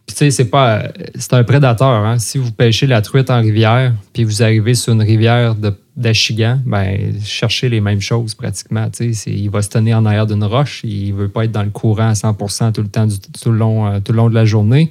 Puis 0.06 0.16
tu 0.16 0.24
sais, 0.24 0.30
c'est 0.30 0.44
pas. 0.50 0.88
C'est 1.14 1.32
un 1.34 1.44
prédateur. 1.44 1.88
hein. 2.04 2.18
Si 2.18 2.36
vous 2.36 2.50
pêchez 2.52 2.86
la 2.86 3.00
truite 3.00 3.30
en 3.30 3.40
rivière, 3.40 3.94
puis 4.12 4.24
vous 4.24 4.42
arrivez 4.42 4.74
sur 4.74 4.92
une 4.92 5.02
rivière 5.02 5.54
d'achigan, 5.96 6.58
ben 6.66 7.14
cherchez 7.24 7.68
les 7.68 7.80
mêmes 7.80 8.00
choses 8.00 8.34
pratiquement. 8.34 8.90
tu 8.90 9.14
sais. 9.14 9.30
Il 9.30 9.50
va 9.50 9.62
se 9.62 9.68
tenir 9.68 9.98
en 9.98 10.06
arrière 10.06 10.26
d'une 10.26 10.42
roche. 10.44 10.80
Il 10.82 11.12
veut 11.14 11.28
pas 11.28 11.44
être 11.44 11.52
dans 11.52 11.62
le 11.62 11.70
courant 11.70 12.08
à 12.08 12.14
100 12.16 12.34
tout 12.72 12.82
le 12.82 12.88
temps, 12.88 13.06
tout, 13.40 13.52
le 13.52 13.58
long, 13.58 13.86
euh, 13.86 14.00
tout 14.00 14.10
le 14.12 14.16
long 14.16 14.28
de 14.28 14.34
la 14.34 14.44
journée. 14.44 14.90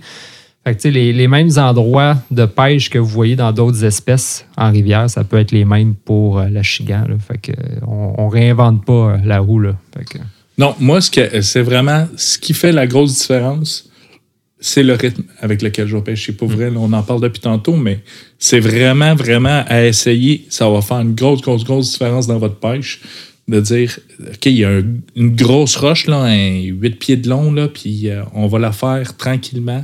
Fait 0.65 0.75
que, 0.75 0.87
les, 0.89 1.13
les 1.13 1.27
mêmes 1.27 1.49
endroits 1.57 2.17
de 2.31 2.45
pêche 2.45 2.89
que 2.89 2.99
vous 2.99 3.07
voyez 3.07 3.35
dans 3.35 3.51
d'autres 3.51 3.83
espèces 3.85 4.45
en 4.57 4.71
rivière, 4.71 5.09
ça 5.09 5.23
peut 5.23 5.37
être 5.37 5.51
les 5.51 5.65
mêmes 5.65 5.95
pour 5.95 6.39
euh, 6.39 6.49
l'achigan. 6.49 7.05
là. 7.07 7.15
Fait 7.19 7.37
que, 7.39 7.51
euh, 7.51 7.79
on, 7.87 8.15
on 8.17 8.27
réinvente 8.27 8.85
pas 8.85 8.93
euh, 9.13 9.17
la 9.23 9.39
roue. 9.39 9.59
Là. 9.59 9.75
Fait 9.97 10.03
que, 10.05 10.17
Non, 10.57 10.75
moi, 10.79 10.99
ce 11.01 11.09
que 11.09 11.41
c'est 11.41 11.61
vraiment 11.61 12.07
ce 12.17 12.37
qui 12.37 12.53
fait 12.53 12.71
la 12.73 12.87
grosse 12.87 13.17
différence, 13.19 13.89
c'est 14.59 14.83
le 14.83 14.93
rythme 14.95 15.23
avec 15.39 15.61
lequel 15.61 15.87
je 15.87 15.95
vais 15.95 16.03
pêcher. 16.03 16.33
Pour 16.33 16.49
vrai, 16.49 16.69
là, 16.69 16.77
on 16.79 16.91
en 16.91 17.01
parle 17.03 17.21
depuis 17.21 17.39
tantôt, 17.39 17.77
mais 17.77 17.99
c'est 18.37 18.59
vraiment, 18.59 19.15
vraiment 19.15 19.63
à 19.67 19.85
essayer. 19.85 20.45
Ça 20.49 20.69
va 20.69 20.81
faire 20.81 20.99
une 20.99 21.15
grosse, 21.15 21.41
grosse, 21.41 21.63
grosse 21.63 21.91
différence 21.91 22.27
dans 22.27 22.37
votre 22.37 22.57
pêche. 22.59 22.99
De 23.47 23.59
dire, 23.61 23.97
OK, 24.19 24.45
il 24.45 24.57
y 24.57 24.65
a 24.65 24.69
un- 24.69 24.83
une 25.15 25.35
grosse 25.35 25.75
roche, 25.77 26.05
là, 26.05 26.17
un 26.17 26.59
8 26.61 26.99
pieds 26.99 27.15
de 27.17 27.27
long, 27.29 27.51
là, 27.51 27.67
puis 27.67 28.09
euh, 28.09 28.21
on 28.35 28.45
va 28.47 28.59
la 28.59 28.71
faire 28.73 29.17
tranquillement, 29.17 29.83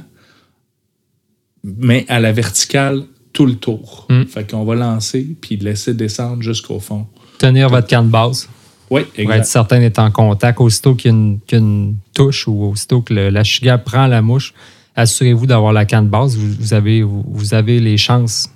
mais 1.77 2.05
à 2.07 2.19
la 2.19 2.31
verticale 2.31 3.03
tout 3.33 3.45
le 3.45 3.55
tour. 3.55 4.05
Mm. 4.09 4.23
Fait 4.25 4.49
qu'on 4.49 4.63
va 4.63 4.75
lancer, 4.75 5.35
puis 5.41 5.57
laisser 5.57 5.93
descendre 5.93 6.41
jusqu'au 6.41 6.79
fond. 6.79 7.07
tenir 7.37 7.69
votre 7.69 7.87
canne 7.87 8.05
de 8.07 8.11
base. 8.11 8.47
Oui, 8.89 9.01
pour 9.03 9.19
exact. 9.19 9.37
être 9.37 9.45
certain 9.45 9.79
d'être 9.79 9.99
en 9.99 10.11
contact. 10.11 10.61
Aussitôt 10.61 10.93
qu'il 10.95 11.11
y 11.11 11.13
a 11.13 11.17
une, 11.17 11.39
qu'il 11.47 11.57
y 11.57 11.61
a 11.61 11.63
une 11.65 11.95
touche 12.13 12.47
ou 12.47 12.63
aussitôt 12.65 13.01
que 13.01 13.13
le- 13.13 13.29
la 13.29 13.43
chiga 13.43 13.77
prend 13.79 14.05
la 14.07 14.21
mouche, 14.21 14.53
assurez-vous 14.95 15.47
d'avoir 15.47 15.73
la 15.73 15.85
canne 15.85 16.05
de 16.05 16.09
base. 16.11 16.37
Vous, 16.37 16.53
vous 16.59 16.73
avez, 16.73 17.01
vous, 17.01 17.25
vous 17.27 17.53
avez 17.55 17.79
les 17.79 17.97
chances 17.97 18.49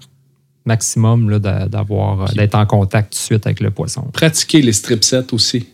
maximum 0.66 1.40
d'avoir, 1.40 2.32
d'être 2.34 2.56
en 2.56 2.66
contact 2.66 3.14
tout 3.14 3.18
de 3.18 3.24
suite 3.24 3.46
avec 3.48 3.60
le 3.60 3.72
poisson. 3.72 4.04
Pratiquer 4.14 4.62
les 4.62 4.74
strip 4.74 5.04
sets 5.04 5.34
aussi. 5.34 5.68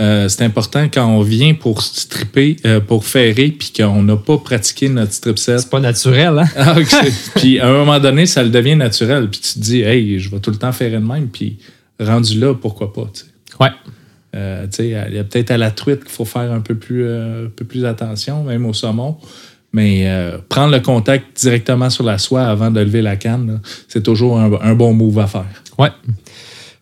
Euh, 0.00 0.28
c'est 0.28 0.44
important 0.44 0.88
quand 0.92 1.06
on 1.06 1.22
vient 1.22 1.54
pour 1.54 1.82
stripper, 1.82 2.56
euh, 2.64 2.80
pour 2.80 3.04
ferrer, 3.04 3.48
puis 3.50 3.72
qu'on 3.76 4.02
n'a 4.02 4.16
pas 4.16 4.38
pratiqué 4.38 4.88
notre 4.88 5.12
strip 5.12 5.38
set. 5.38 5.60
C'est 5.60 5.70
pas 5.70 5.80
naturel, 5.80 6.38
hein? 6.38 6.48
Ah, 6.56 6.76
puis 7.36 7.58
à 7.58 7.68
un 7.68 7.72
moment 7.72 7.98
donné, 7.98 8.26
ça 8.26 8.42
le 8.42 8.50
devient 8.50 8.76
naturel. 8.76 9.28
Puis 9.28 9.40
tu 9.40 9.54
te 9.54 9.58
dis, 9.58 9.80
hey, 9.82 10.18
je 10.18 10.30
vais 10.30 10.40
tout 10.40 10.50
le 10.50 10.56
temps 10.56 10.72
ferrer 10.72 10.92
de 10.92 11.06
même. 11.06 11.28
Puis 11.28 11.58
rendu 12.00 12.38
là, 12.38 12.54
pourquoi 12.54 12.92
pas? 12.92 13.08
tu 13.12 13.20
sais? 13.20 13.26
Ouais. 13.60 13.70
Euh, 14.36 14.66
tu 14.66 14.76
sais, 14.76 14.88
il 15.08 15.14
y 15.14 15.18
a 15.18 15.24
peut-être 15.24 15.50
à 15.50 15.58
la 15.58 15.70
truite 15.70 16.00
qu'il 16.00 16.12
faut 16.12 16.24
faire 16.24 16.52
un 16.52 16.60
peu 16.60 16.74
plus, 16.74 17.08
un 17.08 17.48
peu 17.54 17.64
plus 17.64 17.84
attention, 17.84 18.44
même 18.44 18.66
au 18.66 18.72
saumon. 18.72 19.16
Mais 19.72 20.08
euh, 20.08 20.38
prendre 20.48 20.72
le 20.72 20.80
contact 20.80 21.38
directement 21.40 21.90
sur 21.90 22.04
la 22.04 22.18
soie 22.18 22.44
avant 22.44 22.70
de 22.70 22.80
lever 22.80 23.02
la 23.02 23.16
canne, 23.16 23.52
là, 23.52 23.60
c'est 23.86 24.02
toujours 24.02 24.38
un, 24.38 24.50
un 24.62 24.74
bon 24.74 24.94
move 24.94 25.18
à 25.18 25.26
faire. 25.26 25.62
Ouais. 25.78 25.90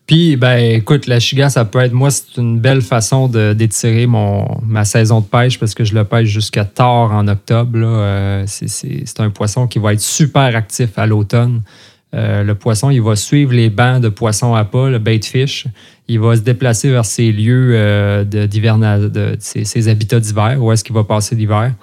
Puis, 0.07 0.37
ben, 0.37 0.57
écoute, 0.57 1.05
la 1.05 1.19
chiga, 1.19 1.49
ça 1.49 1.65
peut 1.65 1.79
être, 1.79 1.91
moi, 1.91 2.09
c'est 2.11 2.37
une 2.37 2.59
belle 2.59 2.81
façon 2.81 3.27
de- 3.27 3.51
d'étirer 3.51 4.07
mon 4.07 4.45
ma 4.65 4.85
saison 4.85 5.19
de 5.19 5.25
pêche 5.25 5.59
parce 5.59 5.75
que 5.75 5.83
je 5.83 5.93
le 5.93 6.05
pêche 6.05 6.29
jusqu'à 6.29 6.63
tard 6.63 7.11
en 7.11 7.27
octobre. 7.27 7.77
là. 7.77 7.87
Euh, 7.87 8.43
c'est- 8.47 8.69
c'est 8.69 9.03
c'est 9.05 9.19
un 9.19 9.29
poisson 9.29 9.67
qui 9.67 9.79
va 9.79 9.91
être 9.93 9.99
super 10.01 10.55
actif 10.55 10.97
à 10.97 11.05
l'automne. 11.05 11.61
Euh, 12.15 12.43
le 12.43 12.55
poisson, 12.55 12.89
il 12.89 13.01
va 13.01 13.17
suivre 13.17 13.51
les 13.53 13.69
bancs 13.69 14.01
de 14.01 14.07
poissons 14.07 14.55
à 14.55 14.63
pas, 14.63 14.89
le 14.89 14.97
bait 14.97 15.19
fish. 15.21 15.67
Il 16.07 16.21
va 16.21 16.37
se 16.37 16.41
déplacer 16.41 16.89
vers 16.89 17.03
ses 17.03 17.33
lieux 17.33 17.71
euh, 17.75 18.23
de, 18.23 18.45
de 19.09 19.35
ses, 19.39 19.65
ses 19.65 19.89
habitats 19.89 20.21
d'hiver, 20.21 20.55
où 20.63 20.71
est-ce 20.71 20.85
qu'il 20.85 20.95
va 20.95 21.03
passer 21.03 21.35
l'hiver. 21.35 21.73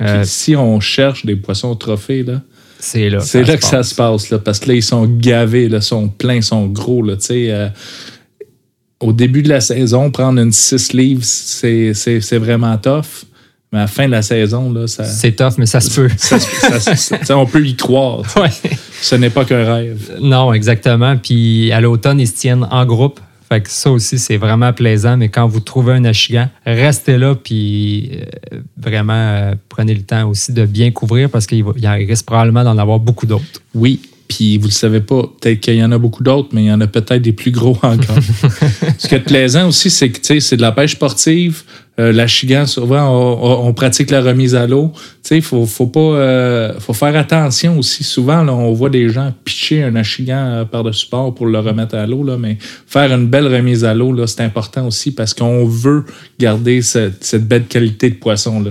Euh, 0.00 0.22
si 0.24 0.56
on 0.56 0.80
cherche 0.80 1.26
des 1.26 1.36
poissons 1.36 1.74
trophées, 1.76 2.22
là, 2.22 2.40
c'est 2.78 3.10
là. 3.10 3.20
C'est 3.20 3.42
là 3.44 3.56
que 3.56 3.64
ça 3.64 3.82
se 3.82 3.94
passe, 3.94 4.30
là, 4.30 4.38
parce 4.38 4.58
que 4.60 4.68
là, 4.68 4.74
ils 4.74 4.82
sont 4.82 5.06
gavés, 5.06 5.68
là, 5.68 5.80
sont 5.80 6.08
pleins, 6.08 6.40
sont 6.42 6.66
gros. 6.66 7.02
Là, 7.02 7.16
tu 7.16 7.26
sais, 7.26 7.50
euh, 7.50 7.68
au 9.00 9.12
début 9.12 9.42
de 9.42 9.48
la 9.48 9.60
saison, 9.60 10.10
prendre 10.10 10.40
une 10.40 10.52
6 10.52 10.92
livres, 10.92 11.22
c'est 11.24 11.92
c'est- 11.94 12.20
c'est 12.20 12.38
vraiment 12.38 12.76
tough. 12.78 13.24
Mais 13.70 13.80
à 13.80 13.82
la 13.82 13.86
fin 13.86 14.06
de 14.06 14.12
la 14.12 14.22
saison, 14.22 14.72
là, 14.72 14.86
ça, 14.86 15.04
C'est 15.04 15.32
tough, 15.36 15.52
mais 15.58 15.66
ça 15.66 15.80
se 15.80 15.90
peut. 16.00 16.08
ça- 16.16 17.36
on 17.38 17.44
peut 17.46 17.64
y 17.66 17.76
croire. 17.76 18.22
Ouais. 18.36 18.48
Ce 19.02 19.14
n'est 19.14 19.28
pas 19.30 19.44
qu'un 19.44 19.62
rêve. 19.74 20.16
Non, 20.20 20.52
exactement. 20.54 21.16
Puis 21.18 21.70
à 21.70 21.80
l'automne, 21.80 22.18
ils 22.18 22.26
se 22.26 22.32
tiennent 22.34 22.66
en 22.70 22.86
groupe. 22.86 23.20
Fait 23.48 23.62
que 23.62 23.70
ça 23.70 23.90
aussi, 23.90 24.18
c'est 24.18 24.36
vraiment 24.36 24.72
plaisant. 24.74 25.16
Mais 25.16 25.30
quand 25.30 25.48
vous 25.48 25.60
trouvez 25.60 25.94
un 25.94 26.04
achigan, 26.04 26.48
restez 26.66 27.16
là, 27.16 27.34
puis 27.34 28.10
euh, 28.52 28.58
vraiment, 28.76 29.14
euh, 29.14 29.54
prenez 29.70 29.94
le 29.94 30.02
temps 30.02 30.28
aussi 30.28 30.52
de 30.52 30.66
bien 30.66 30.90
couvrir 30.90 31.30
parce 31.30 31.46
qu'il 31.46 31.64
risque 31.64 32.26
probablement 32.26 32.62
d'en 32.62 32.76
avoir 32.76 32.98
beaucoup 32.98 33.24
d'autres. 33.24 33.62
Oui, 33.74 34.02
puis 34.28 34.58
vous 34.58 34.66
le 34.66 34.72
savez 34.72 35.00
pas, 35.00 35.22
peut-être 35.40 35.60
qu'il 35.60 35.76
y 35.76 35.82
en 35.82 35.92
a 35.92 35.98
beaucoup 35.98 36.22
d'autres, 36.22 36.50
mais 36.52 36.64
il 36.64 36.66
y 36.66 36.72
en 36.72 36.80
a 36.82 36.86
peut-être 36.86 37.22
des 37.22 37.32
plus 37.32 37.50
gros 37.50 37.78
encore. 37.82 38.18
Ce 38.98 39.08
qui 39.08 39.14
est 39.14 39.20
plaisant 39.20 39.68
aussi, 39.68 39.88
c'est 39.88 40.10
que 40.10 40.40
c'est 40.40 40.56
de 40.56 40.62
la 40.62 40.72
pêche 40.72 40.92
sportive. 40.92 41.62
Euh, 41.98 42.12
la 42.12 42.28
chigan, 42.28 42.64
souvent, 42.66 43.66
on, 43.66 43.74
pratique 43.74 44.10
la 44.10 44.20
remise 44.20 44.54
à 44.54 44.68
l'eau. 44.68 44.92
Tu 44.94 45.00
sais, 45.22 45.38
il 45.38 45.44
euh, 45.96 46.78
faut 46.78 46.92
faire 46.92 47.16
attention 47.16 47.76
aussi. 47.78 48.04
Souvent, 48.04 48.46
on 48.48 48.72
voit 48.72 48.90
des 48.90 49.08
gens 49.08 49.32
pitcher 49.44 49.82
un 49.82 49.96
achigan 49.96 50.38
euh, 50.38 50.64
par-dessus 50.64 51.08
bord 51.10 51.34
pour 51.34 51.46
le 51.46 51.58
remettre 51.58 51.96
à 51.96 52.06
l'eau, 52.06 52.24
mais 52.38 52.56
faire 52.86 53.12
une 53.12 53.26
belle 53.26 53.52
remise 53.52 53.84
à 53.84 53.94
l'eau, 53.94 54.26
c'est 54.28 54.42
important 54.42 54.86
aussi 54.86 55.12
parce 55.12 55.34
qu'on 55.34 55.64
veut 55.64 56.04
garder 56.38 56.82
cette, 56.82 57.34
belle 57.48 57.66
qualité 57.66 58.10
de 58.10 58.14
poisson. 58.14 58.60
Là. 58.60 58.70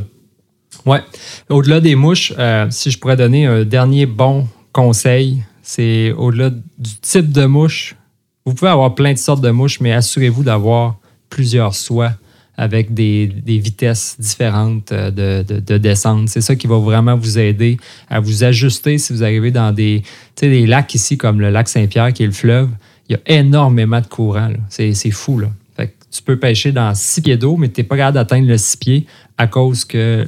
Ouais. 0.86 1.01
Au-delà 1.49 1.82
des 1.82 1.95
mouches, 1.95 2.32
euh, 2.39 2.67
si 2.69 2.91
je 2.91 2.97
pourrais 2.97 3.17
donner 3.17 3.45
un 3.45 3.65
dernier 3.65 4.05
bon 4.05 4.47
conseil, 4.71 5.43
c'est 5.61 6.13
au-delà 6.13 6.49
du 6.49 6.95
type 7.01 7.34
de 7.34 7.45
mouche. 7.45 7.97
Vous 8.45 8.53
pouvez 8.53 8.71
avoir 8.71 8.95
plein 8.95 9.11
de 9.11 9.17
sortes 9.17 9.41
de 9.41 9.49
mouches, 9.49 9.82
mais 9.82 9.91
assurez-vous 9.91 10.43
d'avoir 10.43 10.97
plusieurs 11.30 11.75
soies 11.75 12.13
avec 12.58 12.93
des, 12.93 13.28
des 13.28 13.60
vitesses 13.60 14.16
différentes 14.20 14.91
euh, 14.91 15.12
de, 15.12 15.43
de- 15.53 15.60
de 15.60 15.78
descente. 15.78 16.28
C'est 16.30 16.41
ça 16.41 16.55
qui 16.55 16.66
va 16.68 16.78
vraiment 16.80 17.16
vous 17.16 17.38
aider 17.38 17.78
à 18.10 18.20
vous 18.20 18.43
ajuster 18.43 18.97
si 18.97 19.14
vous 19.14 19.24
arrivez 19.24 19.51
dans 19.51 19.72
des, 19.72 20.01
des 20.41 20.66
lacs 20.66 20.95
ici, 20.95 21.18
comme 21.18 21.39
le 21.39 21.49
lac 21.51 21.70
Saint-Pierre, 21.70 22.14
qui 22.14 22.24
est 22.24 22.28
le 22.28 22.32
fleuve. 22.32 22.70
Il 23.10 23.14
y 23.14 23.16
a 23.16 23.39
énormément 23.39 24.01
de 24.01 24.08
courant. 24.08 24.49
C'est 24.70 24.93
fou. 25.12 25.39
Là. 25.39 25.49
Fait 25.78 25.88
que 25.88 25.93
tu 26.12 26.22
peux 26.24 26.38
pêcher 26.38 26.72
dans 26.72 26.93
6 26.95 27.22
pieds 27.22 27.38
d'eau, 27.38 27.55
mais 27.58 27.70
tu 27.70 27.80
n'es 27.80 27.86
pas 27.88 27.95
capable 27.95 28.16
d'atteindre 28.16 28.47
le 28.47 28.58
6 28.58 28.78
pieds 28.78 29.05
à 29.38 29.45
cause 29.45 29.86
qu'il 29.86 30.28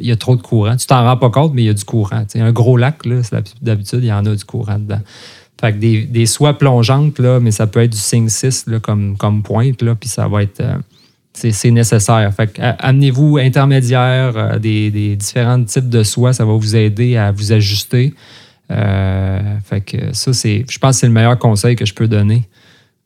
y 0.00 0.10
a 0.10 0.16
trop 0.16 0.34
de 0.36 0.42
courant. 0.42 0.76
Tu 0.76 0.86
t'en 0.86 1.04
rends 1.04 1.16
pas 1.16 1.30
compte, 1.30 1.54
mais 1.54 1.62
il 1.62 1.66
y 1.66 1.70
a 1.70 1.74
du 1.74 1.84
courant. 1.84 2.24
T'sais, 2.24 2.40
un 2.40 2.50
gros 2.52 2.76
lac, 2.76 3.02
d'habitude, 3.62 4.00
il 4.02 4.06
y 4.08 4.12
en 4.12 4.26
a 4.26 4.34
du 4.34 4.44
courant 4.44 4.78
dedans. 4.80 5.00
Fait 5.60 5.72
que 5.72 5.78
des, 5.78 6.02
des 6.02 6.26
soies 6.26 6.58
plongeantes, 6.58 7.18
là, 7.20 7.38
mais 7.40 7.50
ça 7.52 7.66
peut 7.68 7.80
être 7.82 7.92
du 7.92 7.98
5-6 7.98 8.78
comme, 8.80 9.16
comme 9.16 9.42
pointe, 9.42 9.80
là, 9.82 9.94
puis 9.94 10.08
ça 10.08 10.26
va 10.28 10.42
être. 10.42 10.60
euh, 10.60 10.74
c'est 11.38 11.52
c'est 11.52 11.70
nécessaire. 11.70 12.32
Fait 12.34 12.50
amenez-vous 12.60 13.38
intermédiaire, 13.38 14.32
euh, 14.36 14.58
des, 14.58 14.90
des 14.90 15.16
différents 15.16 15.62
types 15.64 15.88
de 15.88 16.02
soies, 16.02 16.32
ça 16.32 16.44
va 16.44 16.52
vous 16.52 16.76
aider 16.76 17.16
à 17.16 17.30
vous 17.32 17.52
ajuster. 17.52 18.14
Euh, 18.70 19.40
fait 19.64 19.80
que 19.80 19.96
ça, 20.12 20.32
c'est, 20.32 20.64
je 20.68 20.78
pense 20.78 20.96
que 20.96 21.00
c'est 21.00 21.06
le 21.06 21.12
meilleur 21.12 21.38
conseil 21.38 21.74
que 21.76 21.86
je 21.86 21.94
peux 21.94 22.06
donner, 22.08 22.42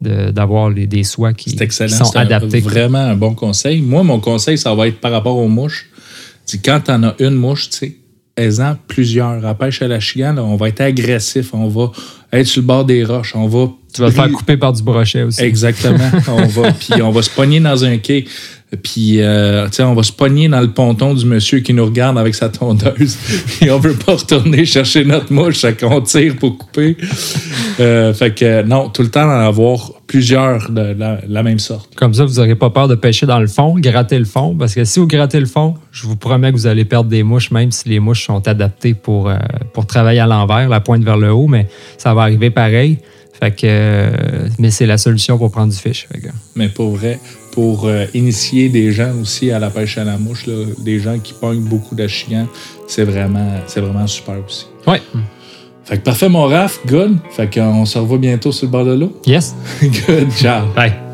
de- 0.01 0.30
d'avoir 0.30 0.70
les- 0.70 0.87
des 0.89 1.05
soies 1.05 1.33
qui, 1.35 1.51
C'est 1.51 1.70
sont 1.89 2.05
C'est 2.05 2.18
adaptées. 2.18 2.61
vraiment 2.61 2.99
un 2.99 3.14
bon 3.14 3.35
conseil. 3.35 3.80
Moi, 3.80 4.03
mon 4.03 4.18
conseil, 4.18 4.59
ça 4.59 4.74
va 4.74 4.89
être 4.89 5.01
par 5.01 5.12
rapport 5.12 5.37
aux 5.37 5.49
mouches. 5.49 5.89
C'est 6.45 6.61
quand 6.64 6.80
tu 6.85 6.91
en 6.91 7.03
as 7.05 7.14
une 7.20 7.35
mouche, 7.37 7.70
tu 7.70 7.76
sais, 7.78 7.97
aisant 8.37 8.76
plusieurs. 8.89 9.45
À 9.47 9.55
pêche 9.55 9.83
à 9.83 9.89
la 9.89 10.01
chienne, 10.01 10.39
on 10.41 10.57
va 10.57 10.68
être 10.68 10.80
agressif. 10.80 11.55
On 11.55 11.68
va 11.68 11.93
être 12.33 12.47
sur 12.47 12.62
le 12.62 12.66
bord 12.66 12.85
des 12.85 13.05
roches. 13.05 13.35
On 13.35 13.47
va. 13.47 13.70
Tu 13.93 14.01
vas 14.01 14.09
te 14.09 14.14
faire 14.14 14.30
couper 14.30 14.57
par 14.57 14.72
du 14.72 14.83
brochet 14.83 15.22
aussi. 15.22 15.43
Exactement. 15.43 16.11
on 16.28 16.47
va, 16.47 16.72
puis 16.72 17.03
on 17.03 17.11
va 17.11 17.22
se 17.22 17.30
pogner 17.30 17.61
dans 17.61 17.85
un 17.85 17.99
quai. 17.99 18.26
Puis, 18.83 19.20
euh, 19.20 19.66
tu 19.66 19.75
sais, 19.77 19.83
on 19.83 19.95
va 19.95 20.03
se 20.03 20.12
pogner 20.12 20.49
dans 20.49 20.61
le 20.61 20.70
ponton 20.70 21.12
du 21.14 21.27
monsieur 21.27 21.61
qui 21.61 21.75
nous 21.75 21.85
regarde 21.85 22.16
avec 22.18 22.35
sa 22.35 22.49
tondeuse. 22.49 23.16
Puis 23.61 23.70
on 23.70 23.79
veut 23.79 23.95
pas 23.95 24.14
retourner 24.14 24.64
chercher 24.64 25.05
notre 25.05 25.33
mouche, 25.33 25.59
fait 25.61 25.79
qu'on 25.79 26.01
tire 26.01 26.37
pour 26.37 26.57
couper. 26.57 26.97
Euh, 27.81 28.14
fait 28.14 28.35
que, 28.35 28.62
non, 28.62 28.89
tout 28.89 29.03
le 29.03 29.11
temps 29.11 29.27
d'en 29.27 29.41
avoir 29.47 29.93
plusieurs 30.07 30.70
de 30.70 30.95
la, 30.99 31.20
la 31.29 31.43
même 31.43 31.59
sorte. 31.59 31.95
Comme 31.95 32.14
ça, 32.14 32.25
vous 32.25 32.35
n'aurez 32.35 32.55
pas 32.55 32.70
peur 32.70 32.89
de 32.89 32.95
pêcher 32.95 33.27
dans 33.27 33.41
le 33.41 33.47
fond, 33.47 33.75
gratter 33.79 34.18
le 34.18 34.25
fond. 34.25 34.55
Parce 34.59 34.75
que 34.75 34.85
si 34.85 35.01
vous 35.01 35.07
grattez 35.07 35.41
le 35.41 35.47
fond, 35.47 35.75
je 35.91 36.07
vous 36.07 36.16
promets 36.16 36.51
que 36.51 36.57
vous 36.57 36.66
allez 36.66 36.85
perdre 36.85 37.11
des 37.11 37.23
mouches, 37.23 37.51
même 37.51 37.70
si 37.73 37.89
les 37.89 38.01
mouches 38.01 38.27
sont 38.27 38.47
adaptées 38.49 38.95
pour, 38.95 39.29
euh, 39.29 39.37
pour 39.75 39.87
travailler 39.87 40.20
à 40.20 40.27
l'envers, 40.27 40.68
la 40.68 40.81
pointe 40.81 41.03
vers 41.05 41.16
le 41.18 41.31
haut, 41.33 41.47
mais 41.47 41.66
ça 41.99 42.14
va 42.14 42.23
arriver 42.23 42.51
pareil. 42.51 42.99
Fait 43.39 43.51
que, 43.51 43.61
euh, 43.64 44.11
mais 44.59 44.70
c'est 44.70 44.87
la 44.87 44.99
solution 44.99 45.37
pour 45.37 45.51
prendre 45.51 45.73
du 45.73 45.79
fish. 45.79 46.07
Fait 46.12 46.20
que- 46.20 46.29
Mais 46.57 46.68
pour 46.68 46.95
vrai, 46.95 47.18
pour 47.53 47.86
euh, 47.86 48.07
initier 48.14 48.68
des 48.68 48.90
gens 48.90 49.12
aussi 49.20 49.50
à 49.53 49.59
la 49.59 49.70
pêche 49.70 49.98
à 49.98 50.05
la 50.05 50.18
mouche, 50.18 50.46
là, 50.46 50.55
des 50.78 50.98
gens 50.98 51.18
qui 51.18 51.32
pognent 51.34 51.62
beaucoup 51.62 51.94
d'achigans, 51.94 52.46
c'est 52.88 53.05
vraiment, 53.05 53.61
c'est 53.66 53.80
vraiment 53.80 54.07
super 54.07 54.36
aussi. 54.44 54.66
Ouais. 54.86 55.00
Fait 55.84 55.98
que 55.98 56.03
parfait, 56.03 56.28
mon 56.28 56.46
Raph, 56.46 56.80
good. 56.86 57.16
Fait 57.30 57.53
qu'on 57.53 57.84
se 57.84 57.98
revoit 57.98 58.18
bientôt 58.18 58.53
sur 58.53 58.66
le 58.66 58.72
bord 58.72 58.84
de 58.84 58.94
l'eau. 58.94 59.12
Yes. 59.26 59.55
good, 59.82 60.30
ciao. 60.32 60.66
Bye. 60.74 61.12